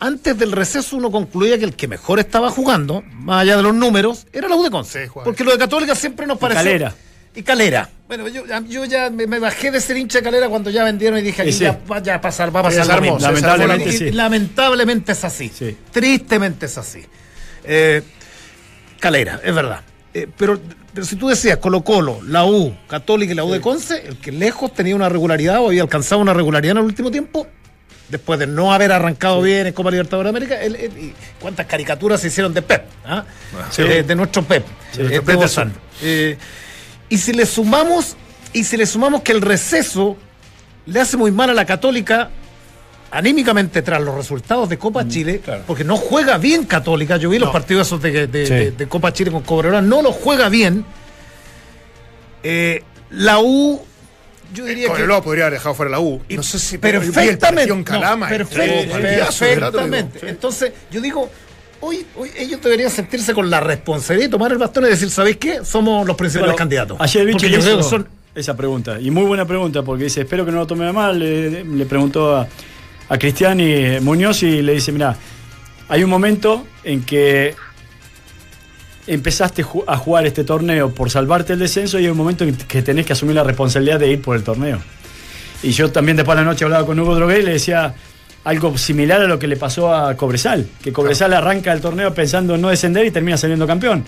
antes 0.00 0.36
del 0.38 0.52
receso 0.52 0.96
uno 0.96 1.10
concluía 1.10 1.58
que 1.58 1.64
el 1.64 1.74
que 1.76 1.86
mejor 1.88 2.18
estaba 2.18 2.50
jugando, 2.50 3.02
más 3.12 3.42
allá 3.42 3.56
de 3.56 3.62
los 3.62 3.74
números, 3.74 4.26
era 4.32 4.48
la 4.48 4.56
U 4.56 4.62
de 4.64 4.70
Conce. 4.70 5.04
Sí, 5.06 5.10
porque 5.24 5.44
lo 5.44 5.52
de 5.52 5.58
Católica 5.58 5.94
siempre 5.94 6.26
nos 6.26 6.38
pareció. 6.38 6.62
Calera. 6.64 6.94
Y 7.34 7.42
Calera. 7.42 7.88
Bueno, 8.08 8.26
yo, 8.28 8.44
yo 8.68 8.84
ya 8.86 9.08
me, 9.08 9.26
me 9.28 9.38
bajé 9.38 9.70
de 9.70 9.80
ser 9.80 9.96
hincha 9.96 10.18
de 10.18 10.24
Calera 10.24 10.48
cuando 10.48 10.68
ya 10.70 10.82
vendieron 10.82 11.18
y 11.20 11.22
dije, 11.22 11.42
aquí 11.42 11.52
sí. 11.52 11.60
ya 11.60 11.78
va 11.90 12.02
ya 12.02 12.16
a 12.16 12.20
pasar, 12.20 12.54
va 12.54 12.60
a 12.60 12.62
pasar 12.64 12.86
Lamentablemente 12.88 13.88
Y- 13.90 13.92
sí. 13.96 14.04
y 14.06 14.10
Lamentablemente 14.12 15.12
es 15.12 15.24
así. 15.24 15.50
Sí. 15.56 15.76
Tristemente 15.92 16.66
es 16.66 16.76
así. 16.76 17.04
Eh, 17.64 18.02
Calera, 18.98 19.40
es 19.44 19.54
verdad. 19.54 19.82
Eh, 20.12 20.26
pero, 20.36 20.58
pero 20.92 21.06
si 21.06 21.14
tú 21.16 21.28
decías 21.28 21.58
Colo 21.58 21.82
Colo, 21.82 22.20
la 22.26 22.44
U, 22.44 22.76
Católica 22.88 23.32
y 23.32 23.36
la 23.36 23.44
U 23.44 23.52
de 23.52 23.60
Conce, 23.60 24.06
el 24.08 24.16
que 24.18 24.32
lejos 24.32 24.74
tenía 24.74 24.96
una 24.96 25.08
regularidad 25.08 25.60
o 25.60 25.68
había 25.68 25.82
alcanzado 25.82 26.20
una 26.20 26.34
regularidad 26.34 26.72
en 26.72 26.78
el 26.78 26.84
último 26.84 27.10
tiempo, 27.12 27.46
después 28.08 28.40
de 28.40 28.48
no 28.48 28.72
haber 28.72 28.90
arrancado 28.90 29.40
bien 29.40 29.68
en 29.68 29.72
Copa 29.72 29.90
Libertadores 29.92 30.32
de 30.32 30.36
América, 30.36 31.04
cuántas 31.40 31.66
caricaturas 31.66 32.20
se 32.20 32.26
hicieron 32.26 32.52
de 32.52 32.62
Pep, 32.62 32.84
¿ah? 33.04 33.24
Sí. 33.70 33.82
de, 33.84 34.02
de 34.02 34.14
nuestro 34.16 34.42
Pep, 34.42 34.64
Sí. 34.90 35.02
eh, 35.02 35.20
Pep. 35.24 35.38
Eh, 36.02 36.36
y 37.08 37.18
si 37.18 37.32
le 37.32 37.46
sumamos, 37.46 38.16
y 38.52 38.64
si 38.64 38.76
le 38.76 38.86
sumamos 38.86 39.22
que 39.22 39.30
el 39.30 39.40
receso 39.40 40.16
le 40.86 41.00
hace 41.00 41.16
muy 41.16 41.30
mal 41.30 41.50
a 41.50 41.54
la 41.54 41.66
Católica 41.66 42.30
anímicamente 43.10 43.82
tras 43.82 44.00
los 44.02 44.14
resultados 44.14 44.68
de 44.68 44.78
Copa 44.78 45.06
Chile, 45.08 45.40
porque 45.66 45.84
no 45.84 45.96
juega 45.96 46.38
bien 46.38 46.64
Católica. 46.64 47.16
Yo 47.16 47.30
vi 47.30 47.38
los 47.38 47.50
partidos 47.50 47.86
esos 47.88 48.00
de, 48.02 48.26
de- 48.26 48.46
Sí. 48.46 48.52
de- 48.54 48.70
de 48.72 48.86
Copa 48.88 49.12
Chile 49.12 49.30
con 49.30 49.42
Cobreloa, 49.42 49.80
no 49.82 50.02
los 50.02 50.14
juega 50.16 50.48
bien. 50.48 50.84
Eh, 52.42 52.82
la 53.10 53.38
U, 53.40 53.80
yo 54.54 54.64
diría 54.64 54.84
que. 54.86 54.92
Cobreloa 54.92 55.22
podría 55.22 55.44
haber 55.46 55.58
dejado 55.58 55.74
fuera 55.74 55.90
la 55.90 56.00
U. 56.00 56.22
Y 56.28 56.36
no 56.36 56.42
sé 56.42 56.58
si 56.58 56.76
el 56.76 56.80
perfectamente. 56.80 57.84
Calama. 57.84 58.28
no, 58.28 58.34
eh, 58.34 58.38
lo 58.38 58.46
perfectamente. 58.48 60.20
Entonces, 60.28 60.72
yo 60.90 61.00
digo, 61.00 61.28
hoy, 61.80 62.06
hoy 62.16 62.30
ellos 62.36 62.60
deberían 62.62 62.90
sentirse 62.90 63.34
con 63.34 63.50
la 63.50 63.60
responsabilidad 63.60 64.28
de 64.28 64.30
tomar 64.32 64.52
el 64.52 64.58
bastón 64.58 64.84
y 64.86 64.88
decir, 64.88 65.10
¿sabéis 65.10 65.36
qué? 65.36 65.64
Somos 65.64 66.06
los 66.06 66.16
principales 66.16 66.50
Pero 66.52 66.56
candidatos. 66.58 66.96
Ayer 67.00 67.26
Vichy 67.26 67.50
yo 67.50 67.60
creo 67.60 67.76
que 67.78 67.82
son. 67.82 68.08
esa 68.34 68.56
pregunta. 68.56 69.00
Y 69.00 69.10
muy 69.10 69.24
buena 69.24 69.44
pregunta, 69.46 69.82
porque 69.82 70.04
dice, 70.04 70.20
espero 70.22 70.44
que 70.46 70.52
no 70.52 70.58
lo 70.58 70.66
tome 70.66 70.88
a 70.88 70.92
mal. 70.92 71.18
Le, 71.18 71.64
le 71.64 71.86
preguntó 71.86 72.36
a, 72.36 72.48
a 73.10 73.18
Cristiani 73.18 74.00
Muñoz 74.00 74.42
y 74.42 74.62
le 74.62 74.72
dice, 74.72 74.90
mira, 74.92 75.14
hay 75.88 76.02
un 76.02 76.08
momento 76.10 76.66
en 76.84 77.02
que 77.02 77.54
empezaste 79.06 79.64
a 79.86 79.96
jugar 79.96 80.26
este 80.26 80.44
torneo 80.44 80.94
por 80.94 81.10
salvarte 81.10 81.54
el 81.54 81.58
descenso 81.58 81.98
y 81.98 82.04
hay 82.04 82.10
un 82.10 82.16
momento 82.16 82.44
en 82.44 82.54
que 82.54 82.82
tenés 82.82 83.06
que 83.06 83.12
asumir 83.12 83.34
la 83.34 83.42
responsabilidad 83.44 83.98
de 83.98 84.12
ir 84.12 84.22
por 84.22 84.36
el 84.36 84.44
torneo. 84.44 84.78
Y 85.62 85.70
yo 85.72 85.90
también 85.90 86.16
después 86.16 86.36
de 86.38 86.44
la 86.44 86.50
noche 86.50 86.64
hablaba 86.64 86.86
con 86.86 86.98
Hugo 86.98 87.14
Drogué 87.16 87.40
y 87.40 87.42
le 87.42 87.52
decía 87.52 87.94
algo 88.44 88.78
similar 88.78 89.20
a 89.20 89.24
lo 89.26 89.38
que 89.38 89.46
le 89.46 89.56
pasó 89.56 89.92
a 89.94 90.16
Cobresal, 90.16 90.66
que 90.82 90.92
Cobresal 90.92 91.32
arranca 91.34 91.72
el 91.72 91.80
torneo 91.80 92.14
pensando 92.14 92.54
en 92.54 92.60
no 92.62 92.68
descender 92.70 93.04
y 93.04 93.10
termina 93.10 93.36
saliendo 93.36 93.66
campeón. 93.66 94.04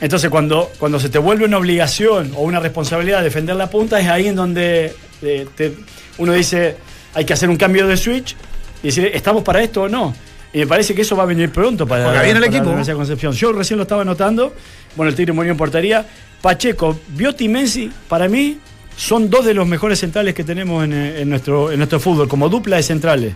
Entonces 0.00 0.30
cuando, 0.30 0.70
cuando 0.78 0.98
se 0.98 1.08
te 1.08 1.18
vuelve 1.18 1.44
una 1.44 1.58
obligación 1.58 2.32
o 2.34 2.42
una 2.42 2.58
responsabilidad 2.58 3.22
defender 3.22 3.54
la 3.56 3.68
punta, 3.70 4.00
es 4.00 4.08
ahí 4.08 4.26
en 4.28 4.34
donde 4.36 4.92
eh, 5.22 5.46
te- 5.54 5.74
uno 6.18 6.32
dice 6.32 6.76
hay 7.14 7.24
que 7.24 7.32
hacer 7.32 7.48
un 7.48 7.56
cambio 7.56 7.86
de 7.86 7.96
switch 7.96 8.36
y 8.82 8.86
decir, 8.86 9.10
¿estamos 9.14 9.42
para 9.42 9.62
esto 9.62 9.82
o 9.82 9.88
no? 9.88 10.14
Y 10.52 10.58
me 10.58 10.66
parece 10.66 10.94
que 10.94 11.02
eso 11.02 11.14
va 11.16 11.22
a 11.22 11.26
venir 11.26 11.50
pronto 11.50 11.86
para, 11.86 12.04
Juega 12.04 12.22
bien 12.22 12.36
el 12.36 12.42
para 12.42 12.56
equipo. 12.56 12.94
Concepción. 12.96 13.32
Yo 13.34 13.52
recién 13.52 13.76
lo 13.76 13.82
estaba 13.84 14.04
notando. 14.04 14.54
Bueno, 14.96 15.10
el 15.10 15.14
Tigre 15.16 15.32
murió 15.32 15.52
en 15.52 15.56
portería. 15.58 16.04
Pacheco, 16.42 16.98
Biotti 17.08 17.44
y 17.44 17.48
Menzi, 17.48 17.90
para 18.08 18.26
mí, 18.28 18.58
son 18.96 19.30
dos 19.30 19.44
de 19.44 19.54
los 19.54 19.66
mejores 19.68 20.00
centrales 20.00 20.34
que 20.34 20.42
tenemos 20.42 20.82
en, 20.84 20.92
eh, 20.92 21.20
en 21.20 21.28
nuestro, 21.30 21.70
en 21.70 21.78
nuestro 21.78 22.00
fútbol, 22.00 22.28
como 22.28 22.48
dupla 22.48 22.76
de 22.76 22.82
centrales. 22.82 23.34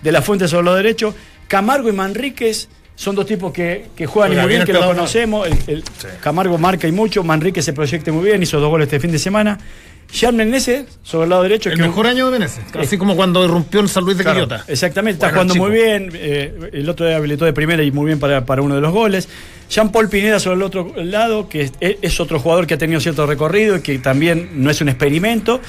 De 0.00 0.10
la 0.12 0.22
Fuente 0.22 0.48
sobre 0.48 0.64
los 0.64 0.76
derechos. 0.76 1.14
Camargo 1.48 1.88
y 1.88 1.92
Manríquez 1.92 2.68
son 2.94 3.14
dos 3.16 3.26
tipos 3.26 3.52
que, 3.52 3.86
que 3.96 4.06
juegan 4.06 4.30
muy 4.38 4.48
bien, 4.48 4.64
que 4.64 4.72
el 4.72 4.78
lo 4.80 4.86
conocemos. 4.86 5.46
El- 5.46 5.58
el 5.66 5.84
Camargo 6.20 6.56
marca 6.56 6.86
y 6.88 6.92
mucho. 6.92 7.22
Manríquez 7.24 7.64
se 7.64 7.72
proyecta 7.74 8.10
muy 8.12 8.24
bien, 8.24 8.42
hizo 8.42 8.58
dos 8.60 8.70
goles 8.70 8.86
este 8.86 9.00
fin 9.00 9.10
de 9.12 9.18
semana. 9.18 9.58
Jean 10.14 10.36
Menezes, 10.36 10.84
sobre 11.02 11.24
el 11.24 11.30
lado 11.30 11.42
derecho. 11.42 11.68
El 11.70 11.76
que 11.76 11.82
un- 11.82 11.88
mejor 11.88 12.06
año 12.06 12.26
de 12.26 12.32
Menezes. 12.32 12.64
Así 12.78 12.96
como 12.96 13.16
cuando 13.16 13.44
irrumpió 13.44 13.80
en 13.80 13.88
San 13.88 14.04
Luis 14.04 14.16
de 14.16 14.22
Claro, 14.22 14.36
Quillota. 14.46 14.64
Exactamente, 14.68 15.16
está 15.16 15.30
jugando 15.30 15.54
chico. 15.54 15.66
muy 15.66 15.74
bien. 15.74 16.10
eh, 16.14 16.70
el 16.72 16.88
otro 16.88 17.04
día 17.06 17.16
habilitó 17.16 17.44
de 17.44 17.52
primera 17.52 17.82
y 17.82 17.90
muy 17.90 18.06
bien 18.06 18.20
para, 18.20 18.46
para 18.46 18.62
uno 18.62 18.76
de 18.76 18.80
los 18.80 18.92
goles. 18.92 19.28
Jean-Paul 19.68 20.08
Pineda 20.08 20.38
sobre 20.38 20.56
el 20.56 20.62
otro 20.62 20.92
lado, 20.96 21.48
que 21.48 21.62
es, 21.62 21.72
es 21.80 22.20
otro 22.20 22.38
jugador 22.38 22.66
que 22.66 22.74
ha 22.74 22.78
tenido 22.78 23.00
cierto 23.00 23.26
recorrido 23.26 23.76
y 23.76 23.80
que 23.80 23.98
también 23.98 24.50
no 24.54 24.70
es 24.70 24.80
un 24.80 24.88
experimento. 24.88 25.60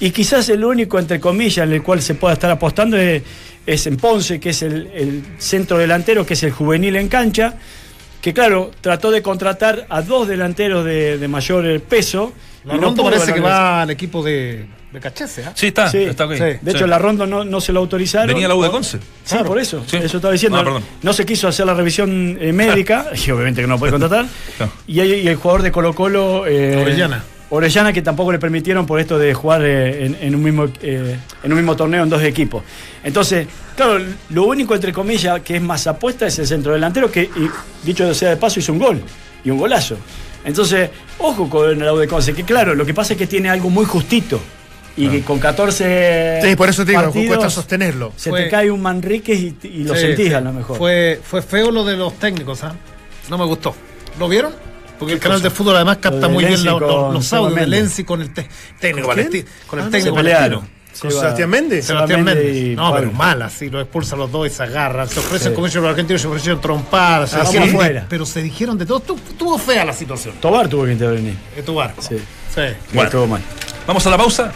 Y 0.00 0.10
quizás 0.12 0.48
el 0.48 0.64
único, 0.64 0.98
entre 1.00 1.18
comillas, 1.18 1.66
en 1.66 1.72
el 1.72 1.82
cual 1.82 2.00
se 2.00 2.14
pueda 2.14 2.34
estar 2.34 2.50
apostando 2.52 2.96
es, 2.96 3.22
es 3.66 3.86
en 3.88 3.96
Ponce, 3.96 4.38
que 4.38 4.50
es 4.50 4.62
el, 4.62 4.86
el 4.94 5.22
centro 5.38 5.76
delantero, 5.76 6.24
que 6.24 6.34
es 6.34 6.42
el 6.44 6.52
juvenil 6.52 6.94
en 6.94 7.08
cancha. 7.08 7.54
Que 8.20 8.32
claro, 8.34 8.70
trató 8.80 9.10
de 9.10 9.22
contratar 9.22 9.86
a 9.88 10.02
dos 10.02 10.26
delanteros 10.28 10.84
de, 10.84 11.18
de 11.18 11.28
mayor 11.28 11.66
eh, 11.66 11.78
peso. 11.80 12.32
La 12.64 12.74
y 12.74 12.76
no 12.76 12.82
Rondo 12.84 13.02
pudo 13.02 13.12
parece 13.12 13.32
que 13.32 13.40
va 13.40 13.82
al 13.82 13.90
equipo 13.90 14.22
de, 14.24 14.66
de 14.92 15.00
Cachese. 15.00 15.44
¿ah? 15.44 15.52
Sí, 15.54 15.68
está, 15.68 15.88
Sí, 15.88 15.98
está 15.98 16.26
ok. 16.26 16.32
sí. 16.34 16.38
De 16.40 16.58
Sí. 16.64 16.70
hecho, 16.76 16.86
la 16.88 16.98
Rondo 16.98 17.26
no, 17.26 17.44
no 17.44 17.60
se 17.60 17.72
lo 17.72 17.78
autorizaron. 17.80 18.26
Venía 18.28 18.48
la 18.48 18.56
U 18.56 18.62
de 18.62 18.70
Conce. 18.70 18.98
Sí, 19.24 19.36
por 19.46 19.58
eso. 19.60 19.84
Sí. 19.86 19.98
Eso 19.98 20.16
estaba 20.18 20.32
diciendo. 20.32 20.58
Ah, 20.58 20.64
perdón. 20.64 20.82
no 21.02 21.12
se 21.12 21.24
quiso 21.24 21.46
hacer 21.46 21.64
la 21.66 21.74
revisión 21.74 22.36
eh, 22.40 22.52
médica, 22.52 23.06
y 23.26 23.30
obviamente 23.30 23.60
que 23.60 23.66
no 23.68 23.74
lo 23.74 23.78
puede 23.78 23.92
contratar. 23.92 24.26
Y, 24.88 24.98
hay- 25.00 25.12
y 25.20 25.28
el 25.28 25.36
jugador 25.36 25.62
de 25.62 25.70
Colo 25.72 25.94
Colo. 25.94 26.44
eh, 26.46 26.76
Orellana. 26.82 27.22
Orellana, 27.50 27.92
que 27.92 28.02
tampoco 28.02 28.30
le 28.32 28.38
permitieron 28.38 28.84
por 28.86 29.00
esto 29.00 29.18
de 29.18 29.32
jugar 29.32 29.62
eh, 29.64 30.04
en, 30.04 30.16
en 30.20 30.34
un 30.34 30.42
mismo, 30.42 30.66
eh, 30.82 31.16
en 31.42 31.50
un 31.52 31.56
mismo 31.56 31.74
torneo 31.76 32.02
en 32.02 32.08
dos 32.10 32.22
equipos. 32.22 32.62
Entonces, 33.02 33.46
claro, 33.74 33.98
lo 34.30 34.44
único, 34.44 34.74
entre 34.74 34.92
comillas, 34.92 35.40
que 35.40 35.56
es 35.56 35.62
más 35.62 35.86
apuesta 35.86 36.26
es 36.26 36.38
el 36.38 36.46
centro 36.46 36.72
delantero, 36.74 37.10
que, 37.10 37.22
y, 37.22 37.48
dicho 37.86 38.12
sea 38.14 38.30
de 38.30 38.36
paso, 38.36 38.60
hizo 38.60 38.72
un 38.72 38.78
gol. 38.78 39.00
Y 39.44 39.50
un 39.50 39.58
golazo. 39.58 39.96
Entonces, 40.44 40.90
ojo 41.18 41.48
con 41.48 41.70
el 41.80 41.88
U 41.90 41.96
de 41.96 42.06
Conce, 42.08 42.34
que 42.34 42.42
claro, 42.44 42.74
lo 42.74 42.84
que 42.84 42.92
pasa 42.92 43.14
es 43.14 43.18
que 43.18 43.26
tiene 43.26 43.48
algo 43.48 43.70
muy 43.70 43.84
justito. 43.86 44.40
Y 44.96 45.08
que 45.08 45.22
con 45.22 45.38
14. 45.38 46.40
Sí, 46.42 46.56
por 46.56 46.68
eso 46.68 46.84
te 46.84 46.90
digo, 46.90 47.02
partidos, 47.04 47.36
cuesta 47.36 47.50
sostenerlo. 47.50 48.12
Se 48.16 48.30
Fue- 48.30 48.42
te 48.44 48.50
cae 48.50 48.68
un 48.68 48.82
Manríquez 48.82 49.38
y, 49.38 49.56
y 49.62 49.84
lo 49.84 49.94
Sí, 49.94 50.00
sentís 50.00 50.26
sí. 50.28 50.34
a 50.34 50.40
lo 50.40 50.52
mejor. 50.52 50.76
Fue, 50.76 51.20
fue 51.22 51.40
feo 51.40 51.70
lo 51.70 51.84
de 51.84 51.96
los 51.96 52.14
técnicos, 52.18 52.64
¿ah? 52.64 52.74
No 53.30 53.38
me 53.38 53.44
gustó. 53.44 53.76
¿Lo 54.18 54.28
vieron? 54.28 54.52
Porque 54.98 55.14
el 55.14 55.20
canal 55.20 55.40
de 55.42 55.50
fútbol 55.50 55.76
además 55.76 55.98
capta 55.98 56.28
muy 56.28 56.44
bien 56.44 56.64
la- 56.64 56.72
los, 56.72 57.14
los 57.14 57.32
audios 57.32 57.54
de. 57.60 57.66
Lenzi 57.66 58.04
con 58.04 58.20
el 58.20 58.30
técnico 58.32 59.08
¿Con 59.08 59.18
el 59.18 59.86
Ah, 59.86 59.90
técnico 59.90 60.16
se 60.16 60.22
pelearon. 60.22 60.60
Valentino. 60.60 60.78
¿Con 61.00 61.10
Seba- 61.12 61.20
Sebastián 61.22 61.50
Méndez? 61.50 61.86
Seba 61.86 61.98
Sebastián 62.00 62.24
Méndez 62.24 62.76
No, 62.76 62.90
pero 62.92 63.04
Pablo. 63.04 63.12
mal, 63.12 63.42
así, 63.42 63.70
lo 63.70 63.80
expulsan 63.80 64.18
los 64.18 64.32
dos 64.32 64.48
y 64.48 64.50
se 64.50 64.62
agarran. 64.64 65.08
Se 65.08 65.20
ofrecen 65.20 65.50
Sí. 65.50 65.54
como 65.54 65.66
ellos 65.68 65.80
los 65.82 65.90
argentinos, 65.90 66.20
se 66.22 66.26
ofrecieron 66.28 66.60
trompadas. 66.60 67.30
Se 67.30 67.36
Ah, 67.36 67.44
vamos 67.44 67.68
afuera. 67.68 68.06
pero 68.08 68.26
se 68.26 68.42
dijeron 68.42 68.76
de 68.76 68.86
todo. 68.86 68.98
Tu- 69.00 69.16
Tuvo 69.38 69.58
fea 69.58 69.84
la 69.84 69.92
situación. 69.92 70.34
Tobar 70.40 70.66
tuvo 70.68 70.84
que 70.86 70.92
intervenir. 70.92 71.36
Barco. 71.72 72.02
Sí. 72.02 72.16
Sí. 72.52 72.62
Bueno. 72.92 73.02
Estuvo 73.04 73.26
mal. 73.28 73.42
Vamos 73.86 74.04
a 74.06 74.10
la 74.10 74.16
pausa. 74.16 74.50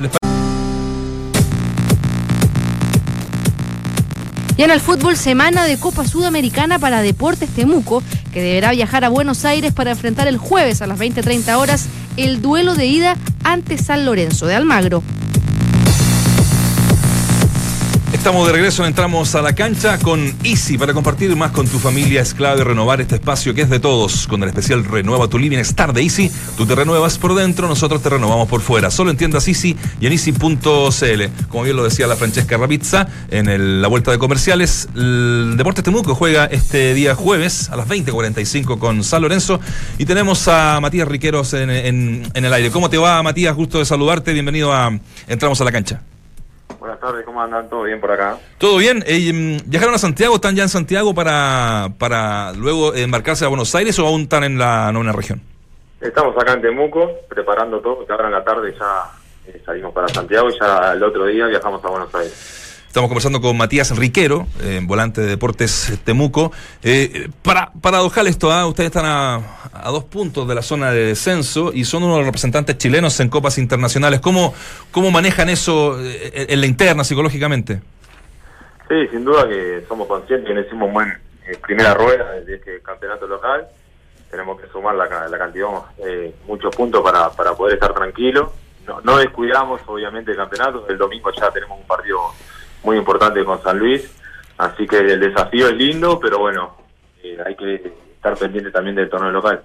Y 4.56 4.62
en 4.62 4.70
el 4.70 4.80
fútbol, 4.80 5.16
semana 5.16 5.64
de 5.64 5.78
Copa 5.78 6.06
Sudamericana 6.06 6.78
para 6.78 7.00
Deportes 7.00 7.48
Temuco, 7.50 8.02
que 8.32 8.42
deberá 8.42 8.72
viajar 8.72 9.04
a 9.04 9.08
Buenos 9.08 9.44
Aires 9.44 9.72
para 9.72 9.92
enfrentar 9.92 10.28
el 10.28 10.36
jueves 10.36 10.82
a 10.82 10.86
las 10.86 10.98
20.30 10.98 11.56
horas 11.56 11.88
el 12.18 12.42
duelo 12.42 12.74
de 12.74 12.86
ida 12.86 13.16
ante 13.44 13.78
San 13.78 14.04
Lorenzo 14.04 14.46
de 14.46 14.54
Almagro. 14.54 15.02
Estamos 18.22 18.46
de 18.46 18.52
regreso, 18.52 18.86
entramos 18.86 19.34
a 19.34 19.42
la 19.42 19.52
cancha 19.52 19.98
con 19.98 20.32
Easy 20.44 20.78
para 20.78 20.94
compartir 20.94 21.34
más 21.34 21.50
con 21.50 21.66
tu 21.66 21.80
familia. 21.80 22.20
Es 22.22 22.34
clave 22.34 22.62
renovar 22.62 23.00
este 23.00 23.16
espacio 23.16 23.52
que 23.52 23.62
es 23.62 23.68
de 23.68 23.80
todos. 23.80 24.28
Con 24.28 24.44
el 24.44 24.48
especial 24.48 24.84
Renueva 24.84 25.26
tu 25.26 25.40
Living 25.40 25.58
Star 25.58 25.92
de 25.92 26.02
Easy, 26.02 26.30
tú 26.56 26.64
te 26.64 26.76
renuevas 26.76 27.18
por 27.18 27.34
dentro, 27.34 27.66
nosotros 27.66 28.00
te 28.00 28.10
renovamos 28.10 28.46
por 28.48 28.60
fuera. 28.60 28.92
Solo 28.92 29.10
en 29.10 29.16
tiendas 29.16 29.48
Easy 29.48 29.76
y 30.00 30.06
en 30.06 30.12
Easy.cl. 30.12 31.48
Como 31.48 31.64
bien 31.64 31.74
lo 31.76 31.82
decía 31.82 32.06
la 32.06 32.14
Francesca 32.14 32.56
Rapizza 32.56 33.08
en 33.28 33.82
la 33.82 33.88
vuelta 33.88 34.12
de 34.12 34.18
comerciales, 34.18 34.88
el 34.94 35.54
Deportes 35.56 35.82
Temuco 35.82 36.14
juega 36.14 36.44
este 36.44 36.94
día 36.94 37.16
jueves 37.16 37.70
a 37.70 37.76
las 37.76 37.88
20.45 37.88 38.78
con 38.78 39.02
San 39.02 39.22
Lorenzo 39.22 39.58
y 39.98 40.04
tenemos 40.04 40.46
a 40.46 40.78
Matías 40.80 41.08
Riqueros 41.08 41.54
en, 41.54 41.70
en- 41.70 42.30
en 42.32 42.44
el 42.44 42.52
aire. 42.52 42.70
¿Cómo 42.70 42.88
te 42.88 42.98
va, 42.98 43.20
Matías? 43.24 43.56
Gusto 43.56 43.80
de 43.80 43.84
saludarte. 43.84 44.32
Bienvenido 44.32 44.72
a 44.72 44.96
Entramos 45.26 45.60
a 45.60 45.64
la 45.64 45.72
cancha. 45.72 46.02
Buenas 46.82 46.98
tardes, 46.98 47.24
¿cómo 47.24 47.40
andan? 47.40 47.68
¿Todo 47.70 47.84
bien 47.84 48.00
por 48.00 48.10
acá? 48.10 48.38
¿Todo 48.58 48.78
bien? 48.78 49.04
Eh, 49.06 49.56
¿Viajaron 49.66 49.94
a 49.94 49.98
Santiago? 49.98 50.34
¿Están 50.34 50.56
ya 50.56 50.64
en 50.64 50.68
Santiago 50.68 51.14
para, 51.14 51.90
para 51.96 52.52
luego 52.54 52.92
embarcarse 52.92 53.44
a 53.44 53.48
Buenos 53.48 53.72
Aires 53.76 53.96
o 54.00 54.06
aún 54.08 54.22
están 54.22 54.42
en 54.42 54.58
la 54.58 54.90
novena 54.90 55.12
región? 55.12 55.40
Estamos 56.00 56.36
acá 56.36 56.54
en 56.54 56.62
Temuco, 56.62 57.08
preparando 57.28 57.78
todo, 57.78 58.04
que 58.04 58.10
ahora 58.10 58.26
en 58.26 58.32
la 58.32 58.42
tarde 58.42 58.74
ya 58.76 59.04
eh, 59.46 59.62
salimos 59.64 59.94
para 59.94 60.08
Santiago 60.08 60.50
y 60.50 60.58
ya 60.58 60.94
el 60.94 61.04
otro 61.04 61.26
día 61.26 61.46
viajamos 61.46 61.84
a 61.84 61.88
Buenos 61.88 62.12
Aires. 62.16 62.61
Estamos 62.92 63.08
conversando 63.08 63.40
con 63.40 63.56
Matías 63.56 63.96
Riquero, 63.96 64.46
eh, 64.60 64.78
volante 64.82 65.22
de 65.22 65.28
Deportes 65.28 65.98
Temuco. 66.04 66.52
Eh, 66.82 67.30
para, 67.40 67.72
paradojal 67.80 68.26
esto, 68.26 68.52
¿ah? 68.52 68.66
ustedes 68.66 68.88
están 68.88 69.06
a, 69.06 69.90
dos 69.90 70.04
puntos 70.04 70.46
de 70.46 70.54
la 70.54 70.60
zona 70.60 70.90
de 70.90 71.06
descenso 71.06 71.72
y 71.72 71.86
son 71.86 72.02
uno 72.02 72.12
de 72.12 72.18
los 72.18 72.26
representantes 72.26 72.76
chilenos 72.76 73.18
en 73.20 73.30
copas 73.30 73.56
internacionales. 73.56 74.20
¿Cómo, 74.20 74.52
cómo 74.90 75.10
manejan 75.10 75.48
eso 75.48 75.98
eh, 76.04 76.48
en 76.50 76.60
la 76.60 76.66
interna 76.66 77.02
psicológicamente? 77.02 77.80
Sí, 78.90 79.08
sin 79.10 79.24
duda 79.24 79.48
que 79.48 79.86
somos 79.88 80.06
conscientes 80.06 80.46
que 80.46 80.52
no 80.52 80.60
hicimos 80.60 80.92
buen 80.92 81.08
eh, 81.46 81.58
primera 81.62 81.94
rueda 81.94 82.32
de 82.32 82.56
este 82.56 82.82
campeonato 82.82 83.26
local. 83.26 83.68
Tenemos 84.30 84.60
que 84.60 84.68
sumar 84.68 84.96
la, 84.96 85.28
la 85.28 85.38
cantidad, 85.38 85.68
eh, 85.96 86.34
muchos 86.46 86.76
puntos 86.76 87.02
para, 87.02 87.30
para 87.30 87.54
poder 87.54 87.72
estar 87.72 87.94
tranquilos. 87.94 88.50
No, 88.86 89.00
no 89.00 89.16
descuidamos, 89.16 89.80
obviamente, 89.86 90.32
el 90.32 90.36
campeonato. 90.36 90.86
El 90.90 90.98
domingo 90.98 91.30
ya 91.32 91.50
tenemos 91.50 91.78
un 91.80 91.86
partido 91.86 92.18
muy 92.82 92.96
importante 92.96 93.44
con 93.44 93.62
San 93.62 93.78
Luis. 93.78 94.02
Así 94.58 94.86
que 94.86 94.98
el 94.98 95.20
desafío 95.20 95.68
es 95.68 95.74
lindo, 95.76 96.18
pero 96.20 96.38
bueno, 96.38 96.76
eh, 97.22 97.36
hay 97.44 97.56
que 97.56 97.92
estar 98.14 98.36
pendiente 98.36 98.70
también 98.70 98.94
del 98.96 99.08
torneo 99.10 99.30
local. 99.30 99.62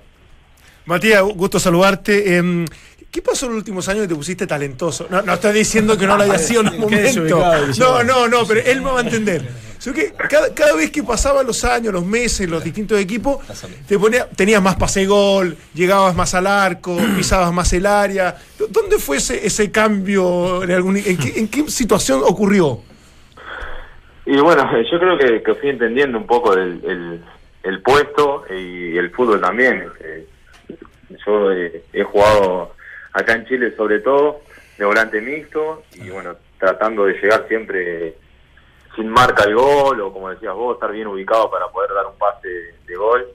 Matías, 0.85 1.21
gusto 1.23 1.59
saludarte. 1.59 2.37
Em, 2.37 2.65
¿Qué 3.11 3.21
pasó 3.21 3.45
en 3.45 3.53
los 3.53 3.59
últimos 3.59 3.87
años 3.89 4.03
que 4.03 4.09
te 4.09 4.15
pusiste 4.15 4.45
talentoso? 4.45 5.07
No, 5.09 5.21
no 5.21 5.33
estoy 5.33 5.53
diciendo 5.53 5.97
que 5.97 6.05
no 6.05 6.17
lo 6.17 6.23
haya 6.23 6.37
sido 6.37 6.61
en 6.61 6.67
un 6.69 6.79
momento. 6.81 7.39
No, 7.79 8.03
no, 8.03 8.27
no, 8.27 8.45
pero 8.45 8.59
él 8.61 8.81
me 8.81 8.91
va 8.91 8.99
a 8.99 9.03
entender. 9.03 9.47
Sino 9.79 9.95
que 9.95 10.11
cada, 10.13 10.53
cada 10.53 10.73
vez 10.75 10.91
que 10.91 11.03
pasaban 11.03 11.45
los 11.47 11.63
años, 11.63 11.93
los 11.93 12.05
meses, 12.05 12.49
los 12.49 12.63
distintos 12.63 12.99
equipos, 12.99 13.37
te 13.87 13.97
ponía, 13.97 14.27
tenías 14.29 14.61
más 14.61 14.75
pase 14.75 15.05
gol, 15.05 15.55
llegabas 15.73 16.15
más 16.15 16.33
al 16.33 16.47
arco, 16.47 16.97
pisabas 17.17 17.53
más 17.53 17.71
el 17.73 17.85
área. 17.85 18.35
¿Dó- 18.59 18.67
¿Dónde 18.67 18.97
fue 18.97 19.17
ese, 19.17 19.45
ese 19.47 19.71
cambio? 19.71 20.63
En, 20.63 20.71
algún- 20.71 20.97
en 20.97 21.17
qué, 21.17 21.39
en 21.39 21.47
qué 21.47 21.69
situación 21.71 22.21
ocurrió? 22.23 22.81
Y 24.27 24.41
bueno, 24.41 24.69
yo 24.91 24.99
creo 24.99 25.17
que, 25.17 25.41
que 25.41 25.55
fui 25.55 25.69
entendiendo 25.69 26.17
un 26.17 26.27
poco 26.27 26.53
el, 26.53 26.81
el, 26.85 27.23
el 27.63 27.81
puesto 27.81 28.43
y 28.49 28.97
el 28.97 29.09
fútbol 29.11 29.39
también. 29.41 29.89
Eh, 30.01 30.27
yo 31.25 31.51
eh, 31.51 31.83
he 31.93 32.03
jugado 32.03 32.73
acá 33.13 33.33
en 33.33 33.45
Chile 33.45 33.73
sobre 33.75 34.01
todo 34.01 34.41
de 34.77 34.85
volante 34.85 35.21
mixto 35.21 35.83
y 35.95 36.09
bueno, 36.09 36.35
tratando 36.59 37.05
de 37.05 37.13
llegar 37.13 37.47
siempre 37.47 38.15
sin 38.95 39.07
marca 39.09 39.43
al 39.43 39.55
gol 39.55 40.01
o 40.01 40.11
como 40.11 40.29
decías 40.29 40.53
vos, 40.53 40.75
estar 40.75 40.91
bien 40.91 41.07
ubicado 41.07 41.49
para 41.49 41.69
poder 41.69 41.91
dar 41.93 42.07
un 42.07 42.17
pase 42.17 42.49
de 42.85 42.95
gol. 42.95 43.25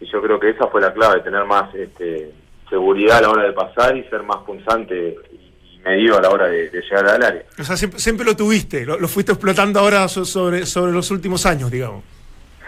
Y 0.00 0.06
yo 0.06 0.22
creo 0.22 0.38
que 0.38 0.50
esa 0.50 0.68
fue 0.68 0.80
la 0.80 0.92
clave, 0.92 1.22
tener 1.22 1.44
más 1.44 1.74
este, 1.74 2.30
seguridad 2.68 3.18
a 3.18 3.22
la 3.22 3.30
hora 3.30 3.42
de 3.44 3.52
pasar 3.52 3.96
y 3.96 4.04
ser 4.04 4.22
más 4.22 4.38
punzante 4.44 5.16
y 5.32 5.45
medido 5.86 6.18
a 6.18 6.20
la 6.20 6.30
hora 6.30 6.46
de, 6.48 6.68
de 6.70 6.80
llegar 6.82 7.06
al 7.08 7.22
área. 7.22 7.42
O 7.58 7.64
sea, 7.64 7.76
siempre, 7.76 8.00
siempre 8.00 8.26
lo 8.26 8.34
tuviste, 8.36 8.84
lo, 8.84 8.98
lo 8.98 9.08
fuiste 9.08 9.32
explotando 9.32 9.80
ahora 9.80 10.08
so- 10.08 10.24
sobre, 10.24 10.66
sobre 10.66 10.92
los 10.92 11.10
últimos 11.10 11.46
años, 11.46 11.70
digamos. 11.70 12.02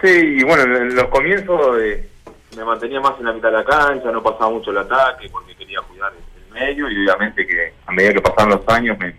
Sí, 0.02 0.09
y 0.38 0.42
bueno, 0.44 0.62
en 0.62 0.83
en 0.90 0.94
los 0.94 1.07
comienzos 1.09 1.78
eh, 1.81 2.09
me 2.57 2.64
mantenía 2.64 3.00
más 3.00 3.14
en 3.18 3.26
la 3.26 3.33
mitad 3.33 3.50
de 3.50 3.57
la 3.59 3.64
cancha, 3.64 4.11
no 4.12 4.22
pasaba 4.22 4.50
mucho 4.50 4.70
el 4.70 4.78
ataque 4.78 5.28
porque 5.31 5.54
quería 5.57 5.81
cuidar 5.83 6.12
el, 6.12 6.44
el 6.44 6.52
medio 6.52 6.88
y 6.90 6.96
obviamente 7.04 7.44
que 7.46 7.72
a 7.87 7.92
medida 7.92 8.12
que 8.14 8.20
pasaban 8.20 8.50
los 8.50 8.68
años 8.68 8.96
me, 8.98 9.14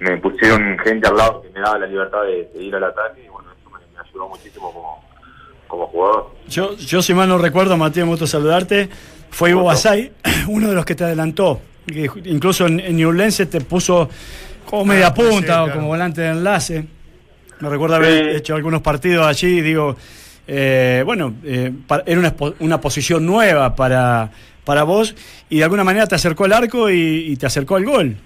me 0.00 0.16
pusieron 0.18 0.76
gente 0.78 1.06
al 1.06 1.16
lado 1.16 1.42
que 1.42 1.48
me 1.50 1.60
daba 1.60 1.78
la 1.78 1.86
libertad 1.86 2.22
de, 2.24 2.50
de 2.52 2.62
ir 2.64 2.74
al 2.74 2.84
ataque 2.84 3.22
y 3.24 3.28
bueno, 3.28 3.48
eso 3.52 3.70
me, 3.70 3.78
me 3.94 4.00
ayudó 4.08 4.28
muchísimo 4.28 4.72
como, 4.72 5.04
como 5.68 5.86
jugador. 5.86 6.30
Yo, 6.48 6.76
yo 6.76 7.00
si 7.00 7.14
mal 7.14 7.28
no 7.28 7.38
recuerdo, 7.38 7.76
Matías, 7.76 8.04
me 8.04 8.10
gusta 8.10 8.26
saludarte, 8.26 8.88
fue 9.30 9.50
Ivo 9.50 9.62
Basay, 9.64 10.12
uno 10.48 10.68
de 10.70 10.74
los 10.74 10.84
que 10.84 10.94
te 10.96 11.04
adelantó. 11.04 11.60
Que 11.86 12.10
incluso 12.24 12.66
en, 12.66 12.80
en 12.80 12.96
Ñublense 12.96 13.46
te 13.46 13.60
puso 13.60 14.08
como 14.64 14.84
media 14.86 15.08
Ah, 15.08 15.14
sí, 15.16 15.22
punta 15.22 15.64
o 15.64 15.72
como 15.72 15.88
volante 15.88 16.20
de 16.22 16.28
enlace. 16.30 16.84
Me 17.60 17.68
recuerdo 17.68 17.96
haber 17.96 18.30
Sí. 18.32 18.36
hecho 18.38 18.54
algunos 18.56 18.82
partidos 18.82 19.26
allí, 19.26 19.60
digo, 19.60 19.96
eh, 20.46 21.02
bueno, 21.04 21.34
eh, 21.44 21.72
pa- 21.86 22.02
era 22.06 22.18
una, 22.20 22.34
una 22.60 22.80
posición 22.80 23.24
nueva 23.24 23.74
para, 23.76 24.30
para 24.64 24.82
vos 24.82 25.14
y 25.48 25.58
de 25.58 25.64
alguna 25.64 25.84
manera 25.84 26.06
te 26.06 26.14
acercó 26.16 26.44
al 26.44 26.52
arco 26.52 26.90
y, 26.90 27.26
y 27.32 27.36
te 27.36 27.46
acercó 27.46 27.76
al 27.76 27.84
gol. 27.84 28.16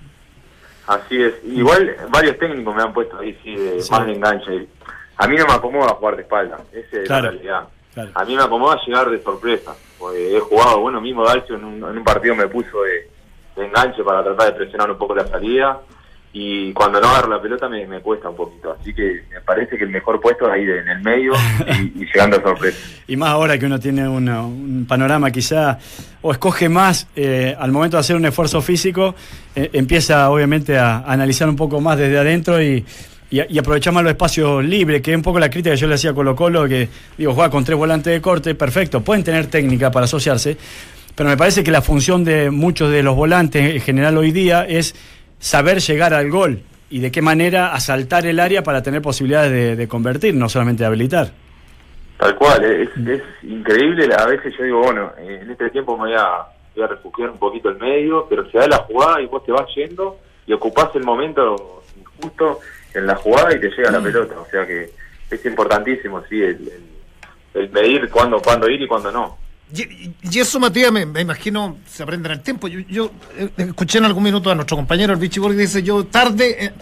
Así 0.87 1.21
es. 1.23 1.35
Igual 1.45 1.95
varios 2.11 2.39
técnicos 2.39 2.75
me 2.75 2.83
han 2.83 2.93
puesto 2.95 3.19
ahí, 3.19 3.37
sí, 3.45 3.55
de 3.55 3.83
Sí. 3.83 3.91
más 3.91 4.07
de 4.07 4.13
enganche. 4.13 4.67
A 5.19 5.29
mí 5.29 5.37
no 5.37 5.47
me 5.47 5.53
acomoda 5.53 5.91
jugar 5.95 6.17
de 6.17 6.23
espalda, 6.23 6.59
esa 6.73 6.97
es 7.03 7.07
Claro. 7.07 7.25
la 7.25 7.31
realidad. 7.33 7.69
Claro. 7.93 8.11
A 8.15 8.25
mí 8.25 8.37
me 8.37 8.43
acomoda 8.43 8.79
llegar 8.87 9.11
de 9.11 9.23
sorpresa. 9.23 9.75
Porque 9.99 10.37
he 10.37 10.41
jugado, 10.41 10.79
bueno, 10.81 11.01
mismo 11.01 11.25
Dalcio 11.25 11.57
en 11.57 11.65
un, 11.65 11.75
en 11.77 11.99
un 11.99 12.05
partido 12.05 12.35
me 12.37 12.47
puso 12.47 12.83
de, 12.83 13.09
enganche 13.61 14.03
para 14.05 14.23
tratar 14.23 14.53
de 14.53 14.59
presionar 14.59 14.91
un 14.91 14.99
poco 14.99 15.15
la 15.15 15.27
salida. 15.27 15.81
Y 16.31 16.73
cuando 16.75 17.01
no 17.01 17.09
agarro 17.09 17.31
la 17.31 17.41
pelota 17.41 17.69
me, 17.71 17.87
cuesta 18.01 18.29
un 18.29 18.37
poquito. 18.37 18.77
Así 18.79 18.93
que 18.95 19.23
me 19.33 19.41
parece 19.41 19.79
que 19.79 19.85
el 19.85 19.91
mejor 19.91 20.21
puesto 20.21 20.47
es 20.47 20.53
ahí 20.53 20.63
en 20.63 20.87
el 20.89 21.01
medio 21.01 21.33
y, 21.67 22.03
y 22.03 22.07
llegando 22.07 22.37
a 22.37 22.43
sorpresa. 22.43 22.79
Y 23.09 23.17
más 23.17 23.31
ahora 23.31 23.59
que 23.59 23.65
uno 23.65 23.81
tiene 23.81 24.07
una- 24.07 24.43
un 24.43 24.85
panorama 24.87 25.31
quizá, 25.31 25.79
o 26.21 26.31
escoge 26.31 26.69
más 26.69 27.09
eh, 27.17 27.57
al 27.59 27.73
momento 27.73 27.97
de 27.97 28.01
hacer 28.03 28.15
un 28.17 28.27
esfuerzo 28.27 28.61
físico, 28.61 29.15
eh, 29.57 29.71
empieza 29.73 30.29
obviamente 30.31 30.77
a, 30.77 30.99
analizar 30.99 31.49
un 31.49 31.57
poco 31.57 31.81
más 31.81 31.97
desde 31.97 32.19
adentro 32.19 32.63
y, 32.63 32.85
y, 33.31 33.41
y 33.55 33.59
aprovechar 33.59 33.95
más 33.95 34.03
los 34.03 34.13
espacios 34.13 34.63
libres, 34.63 35.01
que 35.01 35.13
es 35.13 35.17
un 35.17 35.23
poco 35.23 35.39
la 35.39 35.49
crítica 35.49 35.71
que 35.75 35.81
yo 35.81 35.87
le 35.87 35.95
hacía 35.95 36.11
a 36.11 36.15
Colo 36.15 36.37
Colo, 36.37 36.69
que 36.69 36.91
digo, 37.17 37.33
juega 37.33 37.49
con 37.49 37.65
tres 37.65 37.79
volantes 37.79 38.13
de 38.13 38.21
corte, 38.21 38.55
perfecto, 38.55 39.01
pueden 39.01 39.25
tener 39.25 39.47
técnica 39.47 39.91
para 39.91 40.05
asociarse, 40.05 40.59
pero 41.19 41.31
me 41.31 41.37
parece 41.37 41.65
que 41.65 41.73
la 41.73 41.83
función 41.83 42.23
de 42.23 42.49
muchos 42.53 42.93
de 42.93 43.03
los 43.03 43.17
volantes 43.17 43.75
en 43.75 43.81
general 43.81 44.17
hoy 44.17 44.31
día 44.31 44.65
es 44.65 44.95
saber 45.41 45.81
llegar 45.81 46.15
al 46.15 46.31
gol 46.31 46.63
y 46.91 47.01
de 47.01 47.11
qué 47.11 47.23
manera 47.23 47.75
asaltar 47.75 48.25
el 48.25 48.39
área 48.39 48.63
para 48.63 48.85
tener 48.85 49.03
posibilidades 49.03 49.51
de, 49.51 49.75
de 49.75 49.89
convertir, 49.89 50.37
no 50.37 50.49
solamente 50.49 50.85
de 50.85 50.87
habilitar. 50.87 51.33
Tal 52.19 52.37
cual, 52.37 52.63
es, 52.65 52.91
es 53.05 53.23
increíble. 53.43 54.09
A 54.17 54.27
veces 54.27 54.55
yo 54.57 54.63
digo, 54.63 54.79
bueno, 54.79 55.11
en 55.19 55.51
este 55.51 55.69
tiempo 55.71 55.97
me 55.97 56.11
voy 56.11 56.15
a, 56.17 56.47
voy 56.77 56.85
a 56.85 56.87
refugiar 56.87 57.31
un 57.31 57.39
poquito 57.39 57.69
el 57.69 57.79
medio, 57.79 58.29
pero 58.31 58.49
se 58.53 58.59
da 58.59 58.69
la 58.69 58.79
jugada 58.79 59.21
y 59.21 59.27
vos 59.27 59.45
te 59.45 59.51
vas 59.51 59.67
yendo 59.75 60.21
y 60.47 60.53
ocupás 60.53 60.91
el 60.95 61.03
momento 61.03 61.83
justo 62.23 62.61
en 62.95 63.09
la 63.09 63.17
jugada 63.17 63.57
y 63.57 63.61
te 63.61 63.71
llega 63.71 63.91
la 63.91 64.01
pelota. 64.01 64.39
O 64.39 64.47
sea 64.49 64.65
que 64.65 64.89
es 65.33 65.45
importantísimo, 65.45 66.23
sí, 66.29 66.41
el, 66.41 66.71
el, 67.55 67.61
el 67.61 67.71
medir 67.71 68.09
cuándo, 68.09 68.41
cuándo 68.41 68.71
ir 68.71 68.81
y 68.81 68.87
cuándo 68.87 69.11
no. 69.11 69.48
Y, 69.75 70.13
y 70.23 70.39
eso, 70.39 70.59
Matías, 70.59 70.91
me, 70.91 71.05
me 71.05 71.21
imagino, 71.21 71.77
se 71.87 72.03
aprende 72.03 72.29
en 72.29 72.35
el 72.35 72.41
tiempo. 72.41 72.69
Yo, 72.69 72.81
yo, 72.89 73.13
eh, 73.37 73.51
escuché 73.59 73.99
en 73.99 74.07
algún 74.07 74.23
minuto 74.23 74.51
a 74.51 74.55
nuestro 74.55 74.77
compañero, 74.77 75.13
el 75.13 75.19
Vichy 75.19 75.41
que 75.41 75.53
dice, 75.53 75.83
yo 75.83 76.05
tarde, 76.05 76.67
eh, 76.67 76.73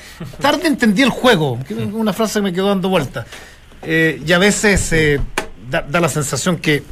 tarde 0.40 0.68
entendí 0.68 1.02
el 1.02 1.10
juego. 1.10 1.58
Que 1.66 1.74
una 1.74 2.12
frase 2.12 2.38
que 2.38 2.42
me 2.42 2.52
quedó 2.52 2.68
dando 2.68 2.88
vuelta. 2.88 3.26
Eh, 3.82 4.22
y 4.24 4.32
a 4.32 4.38
veces 4.38 4.92
eh, 4.92 5.20
da, 5.68 5.82
da 5.82 6.00
la 6.00 6.08
sensación 6.08 6.58
que, 6.58 6.82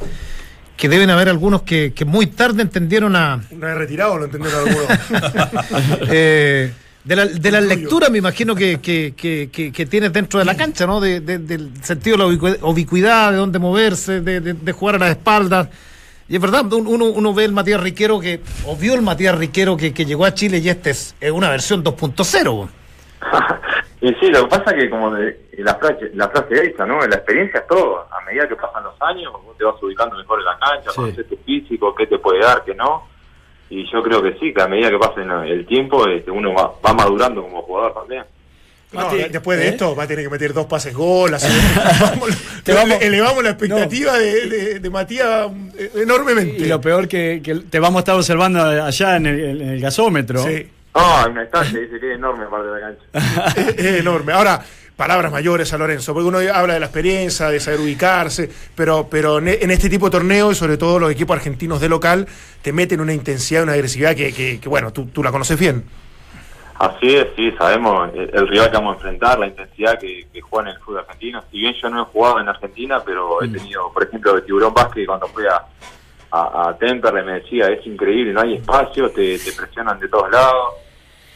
que 0.75 0.89
deben 0.89 1.09
haber 1.09 1.29
algunos 1.29 1.61
que, 1.61 1.93
que 1.93 2.05
muy 2.05 2.27
tarde 2.27 2.61
entendieron 2.61 3.15
a... 3.15 3.41
Una 3.51 3.67
vez 3.67 3.77
retirado 3.77 4.17
lo 4.17 4.25
entendieron 4.25 4.67
algunos. 4.67 4.87
De 7.05 7.15
la, 7.15 7.25
de 7.27 7.51
la 7.51 7.61
lectura 7.61 8.09
me 8.09 8.17
imagino 8.17 8.55
que, 8.55 8.81
que, 8.81 9.13
que, 9.15 9.49
que- 9.51 9.71
que 9.71 9.85
tienes 9.85 10.11
dentro 10.11 10.39
de 10.39 10.45
la 10.45 10.57
cancha, 10.57 10.87
¿no? 10.87 10.99
De- 10.99 11.19
de- 11.19 11.37
del 11.37 11.69
sentido 11.83 12.17
de 12.17 12.23
la 12.23 12.29
ubicu- 12.29 12.57
ubicuidad, 12.63 13.31
de 13.31 13.37
dónde 13.37 13.59
moverse, 13.59 14.21
de, 14.21 14.41
de- 14.41 14.53
de 14.53 14.71
jugar 14.71 14.95
a 14.95 14.97
las 14.99 15.09
espaldas. 15.11 15.69
Y 16.27 16.35
es 16.35 16.41
verdad, 16.41 16.65
un- 16.73 16.87
uno, 16.87 17.05
uno 17.05 17.33
ve 17.35 17.45
el 17.45 17.51
Matías 17.51 17.79
Riquero 17.81 18.19
que, 18.19 18.41
o 18.65 18.75
vio 18.75 18.95
el 18.95 19.03
Matías 19.03 19.37
Riquero 19.37 19.77
que, 19.77 19.93
que 19.93 20.03
llegó 20.05 20.25
a 20.25 20.33
Chile 20.33 20.57
y 20.57 20.67
este 20.69 20.89
es, 20.89 21.15
es 21.21 21.29
una 21.31 21.49
versión 21.51 21.83
2.0. 21.83 22.67
Y 24.01 24.09
sí, 24.19 24.27
lo 24.29 24.43
que 24.43 24.57
pasa 24.57 24.71
es 24.75 24.83
que 24.83 24.89
como 24.89 25.11
de- 25.15 25.47
la 25.59 25.73
frase, 25.75 26.11
la 26.13 26.29
frase 26.29 26.53
esa, 26.67 26.85
¿no? 26.85 26.99
La 27.07 27.15
experiencia 27.15 27.61
es 27.61 27.67
todo. 27.67 28.01
A 28.11 28.21
medida 28.25 28.47
que 28.47 28.55
pasan 28.55 28.83
los 28.83 28.93
años, 29.01 29.31
vos 29.43 29.57
te 29.57 29.63
vas 29.63 29.81
ubicando 29.81 30.15
mejor 30.17 30.39
en 30.39 30.45
la 30.45 30.59
cancha, 30.59 30.89
Sí. 30.91 30.95
conoces 30.97 31.27
tu 31.29 31.37
físico, 31.37 31.95
qué 31.95 32.05
te 32.05 32.19
puede 32.19 32.39
dar, 32.41 32.63
qué 32.65 32.75
no. 32.75 33.07
Y 33.69 33.83
yo 33.91 34.01
creo 34.03 34.21
que 34.21 34.33
sí, 34.39 34.53
que 34.53 34.61
a 34.61 34.67
medida 34.67 34.89
que 34.89 34.97
pase 34.99 35.21
el 35.21 35.65
tiempo, 35.65 36.07
este, 36.07 36.29
uno 36.31 36.53
va, 36.53 36.71
va 36.85 36.93
madurando 36.93 37.41
como 37.41 37.61
jugador 37.63 37.93
también. 37.95 38.23
No, 38.91 39.09
después 39.11 39.57
de 39.59 39.65
¿eh? 39.65 39.69
esto 39.69 39.93
va 39.95 40.03
a 40.03 40.07
tener 40.07 40.23
que 40.23 40.29
meter 40.29 40.53
dos 40.53 40.67
pases 40.67 40.93
gol. 40.93 41.33
así. 41.33 41.47
Vamos, 42.01 42.29
Te 42.63 42.73
vamos- 42.73 43.01
elevamos 43.01 43.43
la 43.43 43.49
expectativa 43.49 44.17
de, 44.17 44.47
de- 44.47 44.79
de 44.79 44.89
Matías 44.89 45.49
eh, 45.77 45.91
enormemente. 45.95 46.57
Y 46.63 46.65
lo 46.67 46.79
peor 46.79 47.07
que, 47.07 47.41
que 47.43 47.55
te 47.55 47.79
vamos 47.79 47.97
a 47.97 47.99
estar 47.99 48.15
observando 48.15 48.61
allá 48.63 49.17
en 49.17 49.25
el, 49.25 49.61
en 49.61 49.69
el 49.69 49.81
gasómetro. 49.81 50.39
Sí. 50.43 50.69
No, 50.95 51.01
hay 51.17 51.31
una 51.31 51.43
estancia, 51.43 51.77
dice 51.77 51.99
que 51.99 52.11
es 52.11 52.15
enorme 52.17 52.45
parte 52.45 52.67
de 52.67 52.79
la 52.79 52.87
cancha. 52.87 53.61
es, 53.61 53.67
es 53.85 53.99
enorme. 53.99 54.31
Ahora, 54.31 54.63
palabras 54.95 55.31
mayores 55.31 55.71
a 55.73 55.77
Lorenzo, 55.77 56.13
porque 56.13 56.27
uno 56.27 56.37
habla 56.53 56.75
de 56.75 56.79
la 56.79 56.85
experiencia, 56.85 57.49
de 57.49 57.59
saber 57.59 57.79
ubicarse, 57.81 58.49
pero, 58.75 59.07
pero 59.09 59.39
en 59.39 59.47
en 59.49 59.71
este 59.71 59.89
tipo 59.89 60.05
de 60.05 60.11
torneos, 60.11 60.53
y 60.53 60.55
sobre 60.55 60.77
todo 60.77 60.99
los 60.99 61.11
equipos 61.11 61.35
argentinos 61.37 61.81
de 61.81 61.89
local, 61.89 62.27
te 62.61 62.71
meten 62.71 63.01
una 63.01 63.13
intensidad, 63.13 63.63
una 63.63 63.73
agresividad 63.73 64.15
que, 64.15 64.33
que- 64.33 64.59
que, 64.59 64.69
bueno, 64.69 64.91
tú, 64.93 65.05
tú 65.07 65.21
la 65.23 65.31
conoces 65.31 65.59
bien. 65.59 65.83
Así 66.77 67.15
es, 67.15 67.27
sí, 67.37 67.51
sabemos 67.57 68.09
el, 68.13 68.29
el 68.33 68.47
rival 68.49 68.69
que 68.69 68.77
vamos 68.77 68.93
a 68.93 68.95
enfrentar, 68.97 69.39
la 69.39 69.47
intensidad 69.47 69.97
que, 69.97 70.27
que 70.33 70.41
juega 70.41 70.69
en 70.69 70.75
el 70.75 70.81
fútbol 70.81 70.99
argentino. 70.99 71.41
Si 71.49 71.59
bien 71.59 71.73
yo 71.81 71.89
no 71.89 72.01
he 72.01 72.05
jugado 72.05 72.39
en 72.41 72.49
Argentina, 72.49 73.01
pero 73.05 73.41
he 73.41 73.47
tenido, 73.47 73.91
por 73.93 74.03
ejemplo, 74.03 74.33
de 74.33 74.41
Tiburón 74.41 74.73
Vázquez, 74.73 75.05
cuando 75.07 75.27
fui 75.27 75.45
a, 75.45 75.61
a, 76.31 76.69
a 76.69 76.77
Temperley 76.77 77.23
me 77.23 77.33
decía, 77.39 77.67
es 77.67 77.85
increíble, 77.87 78.33
no 78.33 78.41
hay 78.41 78.55
espacio, 78.55 79.09
te, 79.09 79.39
te 79.39 79.53
presionan 79.53 79.97
de 79.99 80.09
todos 80.09 80.29
lados. 80.29 80.73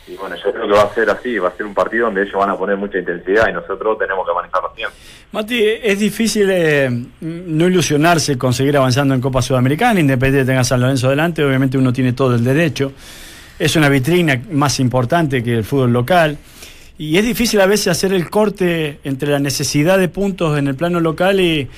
Y 0.10 0.16
bueno, 0.16 0.36
yo 0.44 0.52
creo 0.52 0.68
que 0.68 0.74
va 0.74 0.84
a 0.84 0.94
ser 0.94 1.10
así, 1.10 1.38
va 1.38 1.50
a 1.50 1.56
ser 1.56 1.68
un 1.68 1.74
partido 1.76 2.06
donde 2.06 2.24
ellos 2.24 2.34
van 2.34 2.50
a 2.50 2.58
poner 2.58 2.78
mucha 2.78 2.98
intensidad 2.98 3.48
y 3.48 3.54
nosotros 3.54 3.98
tenemos 4.00 4.28
que 4.28 4.34
manejarlo 4.34 4.72
siempre. 4.76 4.98
Mati, 5.32 5.64
es 5.84 6.00
difícil 6.00 6.50
eh, 6.50 6.90
no 7.22 7.68
ilusionarse 7.68 8.36
con 8.36 8.52
seguir 8.52 8.76
avanzando 8.78 9.14
en 9.14 9.22
Copa 9.22 9.44
Sudamericana, 9.44 10.00
independiente 10.00 10.46
de 10.46 10.52
tenga 10.52 10.64
San 10.64 10.82
Lorenzo 10.82 11.10
delante, 11.10 11.44
obviamente 11.44 11.78
uno 11.78 11.94
tiene 11.94 12.14
todo 12.14 12.34
el 12.34 12.44
derecho. 12.44 12.92
Es 13.60 13.76
una 13.76 13.88
vitrina 13.88 14.42
más 14.52 14.80
importante 14.80 15.44
que 15.44 15.54
el 15.54 15.64
fútbol 15.64 15.94
local. 15.94 16.38
Y 16.98 17.18
es 17.18 17.24
difícil 17.24 17.62
a 17.62 17.68
veces 17.68 17.90
hacer 17.90 18.12
el 18.12 18.30
corte 18.30 19.00
entre 19.04 19.30
la 19.30 19.40
necesidad 19.40 20.00
de 20.00 20.10
puntos 20.10 20.58
en 20.58 20.68
el 20.68 20.76
plano 20.76 21.00
local 21.00 21.40
y, 21.40 21.70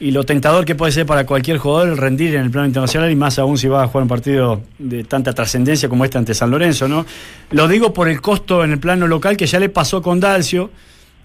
y 0.00 0.12
lo 0.12 0.24
tentador 0.24 0.64
que 0.64 0.74
puede 0.74 0.92
ser 0.92 1.06
para 1.06 1.26
cualquier 1.26 1.58
jugador 1.58 1.98
rendir 1.98 2.36
en 2.36 2.42
el 2.42 2.50
plano 2.50 2.66
internacional 2.66 3.10
y 3.10 3.16
más 3.16 3.38
aún 3.38 3.58
si 3.58 3.66
va 3.68 3.82
a 3.82 3.86
jugar 3.88 4.02
un 4.02 4.08
partido 4.08 4.60
de 4.78 5.04
tanta 5.04 5.32
trascendencia 5.32 5.88
como 5.88 6.04
este 6.04 6.18
ante 6.18 6.34
San 6.34 6.50
Lorenzo, 6.50 6.86
¿no? 6.88 7.04
Lo 7.50 7.66
digo 7.66 7.92
por 7.92 8.08
el 8.08 8.20
costo 8.20 8.62
en 8.62 8.72
el 8.72 8.78
plano 8.78 9.06
local 9.06 9.36
que 9.36 9.46
ya 9.46 9.58
le 9.58 9.68
pasó 9.68 10.00
con 10.00 10.20
Dalcio 10.20 10.70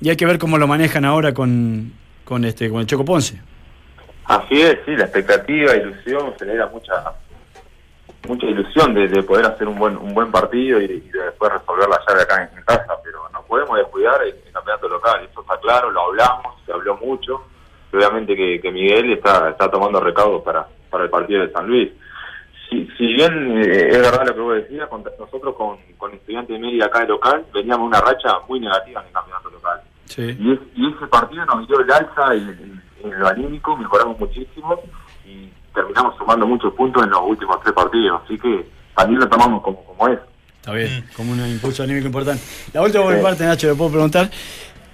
y 0.01 0.09
hay 0.09 0.15
que 0.15 0.25
ver 0.25 0.39
cómo 0.39 0.57
lo 0.57 0.67
manejan 0.67 1.05
ahora 1.05 1.33
con, 1.33 1.93
con 2.25 2.45
este 2.45 2.69
con 2.69 2.81
el 2.81 2.87
Choco 2.87 3.05
Ponce. 3.05 3.39
Así 4.25 4.61
es, 4.61 4.79
sí, 4.85 4.95
la 4.95 5.03
expectativa, 5.03 5.75
ilusión, 5.75 6.33
genera 6.39 6.67
mucha 6.67 6.93
mucha 8.27 8.45
ilusión 8.47 8.93
de, 8.93 9.07
de 9.07 9.21
poder 9.21 9.45
hacer 9.45 9.67
un 9.67 9.77
buen 9.77 9.97
un 9.97 10.13
buen 10.13 10.31
partido 10.31 10.81
y, 10.81 10.85
y 10.85 11.09
de 11.11 11.25
después 11.25 11.51
resolver 11.51 11.87
la 11.89 11.99
llave 12.07 12.23
acá 12.23 12.49
en, 12.51 12.57
en 12.57 12.63
casa, 12.63 12.93
pero 13.03 13.19
no 13.31 13.43
podemos 13.43 13.77
descuidar 13.77 14.21
el, 14.23 14.29
el 14.29 14.51
campeonato 14.51 14.87
local, 14.87 15.27
eso 15.29 15.41
está 15.41 15.59
claro, 15.59 15.91
lo 15.91 16.01
hablamos, 16.05 16.55
se 16.65 16.71
habló 16.71 16.97
mucho, 16.97 17.43
y 17.93 17.95
obviamente 17.97 18.35
que, 18.35 18.59
que 18.59 18.71
Miguel 18.71 19.13
está, 19.13 19.49
está 19.51 19.69
tomando 19.69 19.99
recaudos 19.99 20.41
para, 20.43 20.67
para 20.89 21.03
el 21.05 21.09
partido 21.09 21.45
de 21.45 21.51
San 21.51 21.67
Luis. 21.67 21.89
Si, 22.69 22.87
si 22.97 23.05
bien 23.13 23.61
eh, 23.61 23.89
es 23.91 23.99
verdad 24.01 24.25
lo 24.27 24.33
que 24.33 24.41
vos 24.41 24.55
decías, 24.55 24.87
con- 24.89 25.03
nosotros 25.19 25.55
con, 25.55 25.77
con 25.97 26.11
Estudiantes 26.13 26.55
de 26.55 26.59
Mérida 26.59 26.85
acá 26.85 27.01
de 27.01 27.07
local 27.09 27.45
veníamos 27.53 27.85
una 27.87 28.01
racha 28.01 28.39
muy 28.49 28.59
negativa 28.59 29.01
en 29.01 29.07
el 29.07 29.13
campeonato 29.13 29.49
local. 29.51 29.81
Sí. 30.05 30.35
Y, 30.39 30.53
es- 30.53 30.59
y 30.75 30.87
ese 30.91 31.05
partido 31.07 31.45
nos 31.45 31.67
dio 31.67 31.79
el 31.79 31.91
alza 31.91 32.33
en, 32.33 32.49
en- 32.49 32.83
en 33.11 33.19
lo 33.19 33.27
anímico, 33.27 33.77
mejoramos 33.77 34.19
muchísimo 34.19 34.79
y 35.25 35.49
terminamos 35.75 36.17
sumando 36.17 36.47
muchos 36.47 36.73
puntos 36.73 37.03
en 37.03 37.09
los 37.11 37.21
últimos 37.21 37.59
tres 37.61 37.73
partidos. 37.73 38.21
Así 38.25 38.39
que 38.39 38.65
también 38.95 39.19
lo 39.19 39.27
tomamos 39.29 39.61
como, 39.61 39.83
como 39.85 40.07
es. 40.07 40.19
Está 40.61 40.71
bien, 40.73 41.05
como 41.15 41.33
un 41.33 41.45
impulso 41.45 41.83
anímico 41.83 42.07
importante. 42.07 42.41
La 42.73 42.81
última 42.81 43.03
por 43.03 43.15
mi 43.15 43.21
parte, 43.21 43.43
Nacho, 43.45 43.67
le 43.67 43.75
puedo 43.75 43.91
preguntar. 43.91 44.29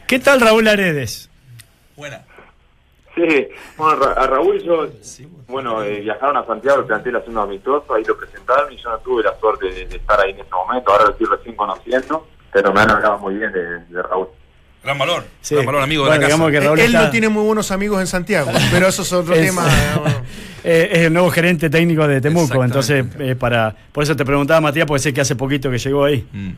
¿Qué 0.07 0.17
tal 0.19 0.41
Raúl 0.41 0.67
Aredes? 0.67 1.29
Sí, 3.27 3.47
bueno, 3.77 3.95
Ra- 3.99 4.13
a 4.13 4.27
Raúl 4.27 4.61
yo, 4.63 4.87
bueno, 5.47 5.83
eh, 5.83 5.99
viajaron 6.01 6.37
a 6.37 6.45
Santiago, 6.45 6.79
el 6.79 6.85
plantel 6.85 7.15
haciendo 7.17 7.41
amistoso, 7.41 7.93
ahí 7.93 8.03
lo 8.05 8.17
presentaron 8.17 8.71
y 8.71 8.77
yo 8.77 8.89
no 8.89 8.97
tuve 8.99 9.23
la 9.23 9.35
suerte 9.39 9.67
de, 9.67 9.85
de 9.87 9.97
estar 9.97 10.19
ahí 10.21 10.31
en 10.31 10.39
ese 10.39 10.51
momento, 10.51 10.91
ahora 10.91 11.05
lo 11.05 11.11
estoy 11.11 11.27
recién 11.27 11.55
conociendo, 11.55 12.27
pero 12.53 12.71
me 12.71 12.79
han 12.81 12.91
hablado 12.91 13.17
muy 13.19 13.35
bien 13.35 13.51
de, 13.51 13.79
de 13.85 14.01
Raúl. 14.03 14.27
Gran 14.81 14.97
valor. 14.97 15.23
Sí. 15.41 15.55
Gran 15.55 15.65
valor, 15.65 15.81
amigo 15.81 16.03
Bueno, 16.03 16.13
de 16.13 16.19
la 16.21 16.25
digamos 16.27 16.47
casa. 16.47 16.59
que 16.61 16.65
Raúl 16.65 16.79
Él 16.79 16.85
está- 16.85 17.03
no 17.05 17.09
tiene 17.11 17.27
muy 17.29 17.43
buenos 17.43 17.69
amigos 17.71 17.99
en 17.99 18.07
Santiago, 18.07 18.49
pero 18.71 18.87
eso 18.87 19.01
es 19.01 19.11
otro 19.11 19.33
Es- 19.35 19.45
tema. 19.47 19.65
Eh, 20.63 20.89
es 20.91 20.99
el 21.07 21.13
nuevo 21.13 21.29
gerente 21.31 21.69
técnico 21.69 22.05
de 22.07 22.19
Temuco, 22.21 22.63
entonces 22.63 23.05
eh, 23.19 23.35
para 23.35 23.73
por 23.93 24.03
eso 24.03 24.15
te 24.15 24.25
preguntaba 24.25 24.59
Matías, 24.61 24.85
porque 24.85 24.99
sé 25.01 25.13
que 25.13 25.21
hace 25.21 25.35
poquito 25.35 25.69
que 25.71 25.77
llegó 25.77 26.03
ahí. 26.05 26.25
Mm. 26.31 26.49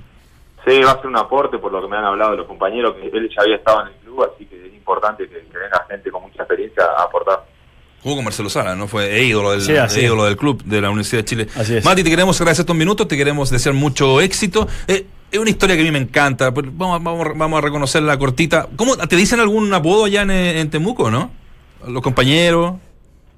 Sí, 0.66 0.82
va 0.84 0.92
a 0.92 0.98
ser 0.98 1.08
un 1.08 1.18
aporte 1.18 1.58
por 1.58 1.72
lo 1.72 1.82
que 1.82 1.88
me 1.88 1.98
han 1.98 2.06
hablado 2.06 2.36
los 2.36 2.46
compañeros, 2.48 2.96
que 2.96 3.08
él 3.08 3.30
ya 3.36 3.42
había 3.44 3.56
estado 3.56 3.82
en 3.82 3.88
el 3.88 3.94
club, 4.04 4.28
así 4.34 4.46
que 4.46 4.61
importante 4.82 5.28
que, 5.30 5.36
que 5.36 5.58
venga 5.58 5.86
gente 5.90 6.12
con 6.12 6.24
mucha 6.24 6.42
experiencia 6.44 6.84
a 6.98 7.04
aportar. 7.04 7.46
Jugó 8.04 8.16
con 8.16 8.26
Marcelo 8.26 8.50
Sala, 8.50 8.76
¿no? 8.76 8.88
Fue 8.88 9.16
e 9.16 9.24
ídolo 9.26 9.52
del, 9.52 9.62
Sí, 9.62 9.72
e 9.74 10.04
ídolo 10.04 10.26
del 10.26 10.36
club 10.36 10.64
de 10.64 10.82
la 10.82 10.90
Universidad 10.90 11.22
de 11.22 11.26
Chile. 11.26 11.48
Así 11.56 11.78
es. 11.78 11.86
Mati, 11.86 12.04
te 12.04 12.10
queremos 12.10 12.40
agradecer 12.42 12.64
estos 12.64 12.76
minutos, 12.76 13.08
te 13.08 13.16
queremos 13.16 13.52
desear 13.52 13.76
mucho 13.76 14.20
éxito. 14.22 14.68
Eh, 14.88 15.06
es 15.32 15.40
una 15.40 15.52
historia 15.52 15.76
que 15.76 15.82
a 15.84 15.86
mí 15.86 15.92
me 15.92 16.00
encanta. 16.00 16.50
Vamos, 16.50 17.04
vamos, 17.04 17.28
vamos 17.36 17.58
a 17.60 17.62
reconocerla 17.62 18.18
cortita. 18.18 18.68
¿Cómo 18.76 18.98
te 18.98 19.16
dicen 19.16 19.40
algún 19.40 19.72
apodo 19.74 20.06
allá 20.06 20.24
en, 20.24 20.32
en 20.32 20.70
Temuco, 20.72 21.12
no? 21.12 21.32
Los 21.88 22.02
compañeros. 22.02 22.76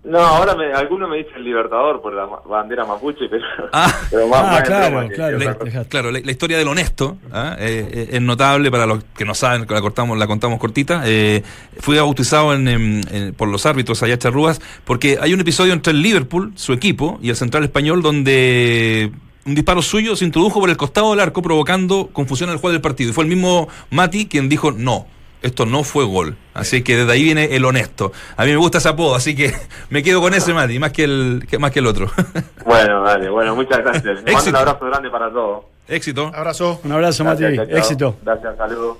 No, 0.05 0.19
ahora 0.19 0.53
me, 0.55 0.73
algunos 0.73 1.09
me 1.09 1.17
dicen 1.17 1.41
Libertador 1.43 2.01
por 2.01 2.13
la 2.13 2.25
bandera 2.25 2.83
mapuche, 2.85 3.29
pero, 3.29 3.43
Ah. 3.71 3.89
pero 4.11 4.27
más, 4.27 4.39
Ah, 4.43 4.51
más 4.51 4.61
claro, 4.63 5.07
claro. 5.15 5.37
La, 5.39 5.83
claro, 5.85 6.11
la, 6.11 6.19
la 6.19 6.31
historia 6.31 6.57
del 6.57 6.67
honesto 6.67 7.17
¿ah? 7.31 7.55
Eh, 7.57 7.87
eh, 7.89 8.09
es 8.11 8.21
notable 8.21 8.69
para 8.69 8.85
los 8.85 9.03
que 9.17 9.23
no 9.23 9.33
saben, 9.33 9.65
que 9.65 9.73
la 9.73 9.79
cortamos, 9.79 10.17
la 10.17 10.27
contamos 10.27 10.59
cortita. 10.59 11.03
Eh, 11.05 11.41
fue 11.79 11.97
bautizado 11.99 12.53
en, 12.53 12.67
en- 12.67 13.01
en- 13.11 13.33
por 13.33 13.47
los 13.47 13.65
árbitros 13.65 14.03
allá 14.03 14.17
Charrúas 14.17 14.59
porque 14.83 15.17
hay 15.21 15.33
un 15.33 15.39
episodio 15.39 15.71
entre 15.71 15.93
el 15.93 16.01
Liverpool, 16.01 16.51
su 16.55 16.73
equipo, 16.73 17.17
y 17.21 17.29
el 17.29 17.37
Central 17.37 17.63
Español 17.63 18.01
donde 18.01 19.11
un 19.45 19.55
disparo 19.55 19.81
suyo 19.81 20.15
se 20.17 20.25
introdujo 20.25 20.59
por 20.59 20.69
el 20.69 20.75
costado 20.77 21.11
del 21.11 21.21
arco 21.21 21.41
provocando 21.41 22.09
confusión 22.11 22.49
al 22.49 22.57
juego 22.57 22.73
del 22.73 22.81
partido. 22.81 23.11
Y 23.11 23.13
fue 23.13 23.23
el 23.23 23.29
mismo 23.29 23.69
Mati 23.89 24.25
quien 24.27 24.49
dijo 24.49 24.71
no. 24.73 25.07
Esto 25.43 25.65
no 25.65 25.83
fue 25.83 26.05
gol. 26.05 26.37
Así 26.53 26.81
que 26.83 26.97
desde 26.97 27.11
ahí 27.11 27.23
viene 27.23 27.55
el 27.55 27.65
honesto. 27.65 28.11
A 28.37 28.45
mí 28.45 28.51
me 28.51 28.57
gusta 28.57 28.77
ese 28.79 28.89
apodo, 28.89 29.15
así 29.15 29.35
que 29.35 29.53
me 29.89 30.01
quedo 30.01 30.21
con 30.21 30.33
ese, 30.33 30.53
Mati, 30.53 30.79
más 30.79 30.91
que 30.91 31.03
el, 31.03 31.45
que, 31.49 31.59
más 31.59 31.71
que 31.71 31.79
el 31.79 31.87
otro. 31.87 32.09
Bueno, 32.65 33.03
dale, 33.03 33.29
bueno, 33.29 33.55
muchas 33.55 33.79
gracias. 33.79 34.05
Mando 34.05 34.21
un 34.21 34.29
Éxito. 34.37 34.57
abrazo 34.57 34.85
grande 34.85 35.09
para 35.09 35.29
todos. 35.31 35.65
Éxito. 35.87 36.31
Abrazo. 36.33 36.79
Un 36.83 36.91
abrazo, 36.93 37.23
Mati, 37.25 37.43
Gracias, 37.43 37.67
chao. 37.67 37.77
éxito. 37.77 38.15
Gracias, 38.23 38.57
saludos. 38.57 38.97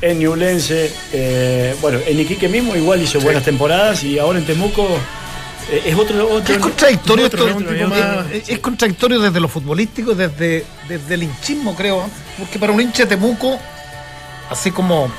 en 0.03 0.19
Ñublense, 0.19 0.93
eh, 1.13 1.75
bueno, 1.81 1.99
en 2.07 2.21
Iquique 2.21 2.49
mismo 2.49 2.77
igual 2.77 3.01
hizo 3.03 3.19
buenas 3.21 3.43
temporadas 3.45 4.05
y 4.05 4.19
ahora 4.19 4.39
en 4.39 4.45
Temuco 4.45 4.87
eh, 5.73 5.83
es 5.87 5.95
otro. 5.97 6.29
otro 6.31 6.55
Es 6.55 6.61
contradictorio 6.61 7.27
otro 7.27 7.49
esto, 7.49 7.61
es- 8.35 8.43
es, 8.43 8.49
es 8.51 8.59
contradictorio 8.59 9.19
desde 9.21 9.41
lo 9.41 9.49
futbolístico, 9.49 10.15
desde, 10.15 10.65
desde 10.89 11.15
el 11.15 11.23
hinchismo, 11.25 11.75
creo. 11.75 12.09
Porque 12.39 12.59
para 12.59 12.73
un 12.73 12.81
hincha 12.81 13.05
de 13.05 13.09
Temuco, 13.17 13.59
así 14.51 14.71
como 14.71 15.11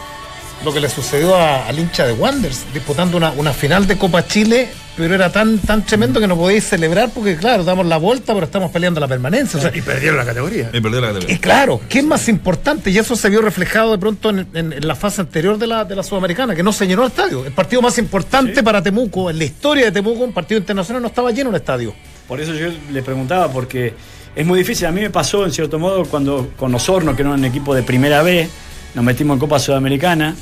lo 0.63 0.73
que 0.73 0.79
le 0.79 0.89
sucedió 0.89 1.35
a- 1.35 1.67
al 1.67 1.77
hincha 1.77 2.05
de 2.07 2.13
Wanderers, 2.13 2.65
disputando 2.73 3.17
una, 3.17 3.31
una 3.31 3.53
final 3.53 3.85
de 3.85 3.97
Copa 3.97 4.25
Chile, 4.27 4.69
pero 4.95 5.13
era 5.13 5.31
tan, 5.31 5.59
tan 5.59 5.85
tremendo 5.85 6.19
que 6.19 6.25
no 6.25 6.35
podéis 6.35 6.63
celebrar 6.63 7.11
porque, 7.13 7.35
claro, 7.37 7.63
damos 7.63 7.85
la 7.85 7.97
vuelta, 7.97 8.33
pero 8.33 8.47
estamos 8.47 8.71
peleando 8.71 8.99
la 8.99 9.07
permanencia. 9.07 9.59
O 9.59 9.61
sea, 9.61 9.71
Y 9.75 9.81
perdieron 9.83 10.17
la 10.17 10.25
categoría. 10.25 10.71
Y 10.73 10.81
perdió 10.81 10.99
la 11.01 11.07
categoría. 11.09 11.35
y 11.35 11.37
claro, 11.37 11.79
¿qué 11.87 11.99
es 11.99 12.05
más 12.05 12.27
importante? 12.27 12.89
Y 12.89 12.97
eso 12.97 13.15
se 13.15 13.29
vio 13.29 13.43
reflejado 13.43 13.91
de 13.91 13.99
pronto 13.99 14.31
en, 14.31 14.47
en- 14.55 14.73
en 14.73 14.87
la 14.87 14.95
fase 14.95 15.21
anterior 15.21 15.59
de 15.59 15.67
la, 15.67 15.85
de 15.85 15.95
la 15.95 16.01
Sudamericana, 16.01 16.55
que 16.55 16.63
no 16.63 16.73
se 16.73 16.87
llenó 16.87 17.03
el 17.03 17.09
estadio. 17.09 17.45
El 17.45 17.51
partido 17.51 17.83
más 17.83 17.99
importante 17.99 18.63
para 18.63 18.81
Temuco, 18.81 19.29
en 19.29 19.37
la 19.37 19.43
historia 19.43 19.85
de 19.85 19.91
Temuco, 19.91 20.23
un 20.23 20.33
partido 20.33 20.59
internacional, 20.59 21.03
no 21.03 21.09
estaba 21.09 21.29
lleno 21.29 21.51
el 21.51 21.57
estadio. 21.57 21.93
Por 22.27 22.41
eso 22.41 22.55
yo 22.55 22.69
le 22.91 23.03
preguntaba, 23.03 23.51
porque 23.51 23.93
es 24.35 24.45
muy 24.47 24.57
difícil. 24.57 24.87
A 24.87 24.91
mí 24.91 25.01
me 25.01 25.11
pasó, 25.11 25.45
en 25.45 25.51
cierto 25.51 25.77
modo, 25.77 26.05
cuando 26.05 26.49
con 26.57 26.73
Osorno, 26.73 27.15
que 27.15 27.21
era 27.21 27.29
un 27.29 27.45
equipo 27.45 27.75
de 27.75 27.83
primera 27.83 28.23
B, 28.23 28.49
nos 28.95 29.03
metimos 29.03 29.35
en 29.35 29.39
Copa 29.39 29.59
Sudamericana. 29.59 30.35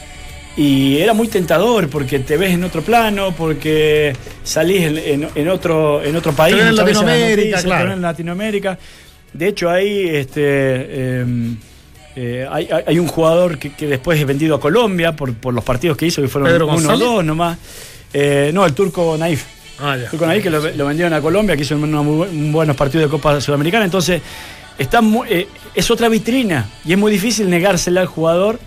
Y 0.57 0.99
era 0.99 1.13
muy 1.13 1.27
tentador 1.27 1.89
porque 1.89 2.19
te 2.19 2.37
ves 2.37 2.51
en 2.53 2.63
otro 2.63 2.81
plano, 2.81 3.33
porque 3.37 4.15
salís 4.43 4.83
en, 4.83 4.97
en- 4.97 5.27
en 5.35 5.49
otro, 5.49 6.01
en 6.01 6.15
otro 6.15 6.31
país. 6.31 6.55
En 6.57 6.73
Latinoamérica, 6.75 7.29
noticias, 7.35 7.63
claro. 7.65 7.91
en 7.93 8.01
Latinoamérica. 8.01 8.79
De 9.33 9.47
hecho, 9.49 9.69
ahí 9.69 10.07
este, 10.07 10.41
eh, 10.41 11.25
eh, 12.15 12.47
hay, 12.49 12.69
hay- 12.87 12.99
un 12.99 13.07
jugador 13.07 13.57
que, 13.59 13.73
que 13.73 13.85
después 13.87 14.17
es 14.17 14.25
vendido 14.25 14.55
a 14.55 14.59
Colombia 14.61 15.13
por, 15.13 15.33
por 15.33 15.53
los 15.53 15.63
partidos 15.63 15.97
que 15.97 16.05
hizo, 16.05 16.21
que 16.21 16.29
fueron 16.29 16.49
¿Pedro 16.49 16.67
uno 16.67 16.93
o 16.93 16.97
dos 16.97 17.25
nomás. 17.25 17.57
Eh, 18.13 18.51
no, 18.53 18.65
el 18.65 18.73
turco 18.73 19.17
Naif. 19.19 19.43
Ah, 19.79 19.97
ya. 20.01 20.09
Turco 20.09 20.25
Naif 20.25 20.41
que 20.41 20.49
lo, 20.49 20.61
lo 20.71 20.85
vendieron 20.85 21.11
a 21.13 21.19
Colombia, 21.19 21.57
que 21.57 21.63
hizo 21.63 21.75
unos 21.75 22.05
muy 22.05 22.27
bu- 22.29 22.51
buenos 22.53 22.77
partidos 22.77 23.07
de 23.07 23.11
Copa 23.11 23.41
Sudamericana. 23.41 23.83
Entonces, 23.83 24.21
está 24.77 25.01
mu- 25.01 25.25
eh, 25.25 25.49
es 25.75 25.91
otra 25.91 26.09
vitrina 26.09 26.69
y 26.85 26.93
es 26.93 26.97
muy 26.97 27.11
difícil 27.11 27.49
negársela 27.49 28.01
al 28.01 28.07
jugador. 28.07 28.59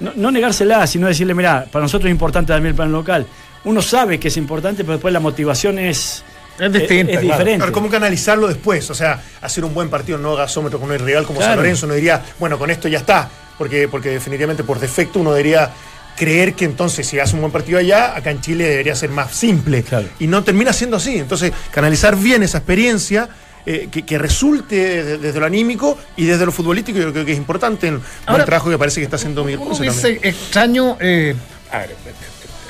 No, 0.00 0.12
no 0.14 0.30
negársela, 0.30 0.86
sino 0.86 1.06
decirle, 1.06 1.32
mira, 1.34 1.66
para 1.70 1.84
nosotros 1.84 2.08
es 2.08 2.12
importante 2.12 2.52
también 2.52 2.70
el 2.70 2.76
plan 2.76 2.92
local. 2.92 3.26
Uno 3.64 3.80
sabe 3.80 4.20
que 4.20 4.28
es 4.28 4.36
importante, 4.36 4.84
pero 4.84 4.94
después 4.94 5.12
la 5.12 5.20
motivación 5.20 5.78
es, 5.78 6.22
Es 6.58 6.72
distinta, 6.72 7.12
es 7.12 7.20
diferente. 7.20 7.56
Claro, 7.56 7.72
¿Cómo 7.72 7.88
canalizarlo 7.88 8.46
después? 8.46 8.88
O 8.90 8.94
sea, 8.94 9.22
hacer 9.40 9.64
un 9.64 9.74
buen 9.74 9.88
partido, 9.88 10.18
no 10.18 10.36
gasómetro 10.36 10.78
con 10.78 10.90
un 10.90 10.98
rival 10.98 11.24
como 11.24 11.40
San. 11.40 11.56
Lorenzo, 11.56 11.86
uno 11.86 11.94
diría, 11.94 12.22
bueno, 12.38 12.58
con 12.58 12.70
esto 12.70 12.88
ya 12.88 12.98
está. 12.98 13.28
Porque, 13.58 13.88
porque 13.88 14.10
definitivamente 14.10 14.64
por 14.64 14.78
defecto 14.78 15.18
uno 15.20 15.32
debería 15.32 15.70
creer 16.16 16.54
que 16.54 16.64
entonces 16.64 17.06
si 17.06 17.18
hace 17.18 17.34
un 17.34 17.40
buen 17.40 17.52
partido 17.52 17.78
allá, 17.78 18.16
acá 18.16 18.30
en 18.30 18.40
Chile 18.40 18.68
debería 18.68 18.94
ser 18.94 19.10
más 19.10 19.34
simple. 19.34 19.82
Claro. 19.82 20.08
Y 20.18 20.26
no 20.26 20.44
termina 20.44 20.72
siendo 20.72 20.96
así. 20.96 21.16
Entonces, 21.18 21.52
canalizar 21.70 22.16
bien 22.16 22.42
esa 22.42 22.58
experiencia. 22.58 23.28
Eh, 23.66 23.88
que, 23.90 24.04
que 24.04 24.16
resulte 24.18 24.76
de- 25.04 25.18
desde 25.18 25.40
lo 25.40 25.46
anímico 25.46 25.98
y 26.16 26.24
desde 26.24 26.46
lo 26.46 26.52
futbolístico, 26.52 26.98
yo 26.98 27.12
creo 27.12 27.24
que 27.24 27.32
es 27.32 27.38
importante 27.38 27.88
el 27.88 27.94
Ahora, 28.26 28.38
buen 28.38 28.44
trabajo 28.46 28.70
que 28.70 28.78
parece 28.78 29.00
que 29.00 29.04
está 29.04 29.16
haciendo 29.16 29.44
Miguel 29.44 29.60
Ponce 29.60 29.82
dice 29.82 30.20
extraño, 30.22 30.96
eh, 31.00 31.34
a 31.72 31.78
ver, 31.78 31.96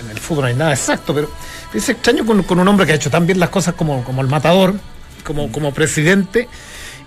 en 0.05 0.11
el 0.11 0.19
fútbol 0.19 0.43
no 0.45 0.49
hay 0.49 0.55
nada 0.55 0.73
exacto, 0.73 1.15
pero 1.15 1.31
dice 1.73 1.93
extraño 1.93 2.25
con, 2.25 2.43
con 2.45 2.59
un 2.59 2.67
hombre 2.69 2.87
que 2.87 2.93
ha 2.93 2.97
hecho 2.97 3.11
tan 3.11 3.27
bien 3.27 3.39
las 3.39 3.51
cosas 3.51 3.75
como, 3.75 4.03
como 4.05 4.23
el 4.23 4.29
matador, 4.29 4.75
como, 5.25 5.51
como 5.53 5.73
presidente. 5.75 6.49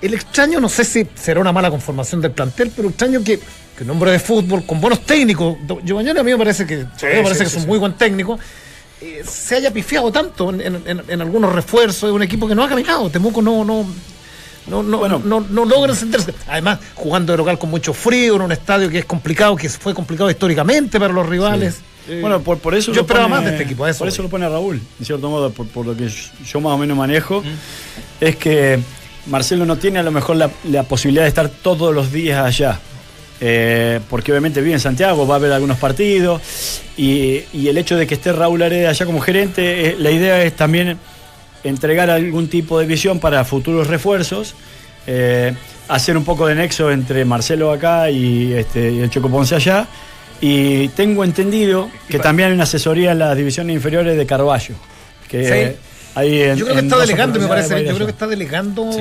El 0.02 0.14
extraño, 0.14 0.60
no 0.62 0.70
sé 0.70 0.86
si 0.86 1.08
será 1.16 1.42
una 1.42 1.52
mala 1.52 1.70
conformación 1.70 2.22
del 2.22 2.32
plantel, 2.32 2.72
pero 2.76 2.88
extraño 2.90 3.22
que, 3.24 3.38
que 3.78 3.84
un 3.84 3.90
hombre 3.90 4.12
de 4.12 4.20
fútbol 4.20 4.66
con 4.66 4.80
buenos 4.80 5.06
técnicos, 5.06 5.58
Giovanni 5.84 6.10
a 6.12 6.24
mí 6.24 6.32
me 6.32 6.38
parece 6.38 6.66
que, 6.66 6.86
Sí, 6.96 7.06
me 7.06 7.22
parece 7.24 7.40
sí, 7.40 7.44
que 7.44 7.50
sí, 7.50 7.58
es 7.58 7.64
un 7.64 7.68
muy 7.68 7.80
buen 7.80 7.94
técnico, 7.94 8.40
eh, 9.02 9.24
se 9.28 9.56
haya 9.56 9.72
pifiado 9.72 10.12
tanto 10.12 10.50
en, 10.52 10.62
en- 11.08 11.22
algunos 11.22 11.54
refuerzos 11.54 12.10
de 12.10 12.12
un 12.12 12.24
equipo 12.24 12.48
que 12.48 12.56
no 12.56 12.64
ha 12.64 12.70
caminado. 12.70 13.10
Temuco 13.10 13.42
no, 13.42 13.64
no, 13.64 13.86
no, 14.68 14.84
no, 14.84 14.98
Bueno. 15.00 15.22
no, 15.24 15.40
no 15.50 15.66
logra 15.66 15.92
encenderse. 15.94 16.34
Además, 16.48 16.80
jugando 16.96 17.34
de 17.34 17.38
local 17.38 17.58
con 17.58 17.70
mucho 17.70 17.94
frío, 17.94 18.36
en 18.36 18.42
un 18.44 18.52
estadio 18.52 18.90
que 18.90 19.00
es 19.00 19.06
complicado, 19.06 19.56
que 19.56 19.70
fue 19.70 19.94
complicado 19.94 20.30
históricamente 20.30 21.00
para 21.00 21.14
los 21.14 21.28
rivales. 21.28 21.80
Eh, 22.08 22.20
Bueno, 22.22 22.42
por, 22.42 22.58
por 22.60 22.74
eso 22.76 22.92
yo 22.92 23.02
esperaba 23.02 23.28
pone- 23.28 23.36
más 23.36 23.46
de 23.46 23.52
este 23.52 23.64
equipo. 23.64 23.86
eso 23.88 24.00
por 24.00 24.08
eso 24.08 24.24
lo 24.24 24.30
pone 24.30 24.48
Raúl, 24.50 24.82
en 25.00 25.06
cierto 25.06 25.30
modo, 25.30 25.52
por, 25.52 25.68
por 25.68 25.86
lo 25.86 25.96
que 25.96 26.10
yo, 26.10 26.60
más 26.62 26.74
o 26.74 26.78
menos 26.78 26.98
manejo, 26.98 27.44
es 28.20 28.36
que 28.36 28.80
Marcelo 29.28 29.66
no 29.66 29.78
tiene 29.78 30.00
a 30.00 30.04
lo 30.04 30.10
mejor 30.12 30.36
la, 30.36 30.50
la 30.66 30.84
posibilidad 30.84 31.24
de 31.24 31.30
estar 31.30 31.50
todos 31.50 31.94
los 31.94 32.12
días 32.12 32.44
allá. 32.44 32.80
Eh, 33.42 34.02
porque 34.10 34.34
obviamente 34.34 34.60
vive 34.62 34.74
en 34.74 34.80
Santiago, 34.82 35.26
va 35.26 35.36
a 35.36 35.38
haber 35.38 35.54
algunos 35.54 35.78
partidos 35.78 36.42
y, 36.98 37.42
y 37.54 37.70
el 37.70 37.78
hecho 37.78 37.96
de 37.96 38.06
que 38.06 38.16
esté 38.16 38.34
Raúl 38.34 38.62
Areda 38.62 38.90
allá 38.90 39.06
como 39.06 39.22
gerente, 39.22 39.92
eh, 39.92 39.96
la 39.98 40.12
idea 40.12 40.44
es 40.44 40.58
también 40.58 40.98
entregar 41.64 42.10
algún 42.10 42.50
tipo 42.50 42.80
de 42.80 42.86
visión 42.86 43.20
para 43.20 43.46
futuros 43.46 43.88
refuerzos, 43.88 44.56
eh, 45.08 45.54
hacer 45.88 46.18
un 46.18 46.26
poco 46.26 46.48
de 46.48 46.56
nexo 46.56 46.92
entre 46.92 47.24
Marcelo 47.24 47.72
acá 47.72 48.10
y, 48.10 48.54
este, 48.54 48.92
y 48.92 49.00
el 49.00 49.10
Choco 49.10 49.30
Ponce 49.30 49.56
allá. 49.56 49.88
Y 50.42 50.88
tengo 50.90 51.24
entendido 51.24 51.90
que 52.08 52.20
también 52.20 52.50
hay 52.50 52.56
una 52.56 52.64
asesoría 52.64 53.12
en 53.12 53.20
las 53.20 53.36
divisiones 53.36 53.76
inferiores 53.76 54.18
de 54.18 54.26
Carballo. 54.26 54.76
Que 55.28 55.44
Sí. 55.74 55.89
Hay 56.16 56.42
en- 56.44 56.58
Yo 56.58 56.66
creo 56.66 56.76
que 56.76 56.80
en 56.82 56.86
está 56.86 57.00
delegando, 57.00 57.40
me 57.40 57.48
parece. 57.48 57.80
ir 57.82 57.88
Yo 57.88 57.96
creo 57.96 58.08
que 58.08 58.12
está 58.12 58.28
delegando 58.28 58.92
Sí. 58.92 59.00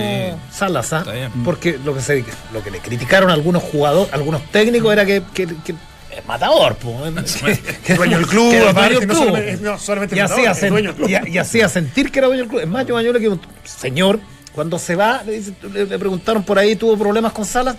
Salas, 0.52 0.92
¿ah? 0.92 0.98
Está 1.00 1.12
bien. 1.12 1.30
Porque 1.44 1.78
lo 1.84 1.94
que, 1.94 2.00
se, 2.00 2.24
lo 2.52 2.62
que 2.62 2.70
le 2.70 2.78
criticaron 2.78 3.30
a 3.30 3.32
algunos 3.34 3.62
jugadores, 3.62 4.12
algunos 4.12 4.42
técnicos, 4.50 4.92
era 4.92 5.04
que, 5.06 5.22
que- 5.34 5.46
que 5.64 5.74
es 6.10 6.26
matador, 6.26 6.74
po. 6.76 6.96
Que- 7.86 7.94
Dueño 7.94 8.18
del 8.18 8.26
club, 8.26 8.50
que 8.50 8.56
era 8.58 8.70
aparte, 8.70 8.94
dueño 8.94 9.00
del 9.00 9.08
no 9.08 9.14
club. 9.14 9.26
solamente- 9.28 9.62
no 9.62 9.78
solamente 9.78 10.16
y, 10.16 10.18
hacía 10.20 10.36
matador, 10.50 10.64
es 10.64 10.70
dueño 10.70 10.88
del 10.92 10.96
club. 10.96 11.08
sen- 11.08 11.28
y- 11.28 11.30
y 11.32 11.38
hacía 11.38 11.68
sentir 11.68 12.10
que 12.10 12.18
era 12.18 12.28
dueño 12.28 12.42
del 12.42 12.50
club. 12.50 12.60
Es 12.62 12.68
más, 12.68 12.86
yo 12.86 12.94
Bañuelos, 12.94 13.20
que 13.20 13.28
un 13.28 13.40
señor, 13.64 14.20
cuando 14.52 14.78
se 14.78 14.96
va, 14.96 15.22
le, 15.24 15.32
dice- 15.32 15.52
le- 15.72 15.86
le 15.86 15.98
preguntaron 15.98 16.42
por 16.42 16.58
ahí, 16.58 16.74
tuvo 16.76 16.96
problemas 16.98 17.32
con 17.32 17.44
Salas. 17.44 17.76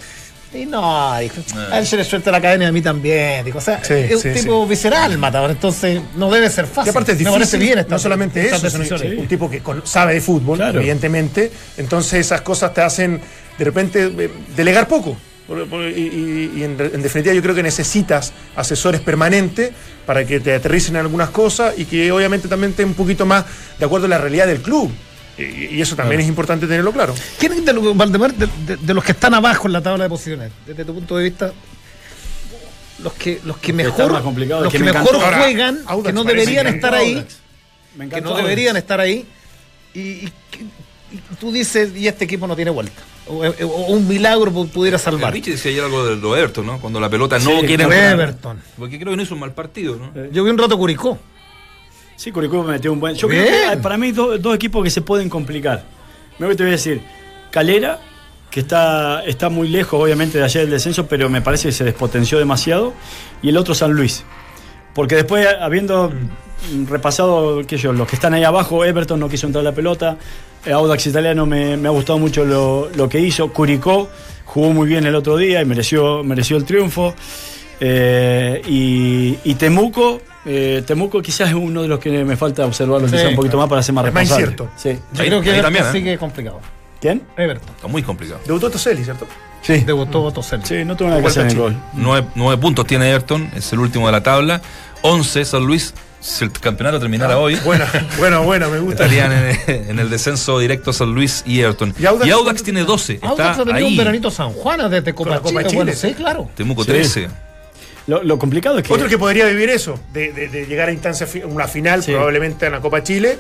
Y 0.52 0.66
no, 0.66 1.18
dijo, 1.20 1.36
a 1.72 1.78
él 1.78 1.86
se 1.86 1.96
le 1.96 2.04
suelta 2.04 2.32
la 2.32 2.42
cadena 2.42 2.64
y 2.66 2.68
a 2.68 2.72
mí 2.72 2.82
también. 2.82 3.46
Dijo, 3.46 3.60
o 3.60 3.62
sea, 3.62 3.84
Sí, 3.84 3.94
es 3.94 4.16
un 4.26 4.34
sí, 4.34 4.42
tipo 4.42 4.66
visceral, 4.66 5.16
matador. 5.20 5.52
Entonces, 5.52 6.02
no 6.16 6.32
debe 6.32 6.50
ser 6.50 6.66
Y 6.66 6.68
fácil. 6.74 6.90
aparte 6.90 7.12
es 7.12 7.18
Me 7.18 7.20
difícil, 7.20 7.40
parece 7.40 7.58
bien 7.60 7.86
no 7.88 8.00
solamente 8.00 8.48
eso, 8.48 8.58
sino 8.58 8.84
decisiones. 8.84 9.20
un 9.20 9.28
tipo 9.28 9.48
que 9.50 9.62
sabe 9.84 10.16
de 10.16 10.22
fútbol, 10.22 10.58
Claro. 10.58 10.80
evidentemente, 10.80 11.52
entonces 11.78 12.22
esas 12.26 12.42
cosas 12.42 12.74
te 12.74 12.82
hacen 12.82 13.22
de 13.60 13.66
repente 13.66 14.12
eh, 14.18 14.30
delegar 14.56 14.88
poco. 14.88 15.16
Y 15.50 15.52
y- 16.00 16.52
y 16.58 16.64
en, 16.64 16.78
en 16.80 17.02
definitiva 17.02 17.34
yo 17.34 17.42
creo 17.42 17.56
que 17.56 17.64
necesitas 17.64 18.34
asesores 18.56 19.02
permanentes 19.02 19.72
para 20.06 20.24
que 20.26 20.40
te 20.40 20.54
aterricen 20.54 20.96
en 20.96 21.02
algunas 21.02 21.30
cosas 21.30 21.74
y 21.78 21.86
que 21.86 22.12
obviamente 22.12 22.48
también 22.48 22.72
estén 22.72 22.88
un 22.90 22.94
poquito 22.96 23.26
más 23.26 23.46
de 23.80 23.86
acuerdo 23.86 24.06
a 24.06 24.10
la 24.10 24.18
realidad 24.20 24.46
del 24.48 24.62
club. 24.62 24.92
Y, 25.40 25.82
eso 25.82 25.96
también 25.96 26.22
es 26.22 26.28
importante 26.28 26.68
tenerlo 26.68 26.92
claro. 26.92 27.16
¿Quiénes 27.40 27.64
de 27.66 27.74
los, 27.74 27.96
Valdemar, 27.96 28.34
de, 28.34 28.48
de- 28.66 28.78
de 28.78 28.94
los 28.94 29.04
que 29.04 29.14
están 29.14 29.34
abajo 29.34 29.68
en 29.68 29.74
la 29.74 29.82
tabla 29.82 30.04
de 30.04 30.10
posiciones, 30.10 30.52
desde 30.68 30.84
tu 30.86 30.94
punto 30.94 31.16
de 31.18 31.24
vista, 31.24 31.54
los 33.04 33.14
que, 33.14 33.34
los 33.36 33.40
que 33.40 33.44
Los 33.46 33.58
que 33.62 33.74
mejor, 33.74 34.12
los 34.12 34.72
que 34.72 34.78
que, 34.78 34.84
me 34.84 34.92
mejor. 34.92 35.16
Ahora, 35.16 35.40
juegan, 35.40 35.80
Audax 35.86 36.08
que 36.08 36.14
no 36.14 36.24
deberían 36.24 36.66
que- 36.66 36.72
estar 36.76 36.94
ahí, 36.94 37.26
Me 37.96 38.10
que 38.10 38.20
no 38.22 38.30
Audax. 38.32 38.44
deberían 38.44 38.78
estar 38.78 39.00
ahí, 39.00 39.26
y, 39.94 40.00
y- 40.00 40.34
y 41.12 41.18
tú 41.40 41.52
dices, 41.52 41.92
y 41.96 42.08
este 42.08 42.26
equipo 42.26 42.46
no 42.46 42.56
tiene 42.56 42.72
vuelta, 42.72 43.02
o, 43.28 43.36
o- 43.46 43.66
o 43.66 43.86
un 43.94 44.08
milagro 44.08 44.52
pu- 44.52 44.70
pudiera 44.70 44.98
salvar. 44.98 45.32
Richie 45.34 45.54
decía 45.54 45.72
ayer 45.72 45.84
algo 45.86 46.06
del 46.06 46.20
Everton, 46.20 46.66
¿no? 46.66 46.80
Cuando 46.82 47.00
la 47.00 47.10
pelota 47.10 47.40
no 47.40 47.62
Sí, 47.62 47.66
quiere. 47.68 47.84
Everton. 47.86 48.60
Porque 48.78 49.00
creo 49.00 49.12
que 49.14 49.18
no 49.18 49.24
hizo 49.24 49.34
un 49.36 49.40
mal 49.40 49.54
partido, 49.54 49.96
¿no? 49.96 50.12
Yo 50.32 50.44
vi 50.44 50.50
un 50.52 50.58
rato 50.58 50.78
Curicó. 50.78 51.18
Sí, 52.20 52.34
Curicó 52.34 52.62
me 52.64 52.74
metió 52.74 52.92
un 52.92 53.00
buen. 53.00 53.16
Yo 53.16 53.30
Bien. 53.30 53.46
creo 53.46 53.72
que 53.72 53.78
para 53.78 53.98
mí 53.98 54.08
hay 54.08 54.12
dos, 54.12 54.42
dos 54.42 54.54
equipos 54.54 54.84
que 54.84 54.90
se 54.90 55.02
pueden 55.02 55.30
complicar. 55.30 55.86
Me 56.38 56.54
te 56.54 56.64
voy 56.64 56.72
a 56.72 56.76
decir, 56.76 57.02
Calera, 57.50 57.98
que 58.52 58.60
está, 58.60 59.24
está 59.24 59.48
muy 59.48 59.70
lejos, 59.70 60.04
obviamente, 60.04 60.38
de 60.38 60.44
allá 60.44 60.60
del 60.60 60.70
descenso, 60.70 61.08
pero 61.08 61.30
me 61.30 61.42
parece 61.42 61.70
que 61.70 61.72
se 61.72 61.86
despotenció 61.86 62.38
demasiado. 62.38 62.94
Y 63.42 63.48
el 63.48 63.56
otro 63.56 63.74
San 63.74 63.94
Luis. 63.94 64.26
Porque 64.94 65.16
después, 65.16 65.48
habiendo 65.62 66.12
repasado 66.90 67.66
que 67.66 67.78
yo, 67.78 67.94
los 67.94 68.06
que 68.06 68.18
están 68.18 68.34
ahí 68.34 68.44
abajo, 68.44 68.84
Everton 68.84 69.18
no 69.18 69.30
quiso 69.30 69.48
entrar 69.48 69.64
la 69.64 69.72
pelota. 69.72 70.18
eh, 70.66 70.74
Audax 70.74 71.08
Italiano 71.08 71.46
me, 71.46 71.78
me 71.78 71.88
ha 71.88 71.92
gustado 71.92 72.20
mucho 72.20 72.44
lo, 72.44 72.90
lo 72.98 73.08
que 73.08 73.22
hizo. 73.22 73.48
Curicó 73.54 74.10
jugó 74.44 74.74
muy 74.74 74.90
bien 74.90 75.06
el 75.06 75.16
otro 75.16 75.38
día 75.38 75.62
y 75.62 75.66
mereció, 75.66 76.22
mereció 76.26 76.58
el 76.58 76.66
triunfo. 76.66 77.16
Eh, 77.80 78.62
y, 78.68 79.38
y 79.50 79.56
Temuco, 79.56 80.20
eh, 80.46 80.84
Temuco 80.86 81.22
quizás 81.22 81.50
es 81.50 81.56
uno 81.56 81.82
de 81.82 81.88
los 81.88 82.00
que 82.00 82.24
me 82.24 82.36
falta 82.38 82.66
observarlo 82.66 83.08
Sí, 83.08 83.14
quizás 83.16 83.30
un 83.30 83.36
poquito 83.36 83.52
claro. 83.54 83.60
más 83.64 83.70
para 83.70 83.84
ser 83.84 83.94
más 83.96 84.06
Es 84.06 84.14
más 84.14 84.22
responsable. 84.30 84.52
incierto. 84.52 84.72
Sí. 84.78 85.00
Yo 85.14 85.22
Ahí- 85.22 85.28
creo 85.30 85.42
que 85.42 85.62
también, 85.62 85.86
¿eh? 85.86 85.92
sigue 85.92 86.18
complicado. 86.18 86.60
¿Quién? 87.02 87.24
Everton. 87.38 87.70
Está 87.76 87.88
muy 87.88 88.04
complicado. 88.04 88.42
Debutó 88.46 88.70
Toselli, 88.70 89.04
¿cierto? 89.04 89.26
Sí. 89.62 89.78
Debutó 89.80 90.32
Tosel. 90.32 90.64
Sí, 90.66 90.84
no 90.86 90.96
tuvo 90.98 91.10
nada 91.10 91.22
que 91.22 91.28
hacer 91.28 91.44
en 91.46 91.52
el 91.52 91.58
gol. 91.58 91.76
Nueve, 91.94 92.28
nueve 92.36 92.62
puntos 92.62 92.86
tiene 92.88 93.10
Everton, 93.10 93.52
es 93.56 93.72
el 93.74 93.80
último 93.80 94.06
de 94.08 94.12
la 94.14 94.24
tabla. 94.24 94.62
11 95.02 95.46
San 95.46 95.66
Luis. 95.66 95.94
Si 96.22 96.44
el 96.44 96.52
campeonato 96.52 97.00
terminara 97.00 97.38
hoy, 97.38 97.56
Bueno, 97.64 97.86
bueno, 98.18 98.44
bueno, 98.44 98.70
me 98.70 98.80
gusta. 98.80 99.06
estarían 99.06 99.32
en, 99.32 99.90
en 99.92 100.00
el 100.00 100.10
descenso 100.10 100.60
directo 100.60 100.92
San 100.92 101.14
Luis 101.16 101.44
y 101.46 101.62
Everton. 101.62 101.94
¿Y 101.98 102.06
Audax 102.06 102.28
Y 102.28 102.32
Audax 102.32 102.44
cuánto 102.46 102.64
tiene 102.64 102.84
12. 102.84 103.20
Audax 103.22 103.52
Está 103.52 103.62
ha 103.62 103.66
tenido 103.66 103.88
un 103.88 103.96
veranito 103.98 104.30
San 104.30 104.50
Juan 104.52 104.90
desde 104.90 105.14
Copa, 105.16 105.38
Copa 105.40 105.50
Chile. 105.50 105.64
Chile. 105.70 105.76
Bueno, 105.84 105.94
sí, 105.96 106.14
claro. 106.16 106.50
Temuco 106.56 106.84
Sí. 106.84 106.88
13. 106.90 107.30
Lo, 108.08 108.24
lo 108.24 108.40
complicado 108.40 108.78
es 108.80 108.84
que. 108.88 108.94
Otro 108.94 109.08
que 109.08 109.18
podría 109.18 109.46
vivir 109.46 109.70
eso, 109.70 110.00
de, 110.14 110.32
de- 110.34 110.48
de 110.48 110.66
llegar 110.66 110.90
a 110.90 110.92
instancia, 110.92 111.28
fi- 111.28 111.44
una 111.44 111.68
final, 111.68 112.04
Sí. 112.04 112.12
probablemente 112.12 112.66
en 112.66 112.72
la 112.72 112.80
Copa 112.82 113.04
Chile, 113.04 113.38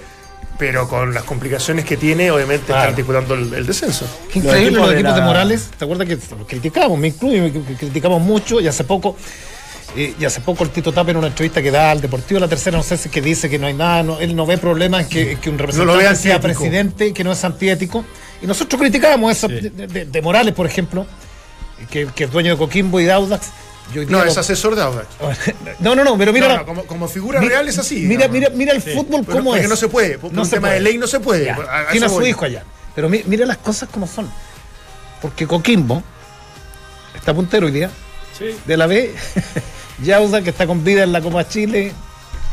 pero 0.57 0.87
con 0.87 1.13
las 1.13 1.23
complicaciones 1.23 1.85
que 1.85 1.97
tiene, 1.97 2.29
obviamente 2.31 2.65
Claro. 2.67 2.81
está 2.81 2.89
articulando 2.91 3.33
el, 3.33 3.53
el 3.53 3.65
descenso. 3.65 4.05
Qué 4.31 4.39
Los 4.39 4.45
increíble 4.47 4.67
equipos 4.67 4.79
los 4.81 4.89
de 4.89 4.95
equipos 4.95 5.13
de 5.15 5.19
la- 5.21 5.25
Morales. 5.25 5.69
¿Te 5.77 5.85
acuerdas 5.85 6.07
que 6.07 6.17
lo 6.37 6.45
criticamos? 6.47 6.99
Me 6.99 7.07
incluyo, 7.07 7.51
que 7.51 7.75
criticamos 7.75 8.21
mucho 8.21 8.59
y 8.61 8.67
hace 8.67 8.83
poco 8.83 9.15
Eh, 9.95 10.13
y 10.19 10.23
hace 10.25 10.39
poco 10.41 10.63
el 10.63 10.69
Tito 10.69 10.91
Tapa 10.93 11.09
en 11.09 11.17
una 11.17 11.25
entrevista 11.27 11.63
que 11.63 11.71
da 11.71 11.89
al 11.89 11.99
Deportivo 11.99 12.39
La 12.39 12.47
Tercera, 12.47 12.77
no 12.77 12.83
sé 12.83 12.95
si 12.95 13.07
es 13.07 13.11
que 13.11 13.23
dice 13.23 13.49
que 13.49 13.57
no 13.57 13.65
hay 13.65 13.73
nada, 13.73 14.03
no- 14.03 14.19
él 14.19 14.35
no 14.35 14.45
ve 14.45 14.59
problema 14.59 15.01
en 15.01 15.09
que, 15.09 15.39
que 15.41 15.49
un 15.49 15.57
representante 15.57 16.07
ve 16.09 16.15
sea 16.15 16.39
presidente, 16.39 17.11
que 17.11 17.23
no 17.23 17.31
es 17.31 17.43
antiético. 17.43 18.05
Y 18.39 18.45
nosotros 18.45 18.79
criticábamos 18.79 19.31
eso 19.35 19.47
de, 19.47 19.71
de- 19.71 20.05
de 20.05 20.21
Morales, 20.21 20.53
por 20.53 20.67
ejemplo, 20.67 21.07
que, 21.89 22.05
que 22.13 22.25
es 22.25 22.31
dueño 22.31 22.51
de 22.51 22.57
Coquimbo 22.59 22.99
y 22.99 23.05
de 23.05 23.13
No, 24.07 24.23
es 24.23 24.37
asesor 24.37 24.75
de 24.75 24.81
Audax. 24.83 25.07
No, 25.79 25.95
no, 25.95 26.03
no, 26.03 26.17
pero 26.17 26.31
mira. 26.33 26.47
No, 26.47 26.53
la- 26.53 26.59
no, 26.59 26.65
como, 26.65 26.85
como 26.85 27.07
figura 27.07 27.39
mi- 27.41 27.47
real 27.49 27.67
es 27.67 27.77
así. 27.79 27.95
Mira, 28.01 28.27
digamos. 28.27 28.33
mira, 28.33 28.49
mira 28.51 28.73
el 28.73 28.81
Sí. 28.83 28.91
fútbol 28.91 29.21
Pero- 29.25 29.37
cómo 29.39 29.49
porque 29.51 29.63
es. 29.63 29.69
no 29.69 29.75
se 29.75 29.87
puede, 29.87 30.17
por 30.19 30.31
un 30.31 30.49
tema 30.49 30.61
puede. 30.67 30.73
de 30.75 30.79
ley 30.81 30.97
no 30.97 31.07
se 31.07 31.19
puede. 31.19 31.49
A- 31.49 31.55
a 31.55 31.87
Tiene 31.91 32.05
a 32.05 32.09
su 32.09 32.15
voy. 32.15 32.29
hijo 32.29 32.45
allá. 32.45 32.63
Pero 32.95 33.09
mi- 33.09 33.23
mira 33.25 33.45
las 33.45 33.57
cosas 33.57 33.89
como 33.89 34.07
son. 34.07 34.29
Porque 35.21 35.45
Coquimbo 35.47 36.01
está 37.15 37.33
puntero 37.33 37.65
hoy 37.67 37.71
día 37.73 37.89
de 38.65 38.77
la 38.77 38.87
B. 38.87 39.13
Yauda, 40.03 40.41
que 40.41 40.49
está 40.51 40.65
con 40.65 40.83
vida 40.83 41.03
en 41.03 41.11
la 41.11 41.21
Copa 41.21 41.47
Chile. 41.47 41.91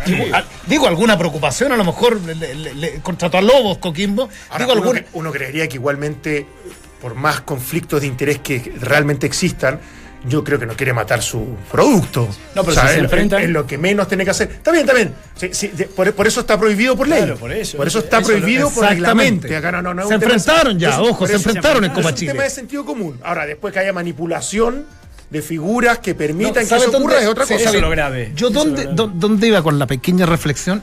Digo, 0.04 0.24
a- 0.34 0.44
digo, 0.66 0.86
alguna 0.88 1.16
preocupación, 1.16 1.72
a 1.72 1.76
lo 1.76 1.84
mejor 1.84 2.20
le, 2.20 2.34
le- 2.54 2.74
le- 2.74 3.00
contrató 3.00 3.38
a 3.38 3.42
Lobos 3.42 3.78
Coquimbo. 3.78 4.28
Ahora, 4.50 4.64
digo, 4.64 4.72
uno, 4.78 4.82
alguna. 4.90 5.04
uno 5.14 5.32
creería 5.32 5.68
que 5.68 5.76
igualmente, 5.76 6.46
por 7.00 7.14
más 7.14 7.40
conflictos 7.42 8.00
de 8.02 8.06
interés 8.08 8.38
que 8.40 8.74
realmente 8.80 9.26
existan, 9.26 9.80
yo 10.28 10.42
creo 10.42 10.58
que 10.58 10.66
no 10.66 10.74
quiere 10.74 10.92
matar 10.92 11.22
su 11.22 11.56
producto. 11.70 12.28
No, 12.54 12.62
pero 12.62 12.72
O 12.72 12.72
sea, 12.72 12.88
si 12.88 12.94
se 12.94 13.00
es, 13.00 13.10
enfrentan- 13.10 13.42
es 13.42 13.50
lo 13.50 13.66
que 13.66 13.78
menos 13.78 14.08
tiene 14.08 14.24
que 14.24 14.30
hacer. 14.30 14.48
Está 14.50 14.70
bien, 14.72 14.82
está 14.84 14.94
bien. 14.94 15.14
Sí, 15.36 15.50
sí, 15.52 15.68
de- 15.68 15.86
por, 15.86 16.12
por 16.14 16.26
eso 16.26 16.40
está 16.40 16.58
prohibido 16.58 16.96
por 16.96 17.06
ley. 17.08 17.18
Claro, 17.18 17.36
por 17.36 17.52
eso. 17.52 17.76
Por 17.76 17.86
eso 17.86 18.00
está 18.00 18.18
Eso 18.18 18.32
lo- 18.32 18.38
prohibido 18.38 18.70
por 18.70 18.84
exactamente. 18.84 19.48
reglamento. 19.48 19.56
Acá 19.56 19.72
no, 19.72 19.82
no, 19.82 19.94
no 19.94 20.02
es 20.02 20.08
Se 20.08 20.14
enfrentaron 20.14 20.78
ya, 20.78 20.90
es- 20.90 20.96
ojo, 20.98 21.26
se 21.26 21.34
eso 21.34 21.48
enfrentaron 21.48 21.84
en 21.84 21.90
Copa 21.92 22.10
Es 22.10 22.20
un 22.22 22.26
tema 22.28 22.42
de 22.42 22.50
sentido 22.50 22.84
común. 22.84 23.20
Ahora, 23.22 23.46
después 23.46 23.72
que 23.72 23.80
haya 23.80 23.92
manipulación 23.92 24.84
de 25.30 25.42
figuras 25.42 25.98
que 25.98 26.14
permitan 26.14 26.54
No, 26.54 26.60
que 26.60 26.66
¿sabe 26.66 26.82
eso 26.82 26.90
ocurra 26.96 27.14
dónde- 27.14 27.24
es 27.24 27.30
otra 27.30 27.46
sí, 27.46 27.52
cosa. 27.54 27.64
sabe- 27.66 27.80
lo 27.80 27.90
grave. 27.90 28.32
Yo 28.36 28.48
Eso 28.48 28.58
dónde, 28.58 28.82
grave. 28.84 29.10
dónde 29.14 29.46
iba 29.48 29.62
con 29.62 29.78
la 29.78 29.86
pequeña 29.86 30.24
reflexión 30.26 30.82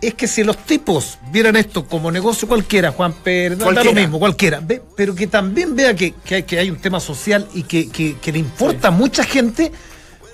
es 0.00 0.14
que 0.14 0.26
si 0.26 0.42
los 0.44 0.56
tipos 0.58 1.18
vieran 1.30 1.56
esto 1.56 1.84
como 1.86 2.10
negocio 2.10 2.48
cualquiera, 2.48 2.90
Juan 2.92 3.12
Pérez, 3.12 3.58
da- 3.58 3.64
lo 3.84 3.90
mismo, 4.02 4.18
cualquiera, 4.18 4.60
ve, 4.62 4.82
pero 4.96 5.14
que 5.14 5.26
también 5.26 5.76
vea 5.76 5.94
que, 5.94 6.14
que 6.24 6.36
hay, 6.36 6.42
que 6.44 6.58
hay 6.58 6.70
un 6.70 6.78
tema 6.78 7.00
social 7.00 7.46
y 7.54 7.64
que, 7.64 7.88
que- 7.90 8.16
que 8.18 8.32
le 8.32 8.38
importa 8.38 8.88
a 8.88 8.90
mucha 8.90 9.24
gente, 9.24 9.70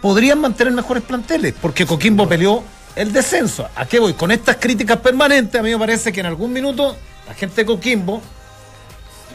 podrían 0.00 0.40
mantener 0.40 0.72
mejores 0.72 1.02
planteles, 1.02 1.54
porque 1.60 1.84
Coquimbo 1.86 2.28
peleó 2.28 2.62
el 2.94 3.12
descenso. 3.12 3.68
¿A 3.74 3.86
qué 3.86 3.98
voy? 3.98 4.12
Con 4.14 4.30
estas 4.30 4.56
críticas 4.56 4.98
permanentes, 4.98 5.58
a 5.58 5.62
mí 5.62 5.70
me 5.70 5.78
parece 5.78 6.12
que 6.12 6.20
en 6.20 6.26
algún 6.26 6.52
minuto 6.52 6.96
la 7.26 7.34
gente 7.34 7.56
de 7.62 7.66
Coquimbo, 7.66 8.22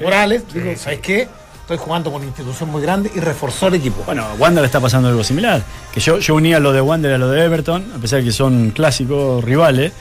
Morales, 0.02 0.44
digo, 0.54 0.74
¿sabes 0.78 1.00
qué? 1.00 1.28
Estoy 1.72 1.86
jugando 1.86 2.11
con 2.11 2.17
una 2.19 2.28
institución 2.28 2.69
muy 2.69 2.82
grande 2.82 3.09
y 3.15 3.22
reforzó 3.22 3.67
el 3.67 3.76
equipo. 3.76 4.03
Bueno, 4.05 4.26
a 4.26 4.34
Wander 4.34 4.65
está 4.65 4.82
pasando 4.82 5.07
algo 5.07 5.24
similar. 5.24 5.63
Que 5.93 6.01
yo, 6.01 6.19
yo 6.19 6.36
unía 6.36 6.59
lo 6.59 6.74
de 6.74 6.82
Wander 6.82 7.13
a 7.13 7.17
lo 7.17 7.30
de 7.30 7.45
Everton, 7.45 7.93
a 7.95 7.97
pesar 7.97 8.19
de 8.19 8.26
que 8.26 8.34
son 8.34 8.72
clásicos 8.72 9.41
rivales, 9.41 9.93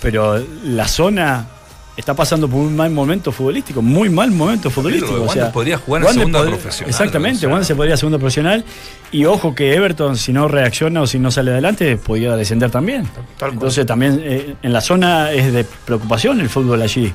pero 0.00 0.42
la 0.64 0.88
zona 0.88 1.46
está 1.94 2.14
pasando 2.14 2.48
por 2.48 2.60
un 2.60 2.74
mal 2.74 2.90
momento 2.90 3.32
futbolístico, 3.32 3.82
muy 3.82 4.08
mal 4.08 4.30
momento 4.30 4.70
futbolístico. 4.70 5.12
Pero 5.12 5.24
o 5.24 5.26
Wander 5.26 5.44
sea, 5.44 5.52
podría 5.52 5.76
jugar 5.76 6.00
en 6.00 6.06
Wander 6.06 6.20
segunda 6.22 6.38
podría- 6.38 6.56
profesional, 6.56 6.88
Exactamente, 6.90 7.36
o 7.36 7.40
sea. 7.40 7.48
Wander 7.50 7.66
se 7.66 7.74
podría 7.74 7.96
segunda 7.98 8.18
profesional. 8.18 8.64
Y 9.12 9.24
ojo 9.26 9.54
que 9.54 9.74
Everton, 9.74 10.16
si 10.16 10.32
no 10.32 10.48
reacciona 10.48 11.02
o 11.02 11.06
si 11.06 11.18
no 11.18 11.30
sale 11.30 11.50
adelante, 11.50 11.98
podría 11.98 12.34
descender 12.34 12.70
también. 12.70 13.06
Entonces 13.42 13.84
también 13.84 14.22
eh, 14.24 14.54
en 14.62 14.72
la 14.72 14.80
zona 14.80 15.32
es 15.32 15.52
de 15.52 15.64
preocupación 15.84 16.40
el 16.40 16.48
fútbol 16.48 16.80
allí. 16.80 17.12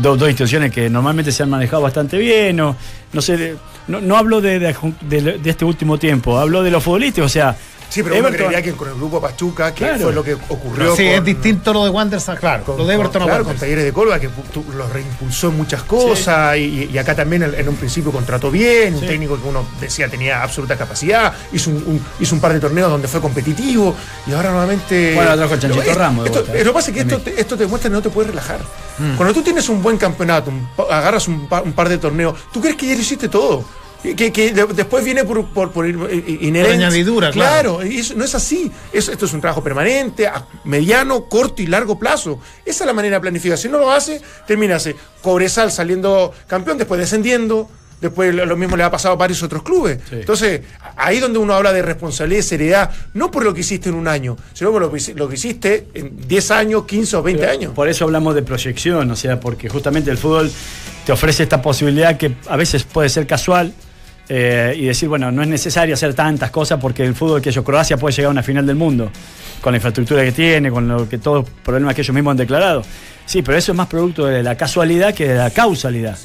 Dos, 0.00 0.18
dos 0.18 0.28
instituciones 0.28 0.70
que 0.72 0.88
normalmente 0.88 1.32
se 1.32 1.42
han 1.42 1.50
manejado 1.50 1.82
bastante 1.82 2.18
bien, 2.18 2.56
no, 2.56 2.76
no 3.12 3.20
sé, 3.20 3.56
no, 3.88 4.00
no 4.00 4.16
hablo 4.16 4.40
de, 4.40 4.58
de- 4.60 4.74
de- 5.00 5.38
de 5.38 5.50
este 5.50 5.64
último 5.64 5.98
tiempo, 5.98 6.38
hablo 6.38 6.62
de 6.62 6.70
los 6.70 6.82
futbolistas, 6.84 7.24
o 7.24 7.28
sea, 7.28 7.56
Sí, 7.88 8.02
pero 8.02 8.16
uno 8.18 8.28
Everton- 8.28 8.36
creería 8.36 8.62
que 8.62 8.72
con 8.72 8.88
el 8.88 8.94
grupo 8.94 9.20
Pachuca, 9.20 9.72
que 9.72 9.84
Claro. 9.84 9.98
fue 10.00 10.12
lo 10.12 10.22
que 10.22 10.34
ocurrió 10.34 10.94
sí, 10.94 11.04
con, 11.04 11.12
es 11.14 11.24
distinto 11.24 11.72
lo 11.72 11.84
de 11.84 11.90
Wanderers, 11.90 12.26
claro. 12.38 12.64
con- 12.64 12.76
lo 12.76 12.84
de 12.86 12.94
Everton 12.94 13.22
a 13.22 13.24
con, 13.24 13.28
claro, 13.30 13.44
con 13.44 13.56
Talleres 13.56 13.84
de 13.84 13.92
Córdoba, 13.92 14.20
que 14.20 14.28
los 14.76 14.92
reimpulsó 14.92 15.48
en 15.48 15.56
muchas 15.56 15.82
cosas, 15.84 16.56
y, 16.58 16.90
y 16.92 16.98
acá 16.98 17.14
también 17.14 17.42
en, 17.44 17.68
un 17.68 17.76
principio 17.76 18.12
contrató 18.12 18.50
bien, 18.50 18.94
un 18.94 19.00
técnico 19.00 19.40
que 19.40 19.48
uno 19.48 19.66
decía 19.80 20.08
tenía 20.08 20.42
absoluta 20.42 20.76
capacidad, 20.76 21.32
hizo 21.52 21.70
un, 21.70 21.76
un- 21.76 22.04
hizo 22.20 22.34
un 22.34 22.40
par 22.42 22.52
de 22.52 22.60
torneos 22.60 22.90
donde 22.90 23.08
fue 23.08 23.20
competitivo, 23.22 23.94
y 24.26 24.32
ahora 24.32 24.50
nuevamente... 24.50 25.14
Bueno, 25.14 25.34
trajo 25.36 25.54
el 25.54 25.60
Chanchito 25.60 25.84
Lo- 25.84 25.94
Ramos 25.94 26.26
esto- 26.26 26.44
vuelta. 26.44 26.58
Lo 26.64 26.70
que 26.70 26.74
pasa 26.74 26.90
es 26.90 26.94
que 26.94 27.00
esto 27.00 27.18
te, 27.20 27.40
esto 27.40 27.56
te 27.56 27.62
demuestra 27.64 27.88
que 27.90 27.94
no 27.94 28.02
te 28.02 28.10
puedes 28.10 28.30
relajar. 28.30 28.60
Mm. 28.98 29.16
Cuando 29.16 29.32
tú 29.32 29.42
tienes 29.42 29.66
un 29.70 29.82
buen 29.82 29.96
campeonato, 29.96 30.50
un 30.50 30.68
agarras 30.90 31.26
un, 31.28 31.48
un 31.64 31.72
par 31.72 31.88
de 31.88 31.96
torneos, 31.98 32.34
tú 32.52 32.60
crees 32.60 32.76
que 32.76 32.86
ya 32.86 32.94
lo 32.94 33.00
hiciste 33.00 33.28
todo. 33.28 33.64
Que, 34.02 34.14
que- 34.14 34.32
que 34.32 34.52
de- 34.52 34.66
después 34.66 35.04
viene 35.04 35.24
por, 35.24 35.44
por, 35.52 35.72
por 35.72 35.84
eh, 35.86 35.90
inherencia. 36.40 36.86
añadidura, 36.86 37.30
claro. 37.32 37.78
Claro, 37.78 37.86
y 37.90 37.98
eso 37.98 38.14
no 38.16 38.24
es 38.24 38.34
así. 38.34 38.70
Es- 38.92 39.08
esto 39.08 39.26
es 39.26 39.32
un 39.32 39.40
trabajo 39.40 39.62
permanente, 39.62 40.26
a 40.26 40.46
mediano, 40.64 41.24
corto 41.28 41.62
y 41.62 41.66
largo 41.66 41.98
plazo. 41.98 42.38
Esa 42.64 42.84
es 42.84 42.86
la 42.86 42.92
manera 42.92 43.16
de 43.16 43.20
planificar. 43.22 43.58
Si 43.58 43.68
no 43.68 43.78
lo 43.78 43.90
hace, 43.90 44.20
termina 44.46 44.76
así. 44.76 44.94
Cobresal 45.20 45.72
saliendo 45.72 46.32
campeón, 46.46 46.78
después 46.78 47.00
descendiendo. 47.00 47.68
Después 48.00 48.32
lo 48.32 48.56
mismo 48.56 48.76
le 48.76 48.84
ha 48.84 48.90
pasado 48.92 49.14
a 49.14 49.16
varios 49.16 49.42
otros 49.42 49.64
clubes. 49.64 49.98
Entonces, 50.12 50.60
ahí 50.96 51.18
donde 51.18 51.40
uno 51.40 51.52
habla 51.54 51.72
de 51.72 51.82
responsabilidad 51.82 52.38
y 52.38 52.42
seriedad, 52.44 52.90
no 53.14 53.28
por 53.32 53.42
lo 53.42 53.52
que 53.52 53.62
hiciste 53.62 53.88
en 53.88 53.96
un 53.96 54.06
año, 54.06 54.36
sino 54.54 54.70
por 54.70 54.80
lo 54.82 54.92
que, 54.92 55.14
lo 55.14 55.28
que 55.28 55.34
hiciste 55.34 55.88
en 55.94 56.28
10 56.28 56.50
años, 56.52 56.84
15 56.84 57.16
o 57.16 57.22
20 57.24 57.44
años. 57.48 57.72
Por 57.74 57.88
eso 57.88 58.04
hablamos 58.04 58.36
de 58.36 58.42
proyección, 58.42 59.10
o 59.10 59.16
sea, 59.16 59.40
porque 59.40 59.68
justamente 59.68 60.12
el 60.12 60.16
fútbol 60.16 60.48
te 61.04 61.10
ofrece 61.10 61.42
esta 61.42 61.60
posibilidad 61.60 62.16
que 62.16 62.36
a 62.46 62.56
veces 62.56 62.84
puede 62.84 63.08
ser 63.08 63.26
casual 63.26 63.72
eh, 64.28 64.74
y 64.76 64.84
decir, 64.86 65.08
bueno, 65.08 65.30
no 65.32 65.42
es 65.42 65.48
necesario 65.48 65.94
hacer 65.94 66.14
tantas 66.14 66.50
cosas 66.50 66.78
porque 66.80 67.04
el 67.04 67.14
fútbol 67.14 67.40
que 67.40 67.50
yo, 67.50 67.64
Croacia 67.64 67.96
puede 67.96 68.14
llegar 68.14 68.28
a 68.28 68.32
una 68.32 68.42
final 68.42 68.66
del 68.66 68.76
mundo, 68.76 69.10
con 69.60 69.72
la 69.72 69.78
infraestructura 69.78 70.22
que 70.24 70.32
tiene, 70.32 70.70
con 70.70 70.86
lo 70.86 71.08
que 71.08 71.18
todos 71.18 71.44
los 71.44 71.50
problemas 71.64 71.94
que 71.94 72.02
ellos 72.02 72.14
mismos 72.14 72.32
han 72.32 72.36
declarado. 72.36 72.82
Sí, 73.26 73.42
pero 73.42 73.56
eso 73.58 73.72
es 73.72 73.76
más 73.78 73.86
producto 73.88 74.26
de 74.26 74.42
la 74.42 74.54
casualidad 74.56 75.14
que 75.14 75.28
de 75.28 75.34
la 75.34 75.50
causalidad. 75.50 76.16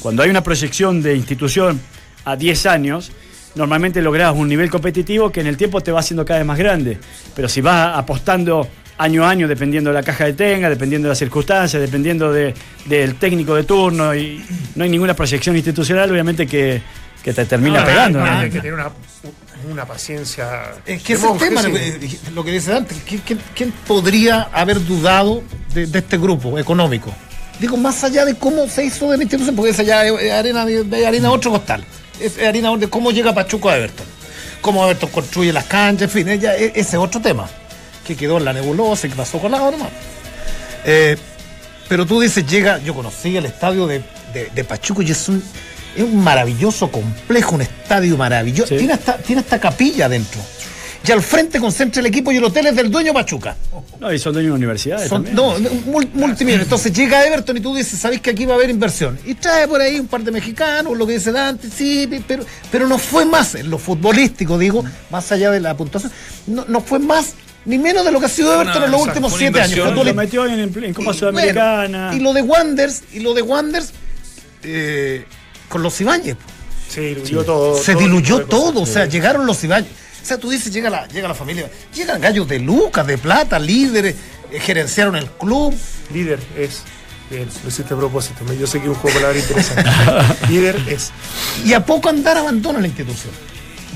Cuando 0.00 0.22
hay 0.22 0.30
una 0.30 0.42
proyección 0.42 1.02
de 1.02 1.14
institución 1.16 1.80
a 2.24 2.36
10 2.36 2.66
años, 2.66 3.12
normalmente 3.54 4.00
lográs 4.02 4.34
un 4.34 4.48
nivel 4.48 4.70
competitivo 4.70 5.30
que 5.30 5.40
en 5.40 5.46
el 5.46 5.56
tiempo 5.56 5.80
te 5.80 5.92
va 5.92 6.00
haciendo 6.00 6.24
cada 6.24 6.38
vez 6.40 6.46
más 6.46 6.58
grande. 6.58 6.98
Pero 7.34 7.48
si 7.48 7.60
vas 7.60 7.96
apostando 7.96 8.66
año 8.98 9.24
a 9.24 9.30
año, 9.30 9.48
dependiendo 9.48 9.90
de 9.90 9.94
la 9.94 10.02
caja 10.02 10.26
que 10.26 10.32
tenga, 10.34 10.68
dependiendo 10.68 11.06
de 11.06 11.10
las 11.10 11.18
circunstancias, 11.18 11.80
dependiendo 11.80 12.32
de- 12.32 12.54
del 12.86 13.14
técnico 13.16 13.54
de 13.54 13.64
turno, 13.64 14.14
y 14.14 14.44
no 14.74 14.84
hay 14.84 14.90
ninguna 14.90 15.14
proyección 15.14 15.56
institucional, 15.56 16.10
obviamente 16.10 16.46
que, 16.46 16.80
que 17.22 17.32
te 17.32 17.44
termina 17.44 17.80
No, 17.80 17.86
pegando. 17.86 18.18
no, 18.20 18.26
¿no? 18.26 18.38
Hay 18.40 18.50
que 18.50 18.58
tener 18.58 18.74
una, 18.74 18.90
una 19.70 19.84
paciencia. 19.86 20.72
Es 20.86 21.02
que 21.02 21.12
ese 21.14 21.26
monje, 21.26 21.48
tema, 21.48 21.62
sí. 21.62 21.70
eh, 21.74 22.18
lo 22.34 22.44
que 22.44 22.50
dice 22.52 22.72
Dante, 22.72 22.94
¿quién, 23.54 23.72
podría 23.86 24.48
haber 24.52 24.84
dudado 24.84 25.42
de, 25.74 25.86
de 25.86 25.98
este 26.00 26.18
grupo 26.18 26.58
económico? 26.58 27.12
Digo, 27.60 27.76
más 27.76 28.02
allá 28.02 28.24
de 28.24 28.34
cómo 28.34 28.66
se 28.68 28.84
hizo 28.84 29.08
de 29.10 29.16
la 29.18 29.22
institución, 29.22 29.54
porque 29.54 29.70
esa 29.70 29.82
ya 29.84 30.04
es 30.04 30.12
es 30.20 30.32
arena 30.32 30.64
de, 30.66 30.82
de 30.84 31.06
harina 31.06 31.28
de 31.28 31.34
otro 31.34 31.50
costal. 31.52 31.84
Es 32.20 32.38
harina 32.38 32.76
de 32.76 32.88
cómo 32.88 33.10
llega 33.12 33.32
Pachuco 33.32 33.68
a 33.70 33.76
Everton. 33.76 34.06
Cómo 34.60 34.84
Everton 34.84 35.10
construye 35.10 35.52
las 35.52 35.64
canchas, 35.66 36.02
en 36.02 36.10
fin, 36.10 36.28
ella- 36.28 36.56
e- 36.56 36.72
ese 36.74 36.80
es 36.80 36.94
otro 36.94 37.20
tema. 37.20 37.48
Que 38.06 38.16
quedó 38.16 38.38
en 38.38 38.44
la 38.44 38.52
nebulosa 38.52 39.06
y 39.06 39.10
que 39.10 39.16
pasó 39.16 39.38
con 39.38 39.52
la 39.52 39.58
nomás. 39.58 39.90
Eh, 40.84 41.16
pero 41.88 42.04
tú 42.06 42.20
dices, 42.20 42.44
llega, 42.46 42.78
yo 42.78 42.94
conocí 42.94 43.36
el 43.36 43.46
estadio 43.46 43.86
de, 43.86 44.02
de- 44.34 44.50
de 44.52 44.64
Pachuco 44.64 45.02
y 45.02 45.10
es 45.12 45.28
un, 45.28 45.42
es 45.96 46.02
un 46.02 46.22
maravilloso 46.22 46.90
complejo, 46.90 47.54
un 47.56 47.62
estadio 47.62 48.16
maravilloso. 48.16 48.74
Tiene, 48.76 48.92
hasta, 48.94 49.16
tiene 49.18 49.40
hasta 49.40 49.58
capilla 49.60 50.06
adentro. 50.06 50.40
Y 51.04 51.10
al 51.10 51.20
frente 51.20 51.58
concentra 51.58 51.98
el 51.98 52.06
equipo 52.06 52.30
y 52.30 52.36
el 52.36 52.44
hotel 52.44 52.66
es 52.68 52.76
del 52.76 52.88
dueño 52.88 53.12
Pachuca. 53.12 53.56
No, 53.98 54.12
y 54.12 54.20
son 54.20 54.34
dueños 54.34 54.52
de 54.52 54.56
universidades 54.58 55.08
Son- 55.08 55.24
también. 55.24 55.34
no, 55.34 55.56
mul- 55.58 56.08
multimillonarios. 56.14 56.62
Entonces 56.66 56.92
llega 56.92 57.26
Everton 57.26 57.56
y 57.56 57.60
tú 57.60 57.74
dices, 57.74 57.98
sabéis 57.98 58.20
que 58.20 58.30
aquí 58.30 58.46
va 58.46 58.52
a 58.52 58.56
haber 58.56 58.70
inversión. 58.70 59.18
Y 59.26 59.34
trae 59.34 59.66
por 59.66 59.80
ahí 59.80 59.98
un 59.98 60.06
par 60.06 60.22
de 60.22 60.30
mexicanos, 60.30 60.96
lo 60.96 61.04
que 61.04 61.14
dice 61.14 61.32
Dante, 61.32 61.68
sí, 61.70 62.08
pero, 62.28 62.44
pero 62.70 62.86
no 62.86 62.98
fue 62.98 63.24
más 63.24 63.56
en 63.56 63.68
lo 63.68 63.78
futbolístico, 63.78 64.58
digo, 64.58 64.84
más 65.10 65.32
allá 65.32 65.50
de 65.50 65.58
la 65.58 65.76
puntuación, 65.76 66.12
no, 66.46 66.64
no 66.68 66.80
fue 66.80 67.00
más 67.00 67.32
ni 67.64 67.78
menos 67.78 68.04
de 68.04 68.12
lo 68.12 68.20
que 68.20 68.26
ha 68.26 68.28
sido 68.28 68.54
Everton 68.54 68.84
en 68.84 68.90
los 68.92 69.00
exacto, 69.00 69.18
últimos 69.26 69.32
siete 69.38 69.58
años. 69.60 69.70
inversión. 69.76 69.88
Futbolístico. 69.88 70.14
Lo 70.40 70.46
metió 70.54 70.78
en, 70.78 70.84
en 70.84 70.94
Copa 70.94 71.10
Y, 71.10 71.14
Sudamericana. 71.18 72.06
bueno, 72.10 72.16
y 72.16 72.20
lo 72.20 72.32
de 72.32 72.42
Wanders, 72.42 73.02
y 73.12 73.18
lo 73.20 73.34
de 73.34 73.42
Wanders, 73.42 73.90
eh, 74.62 75.24
con 75.72 75.82
los 75.82 75.98
Ibáñez. 76.02 76.36
Se 76.86 77.00
diluyó 77.00 77.44
todo. 77.44 77.82
Se 77.82 77.94
todo 77.94 78.02
diluyó 78.02 78.44
todo, 78.44 78.82
o 78.82 78.86
sea, 78.86 79.06
llegaron 79.06 79.46
los 79.46 79.64
Ibáñez. 79.64 79.90
O 80.22 80.24
sea, 80.26 80.36
tú 80.36 80.50
dices, 80.50 80.70
llega 80.70 80.90
la, 80.90 81.08
llega 81.08 81.26
la 81.26 81.34
familia, 81.34 81.70
llegan 81.94 82.20
gallos 82.20 82.46
de 82.46 82.58
lucas, 82.58 83.06
de 83.06 83.16
plata, 83.16 83.58
líderes, 83.58 84.14
eh, 84.52 84.60
gerenciaron 84.60 85.16
el 85.16 85.30
club. 85.30 85.74
Líder 86.12 86.38
es. 86.58 86.82
Bien, 87.30 87.48
lo 87.62 87.70
hiciste 87.70 87.94
a 87.94 87.96
propósito. 87.96 88.44
Yo 88.52 88.66
sé 88.66 88.78
que 88.78 88.84
es 88.84 88.90
un 88.90 88.96
juego 88.96 89.18
de 89.18 89.24
palabras 89.24 89.42
interesante. 89.48 90.46
Líder 90.48 90.76
es. 90.86 91.10
Y 91.64 91.72
a 91.72 91.84
poco 91.86 92.10
andar 92.10 92.36
abandona 92.36 92.78
la 92.78 92.86
institución. 92.88 93.32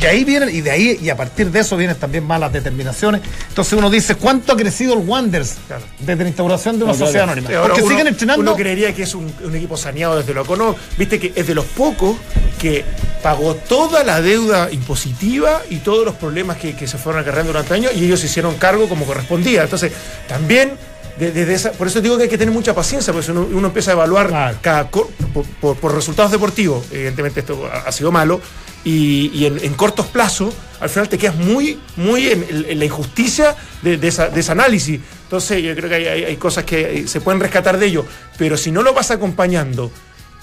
Y 0.01 0.05
ahí 0.05 0.25
vienen, 0.25 0.55
y 0.55 0.61
de 0.61 0.71
ahí, 0.71 0.99
y 1.01 1.09
a 1.09 1.17
partir 1.17 1.51
de 1.51 1.61
eso 1.61 1.77
vienen 1.77 1.97
también 1.97 2.25
malas 2.27 2.53
determinaciones. 2.53 3.23
Entonces 3.49 3.73
uno 3.73 3.89
dice, 3.89 4.15
¿cuánto 4.17 4.53
ha 4.53 4.57
crecido 4.57 4.93
el 4.93 5.01
Wanderers 5.09 5.55
desde 6.01 6.23
la 6.23 6.29
instauración 6.29 6.79
de 6.79 6.85
una 6.85 6.93
No, 6.93 6.97
claro. 6.99 7.07
sociedad 7.07 7.25
anónima? 7.31 7.49
Ahora 7.49 7.63
Porque 7.69 7.81
uno- 7.83 7.91
siguen 7.91 8.07
entrenando. 8.09 8.43
Uno 8.43 8.57
creería 8.57 8.95
que 8.95 9.05
es 9.05 9.15
un, 9.15 9.33
un 9.43 9.55
equipo 9.57 9.77
saneado 9.77 10.19
desde 10.19 10.35
lo 10.35 10.43
económico. 10.43 10.79
Viste 10.99 11.19
que 11.19 11.33
es 11.35 11.47
de 11.47 11.55
los 11.55 11.65
pocos 11.65 12.17
que 12.61 12.85
pagó 13.23 13.55
toda 13.55 14.05
la 14.05 14.21
deuda 14.21 14.71
impositiva 14.71 15.63
y 15.71 15.77
todos 15.79 16.05
los 16.05 16.15
problemas 16.17 16.59
que, 16.59 16.77
que 16.77 16.87
se 16.87 16.99
fueron 16.99 17.23
acarreando 17.23 17.53
durante 17.53 17.73
años 17.75 17.93
y 17.95 18.05
ellos 18.05 18.21
se 18.21 18.27
hicieron 18.27 18.55
cargo 18.57 18.89
como 18.89 19.07
correspondía. 19.07 19.63
Entonces, 19.63 19.93
también, 20.29 20.73
de- 21.19 21.33
desde 21.33 21.55
esa, 21.55 21.73
por 21.73 21.87
eso 21.87 22.03
digo 22.03 22.17
que 22.19 22.25
hay 22.25 22.29
que 22.29 22.39
tener 22.39 22.53
mucha 22.53 22.75
paciencia, 22.75 23.13
porque 23.15 23.31
uno, 23.31 23.49
uno 23.51 23.69
empieza 23.69 23.93
a 23.93 23.95
evaluar 23.95 24.59
cada 24.61 24.91
cor- 24.91 25.09
por, 25.33 25.45
por- 25.47 25.77
por 25.77 25.95
resultados 25.95 26.31
deportivos. 26.33 26.85
Evidentemente 26.93 27.41
esto 27.41 27.67
ha, 27.73 27.89
ha 27.89 27.93
sido 27.93 28.13
malo. 28.13 28.41
Y, 28.89 29.45
en, 29.47 29.75
cortos 29.75 30.07
plazos, 30.07 30.55
al 30.79 30.89
final 30.89 31.09
te 31.09 31.19
quedas 31.19 31.35
muy, 31.35 31.81
muy 31.97 32.29
en, 32.29 32.79
la 32.79 32.85
injusticia 32.85 33.57
de, 33.83 33.95
esa- 34.07 34.29
de 34.29 34.39
ese 34.41 34.53
análisis. 34.53 35.01
Entonces, 35.25 35.61
yo 35.61 35.75
creo 35.75 35.89
que 35.91 36.09
hay, 36.09 36.37
cosas 36.37 36.63
que 36.65 37.01
eh, 37.01 37.09
se 37.09 37.21
pueden 37.21 37.41
rescatar 37.41 37.79
de 37.79 37.87
ello. 37.87 38.07
Pero 38.39 38.57
si 38.57 38.71
no 38.71 38.83
lo 38.85 38.95
vas 38.95 39.11
acompañando 39.11 39.91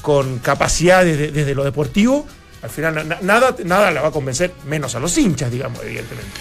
con 0.02 0.40
capacidades 0.40 1.18
de- 1.18 1.32
desde 1.32 1.56
lo 1.56 1.64
deportivo, 1.64 2.28
al 2.62 2.70
final 2.70 2.96
na- 2.96 3.04
na- 3.06 3.18
nada, 3.22 3.56
nada 3.64 3.92
la 3.92 4.02
va 4.02 4.10
a 4.10 4.12
convencer, 4.12 4.52
menos 4.68 4.94
a 4.96 5.00
los 5.00 5.18
hinchas, 5.18 5.50
digamos, 5.50 5.80
evidentemente. 5.82 6.32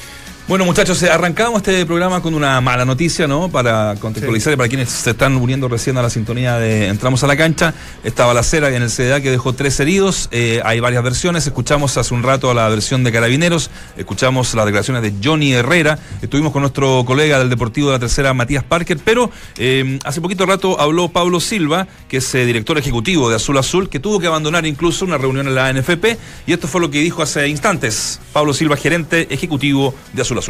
Bueno, 0.53 0.67
muchachos, 0.67 1.03
eh, 1.03 1.09
arrancamos 1.11 1.63
este 1.63 1.87
programa 1.87 2.21
con 2.21 2.35
una 2.35 2.61
mala 2.61 2.85
noticia, 2.85 3.27
¿no? 3.27 3.49
Para 3.49 3.95
contextualizar 3.99 4.53
y 4.53 4.57
para 4.57 4.69
quienes 4.69 4.91
se 4.91 5.13
están 5.13 5.35
uniendo 5.39 5.67
recién 5.67 5.97
a 5.97 6.03
la 6.03 6.11
sintonía 6.11 6.59
de 6.59 6.89
Entramos 6.89 7.25
a 7.25 7.27
la 7.27 7.39
cancha. 7.39 7.73
Esta 8.05 8.27
balacera 8.27 8.69
en 8.69 8.83
el 8.83 8.91
CDA 8.91 9.23
que 9.23 9.31
dejó 9.31 9.55
tres 9.55 9.81
heridos. 9.81 10.29
Eh, 10.31 10.61
hay 10.63 10.79
varias 10.79 11.03
versiones. 11.05 11.47
Escuchamos 11.47 11.97
hace 11.97 12.13
un 12.13 12.23
rato 12.23 12.53
la 12.53 12.69
versión 12.69 13.03
de 13.03 13.11
Carabineros. 13.11 13.71
Escuchamos 13.97 14.55
las 14.55 14.67
declaraciones 14.67 15.03
de 15.03 15.15
Johnny 15.25 15.55
Herrera. 15.55 15.99
Estuvimos 16.21 16.53
con 16.53 16.61
nuestro 16.61 17.03
colega 17.07 17.39
del 17.39 17.49
Deportivo 17.49 17.87
de 17.87 17.95
la 17.95 18.01
Tercera, 18.01 18.35
Matías 18.35 18.63
Parker. 18.63 18.99
Pero 19.03 19.31
eh, 19.57 19.99
hace 20.05 20.21
poquito 20.21 20.45
rato 20.45 20.79
habló 20.79 21.09
Pablo 21.09 21.41
Silva, 21.41 21.89
que 22.09 22.19
es 22.19 22.35
eh, 22.35 22.45
director 22.45 22.77
ejecutivo 22.77 23.31
de 23.31 23.37
Azul 23.37 23.57
Azul, 23.57 23.89
que 23.89 24.01
tuvo 24.01 24.21
que 24.21 24.27
abandonar 24.27 24.67
incluso 24.67 25.07
una 25.07 25.17
reunión 25.17 25.49
en 25.49 25.55
la 25.55 25.73
NFP. 25.73 26.19
Y 26.47 26.53
esto 26.53 26.69
fue 26.69 26.83
lo 26.83 26.91
que 26.91 26.99
dijo 26.99 27.23
hace 27.23 27.49
instantes. 27.49 28.21
Pablo 28.35 28.53
Silva, 28.53 28.77
gerente 28.77 29.29
ejecutivo 29.31 29.95
de 30.13 30.21
Azul 30.21 30.37
Azul. 30.37 30.42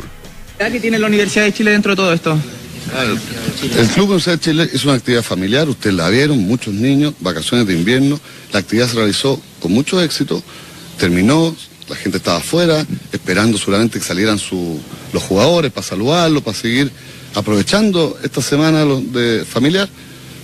Que 0.71 0.81
tiene 0.81 0.99
la 0.99 1.07
Universidad 1.09 1.45
de 1.45 1.53
Chile 1.53 1.73
dentro 1.73 1.93
de 1.93 1.97
todo 1.97 2.13
esto? 2.13 2.39
El 3.81 3.89
Club 3.89 4.05
Universidad 4.07 4.35
de 4.35 4.41
Chile 4.41 4.71
es 4.73 4.85
una 4.85 4.95
actividad 4.95 5.23
familiar, 5.23 5.69
ustedes 5.69 5.95
la 5.97 6.09
vieron, 6.09 6.39
muchos 6.41 6.75
niños, 6.75 7.15
vacaciones 7.21 7.67
de 7.67 7.75
invierno. 7.75 8.21
La 8.53 8.59
actividad 8.61 8.89
se 8.89 8.97
realizó 8.97 9.41
con 9.61 9.73
mucho 9.73 10.01
éxito, 10.03 10.43
terminó, 10.99 11.55
la 11.89 11.97
gente 11.97 12.19
estaba 12.19 12.39
afuera, 12.39 12.85
esperando 13.13 13.59
seguramente 13.59 13.99
que 13.99 14.05
salieran 14.05 14.39
su- 14.39 14.79
los 15.13 15.23
jugadores 15.23 15.73
para 15.73 15.87
saludarlos, 15.87 16.43
para 16.43 16.57
seguir 16.57 16.91
aprovechando 17.35 18.19
esta 18.23 18.43
semana 18.43 18.85
de 18.85 19.45
familiar. 19.45 19.89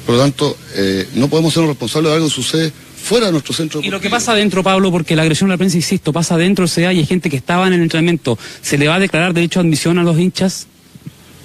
Por 0.07 0.15
lo 0.17 0.21
tanto, 0.23 0.57
eh, 0.75 1.07
no 1.15 1.29
podemos 1.29 1.53
ser 1.53 1.65
responsables 1.67 2.11
de 2.11 2.17
algo 2.17 2.29
que 2.29 2.35
sucede 2.35 2.73
fuera 3.09 3.27
de 3.27 3.33
nuestro 3.33 3.55
centro. 3.55 3.81
Y 3.83 3.89
lo 3.91 4.01
que 4.01 4.11
pasa 4.11 4.33
adentro, 4.33 4.63
Pablo, 4.63 4.91
porque 4.91 5.17
la 5.17 5.23
agresión 5.23 5.51
a 5.51 5.55
la 5.55 5.59
prensa, 5.59 5.77
insisto, 5.77 6.13
pasa 6.13 6.35
adentro 6.35 6.67
del 6.67 6.71
CDA 6.73 6.93
y 6.93 6.99
hay 6.99 7.07
gente 7.07 7.31
que 7.31 7.37
estaba 7.37 7.67
en 7.67 7.73
el 7.73 7.83
entrenamiento. 7.83 8.39
¿Se 8.63 8.77
le 8.79 8.87
va 8.89 8.97
a 8.97 9.01
declarar 9.01 9.33
derecho 9.35 9.61
a 9.61 9.63
admisión 9.63 9.99
a 9.99 10.03
los 10.03 10.19
hinchas? 10.19 10.67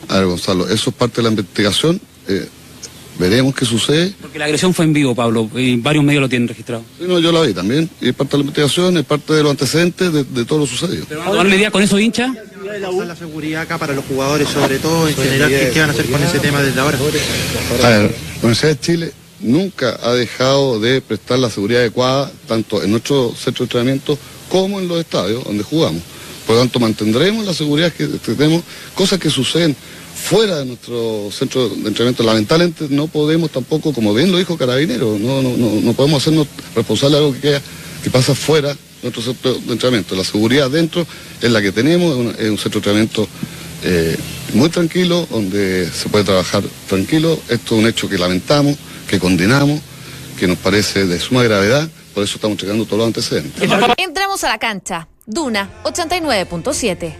A 0.10 0.18
ver, 0.20 0.28
Gonzalo, 0.28 0.68
eso 0.70 0.90
es 0.90 0.96
parte 0.96 1.18
de 1.18 1.24
la 1.24 1.30
investigación. 1.30 2.00
eh, 2.28 2.48
veremos 3.20 3.54
qué 3.54 3.64
sucede. 3.64 4.12
Porque 4.22 4.40
la 4.40 4.46
agresión 4.46 4.74
fue 4.74 4.86
en 4.86 4.94
vivo, 4.94 5.14
Pablo, 5.14 5.48
y 5.56 5.76
varios 5.78 6.04
medios 6.04 6.22
lo 6.22 6.28
tienen 6.30 6.48
registrado. 6.48 6.84
Sí, 7.00 7.06
no, 7.08 7.20
yo 7.20 7.32
la 7.32 7.42
vi 7.42 7.54
también. 7.54 7.88
Y 8.02 8.10
es 8.10 8.16
parte 8.16 8.32
de 8.32 8.38
la 8.40 8.42
investigación, 8.42 8.98
es 8.98 9.06
parte 9.06 9.34
de 9.34 9.44
los 9.44 9.52
antecedentes 9.52 10.12
de, 10.12 10.24
de 10.24 10.46
todo 10.46 10.60
lo 10.60 10.66
sucedido. 10.66 11.06
¿Van 11.30 11.40
a 11.40 11.44
medida 11.44 11.70
con 11.72 11.82
esos 11.84 12.00
hinchas? 12.02 12.32
La 13.06 13.16
seguridad 13.16 13.62
acá 13.62 13.78
para 13.78 13.94
los 13.94 14.04
jugadores, 14.06 14.48
sobre 14.50 14.80
todo 14.80 15.08
en 15.08 15.16
general, 15.16 15.50
¿qué, 15.50 15.70
qué 15.74 15.80
van 15.80 15.90
a 15.90 15.94
hacer 15.94 16.06
con 16.08 16.24
ese 16.24 16.40
tema 16.40 16.62
desde 16.62 16.80
ahora? 16.80 16.98
A 17.84 17.90
ver, 17.90 18.16
Universidad 18.42 18.70
de 18.72 18.80
Chile 18.80 19.12
nunca 19.44 20.00
ha 20.02 20.14
dejado 20.14 20.80
de 20.80 21.02
prestar 21.02 21.40
la 21.40 21.50
seguridad 21.50 21.82
adecuada, 21.82 22.32
tanto 22.48 22.82
en 22.82 22.92
nuestro 22.92 23.34
centro 23.36 23.64
de 23.64 23.66
entrenamiento 23.66 24.18
como 24.50 24.80
en 24.80 24.88
los 24.88 25.00
estadios 25.00 25.44
donde 25.44 25.64
jugamos. 25.64 26.02
Por 26.46 26.56
lo 26.56 26.62
tanto, 26.62 26.80
mantendremos 26.80 27.46
la 27.46 27.54
seguridad 27.54 27.94
que 27.94 28.08
tenemos, 28.08 28.64
cosas 28.96 29.20
que 29.20 29.30
suceden 29.30 29.76
fuera 30.14 30.60
de 30.60 30.66
nuestro 30.66 31.30
centro 31.32 31.70
de 31.70 31.88
entrenamiento. 31.88 32.24
Lamentablemente 32.24 32.88
no 32.90 33.08
podemos 33.08 33.52
tampoco, 33.52 33.94
como 33.94 34.14
bien 34.14 34.32
lo 34.32 34.38
dijo 34.38 34.58
Carabinero, 34.58 35.18
no, 35.20 35.42
no, 35.42 35.58
no, 35.58 35.82
no 35.82 35.94
podemos 35.94 36.22
hacernos 36.22 36.48
responsables 36.76 37.20
de 37.20 37.26
algo 37.26 37.62
que, 38.02 38.10
pasa 38.10 38.36
fuera 38.36 38.70
de 38.70 38.78
nuestro 39.02 39.22
centro 39.22 39.54
de 39.54 39.74
entrenamiento. 39.74 40.16
La 40.16 40.24
seguridad 40.24 40.70
dentro 40.70 41.06
es 41.42 41.52
la 41.52 41.62
que 41.62 41.72
tenemos, 41.72 42.36
es 42.38 42.50
un 42.50 42.58
centro 42.58 42.80
de 42.82 42.90
entrenamiento 42.90 43.28
eh, 43.84 44.18
muy 44.54 44.70
tranquilo, 44.70 45.28
donde 45.30 45.90
se 45.92 46.10
puede 46.10 46.26
trabajar 46.26 46.64
tranquilo. 46.88 47.40
Esto 47.50 47.76
es 47.76 47.82
un 47.82 47.88
hecho 47.88 48.10
que 48.10 48.18
lamentamos, 48.18 48.78
que 49.14 49.20
condenamos, 49.20 49.80
que 50.40 50.48
nos 50.48 50.58
parece 50.58 51.06
de 51.06 51.20
suma 51.20 51.44
gravedad, 51.44 51.88
por 52.16 52.24
eso 52.24 52.36
estamos 52.38 52.58
checando 52.58 52.84
todos 52.86 52.98
los 52.98 53.08
antecedentes. 53.08 53.62
Entramos 53.98 54.44
a 54.44 54.50
la 54.50 54.58
cancha. 54.58 55.08
Duna 55.26 55.70
89.7. 55.84 57.14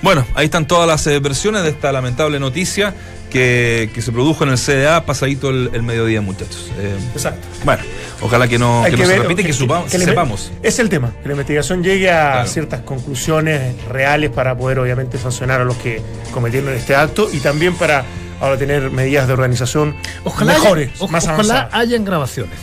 Bueno, 0.00 0.26
ahí 0.34 0.46
están 0.46 0.66
todas 0.66 0.88
las 0.88 1.06
eh, 1.08 1.18
versiones 1.18 1.62
de 1.62 1.70
esta 1.70 1.92
lamentable 1.92 2.40
noticia 2.40 2.94
que, 3.30 3.90
que 3.92 4.00
se 4.00 4.12
produjo 4.12 4.44
en 4.44 4.50
el 4.50 4.56
CDA 4.58 5.04
pasadito 5.04 5.50
el, 5.50 5.70
el 5.74 5.82
mediodía, 5.82 6.22
muchachos. 6.22 6.70
Eh, 6.78 6.96
Exacto. 7.12 7.46
Bueno, 7.64 7.82
ojalá 8.22 8.48
que 8.48 8.58
no, 8.58 8.82
que 8.88 8.96
no 8.96 9.04
se 9.04 9.18
repita 9.18 9.42
y 9.42 9.44
que, 9.44 9.52
supa- 9.52 9.84
que 9.90 9.98
la- 9.98 10.04
sepamos. 10.06 10.50
Es 10.62 10.78
el 10.78 10.88
tema, 10.88 11.12
que 11.20 11.28
la 11.28 11.34
investigación 11.34 11.82
llegue 11.82 12.10
a 12.10 12.46
ciertas 12.46 12.80
conclusiones 12.80 13.74
reales 13.88 14.30
para 14.30 14.56
poder 14.56 14.78
obviamente 14.78 15.18
sancionar 15.18 15.60
a 15.60 15.64
los 15.64 15.76
que 15.76 16.00
cometieron 16.32 16.72
este 16.72 16.94
acto 16.94 17.28
y 17.30 17.40
también 17.40 17.74
para 17.74 18.04
ahora 18.40 18.56
tener 18.58 18.90
medidas 18.90 19.26
de 19.26 19.32
organización 19.32 19.96
Ojalá 20.24 20.52
haya- 20.52 20.60
mejores, 20.62 20.90
o- 20.98 21.08
más 21.08 21.24
ojalá 21.24 21.34
avanzadas. 21.34 21.68
hayan 21.74 22.04
grabaciones. 22.04 22.58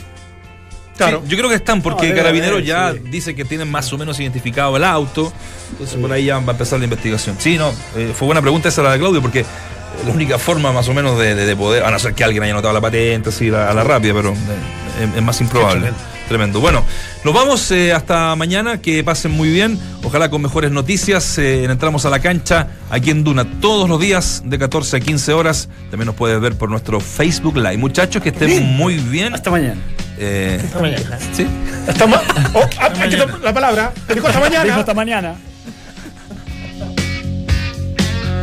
Claro. 0.98 1.22
Sí, 1.24 1.30
yo 1.32 1.38
creo 1.38 1.50
que 1.50 1.56
están 1.56 1.82
porque 1.82 2.04
No, 2.04 2.08
debe 2.10 2.18
Carabineros 2.22 2.64
ya 2.66 2.94
sí. 2.94 3.00
dice 3.10 3.36
que 3.36 3.44
tienen 3.44 3.70
más 3.70 3.92
o 3.92 3.98
menos 3.98 4.18
identificado 4.20 4.78
el 4.78 4.84
auto. 4.86 5.34
Entonces 5.72 5.98
por 6.00 6.10
ahí 6.12 6.26
ya 6.26 6.38
va 6.40 6.48
a 6.48 6.52
empezar 6.52 6.80
la 6.80 6.86
investigación. 6.86 7.36
Sí, 7.38 7.58
no, 7.58 7.74
eh, 7.98 8.14
fue 8.16 8.28
buena 8.28 8.42
pregunta 8.42 8.70
esa 8.70 8.82
la 8.82 8.94
de 8.94 9.00
Claudio 9.00 9.22
porque 9.22 9.44
la 10.06 10.12
única 10.12 10.38
forma 10.38 10.72
más 10.72 10.88
o 10.88 10.94
menos 10.94 11.18
de, 11.20 11.36
de- 11.36 11.46
de 11.46 11.56
poder, 11.56 11.84
a 11.84 11.92
no 11.92 12.00
ser 12.00 12.14
que 12.14 12.24
alguien 12.24 12.44
haya 12.44 12.54
notado 12.54 12.74
la 12.74 12.82
patente 12.82 13.30
así 13.30 13.50
a 13.50 13.74
la 13.74 13.84
rápida, 13.84 14.14
pero 14.14 14.32
es, 14.34 15.16
es 15.18 15.22
más 15.24 15.40
improbable. 15.42 15.92
Tremendo. 16.28 16.60
Bueno, 16.60 16.84
nos 17.24 17.36
vamos 17.36 17.70
eh, 17.70 17.94
hasta 17.94 18.36
mañana. 18.36 18.82
Que 18.82 19.04
pasen 19.04 19.30
muy 19.32 19.48
bien. 19.50 19.80
Ojalá 20.04 20.30
con 20.32 20.42
mejores 20.42 20.72
noticias. 20.72 21.38
Eh, 21.38 21.66
entramos 21.66 22.04
a 22.08 22.10
la 22.10 22.18
cancha 22.20 22.66
aquí 22.90 23.12
en 23.12 23.24
Duna 23.24 23.46
todos 23.62 23.88
los 23.88 24.00
días 24.00 24.42
de 24.44 24.58
14 24.58 24.98
a 24.98 25.00
15 25.02 25.34
horas. 25.34 25.70
También 25.92 26.08
nos 26.08 26.16
puedes 26.16 26.42
ver 26.42 26.58
por 26.58 26.72
nuestro 26.72 27.00
Facebook 27.00 27.58
Live. 27.58 27.78
Muchachos, 27.78 28.24
que 28.24 28.30
estén 28.30 28.64
muy 28.76 28.96
bien. 28.96 29.36
Hasta 29.36 29.52
mañana. 29.52 29.80
Eh, 30.18 30.60
Hasta 30.66 30.80
mañana. 30.80 31.20
¿Sí? 31.32 31.46
Hasta 31.88 32.08
ma- 32.08 32.24
oh, 32.56 32.64
ah, 32.80 32.90
la 33.44 33.54
palabra. 33.54 33.94
Dijo 34.12 34.26
hasta 34.28 34.40
mañana. 34.40 34.64
Dijo 34.64 34.80
hasta 34.80 34.94
mañana. 34.96 35.36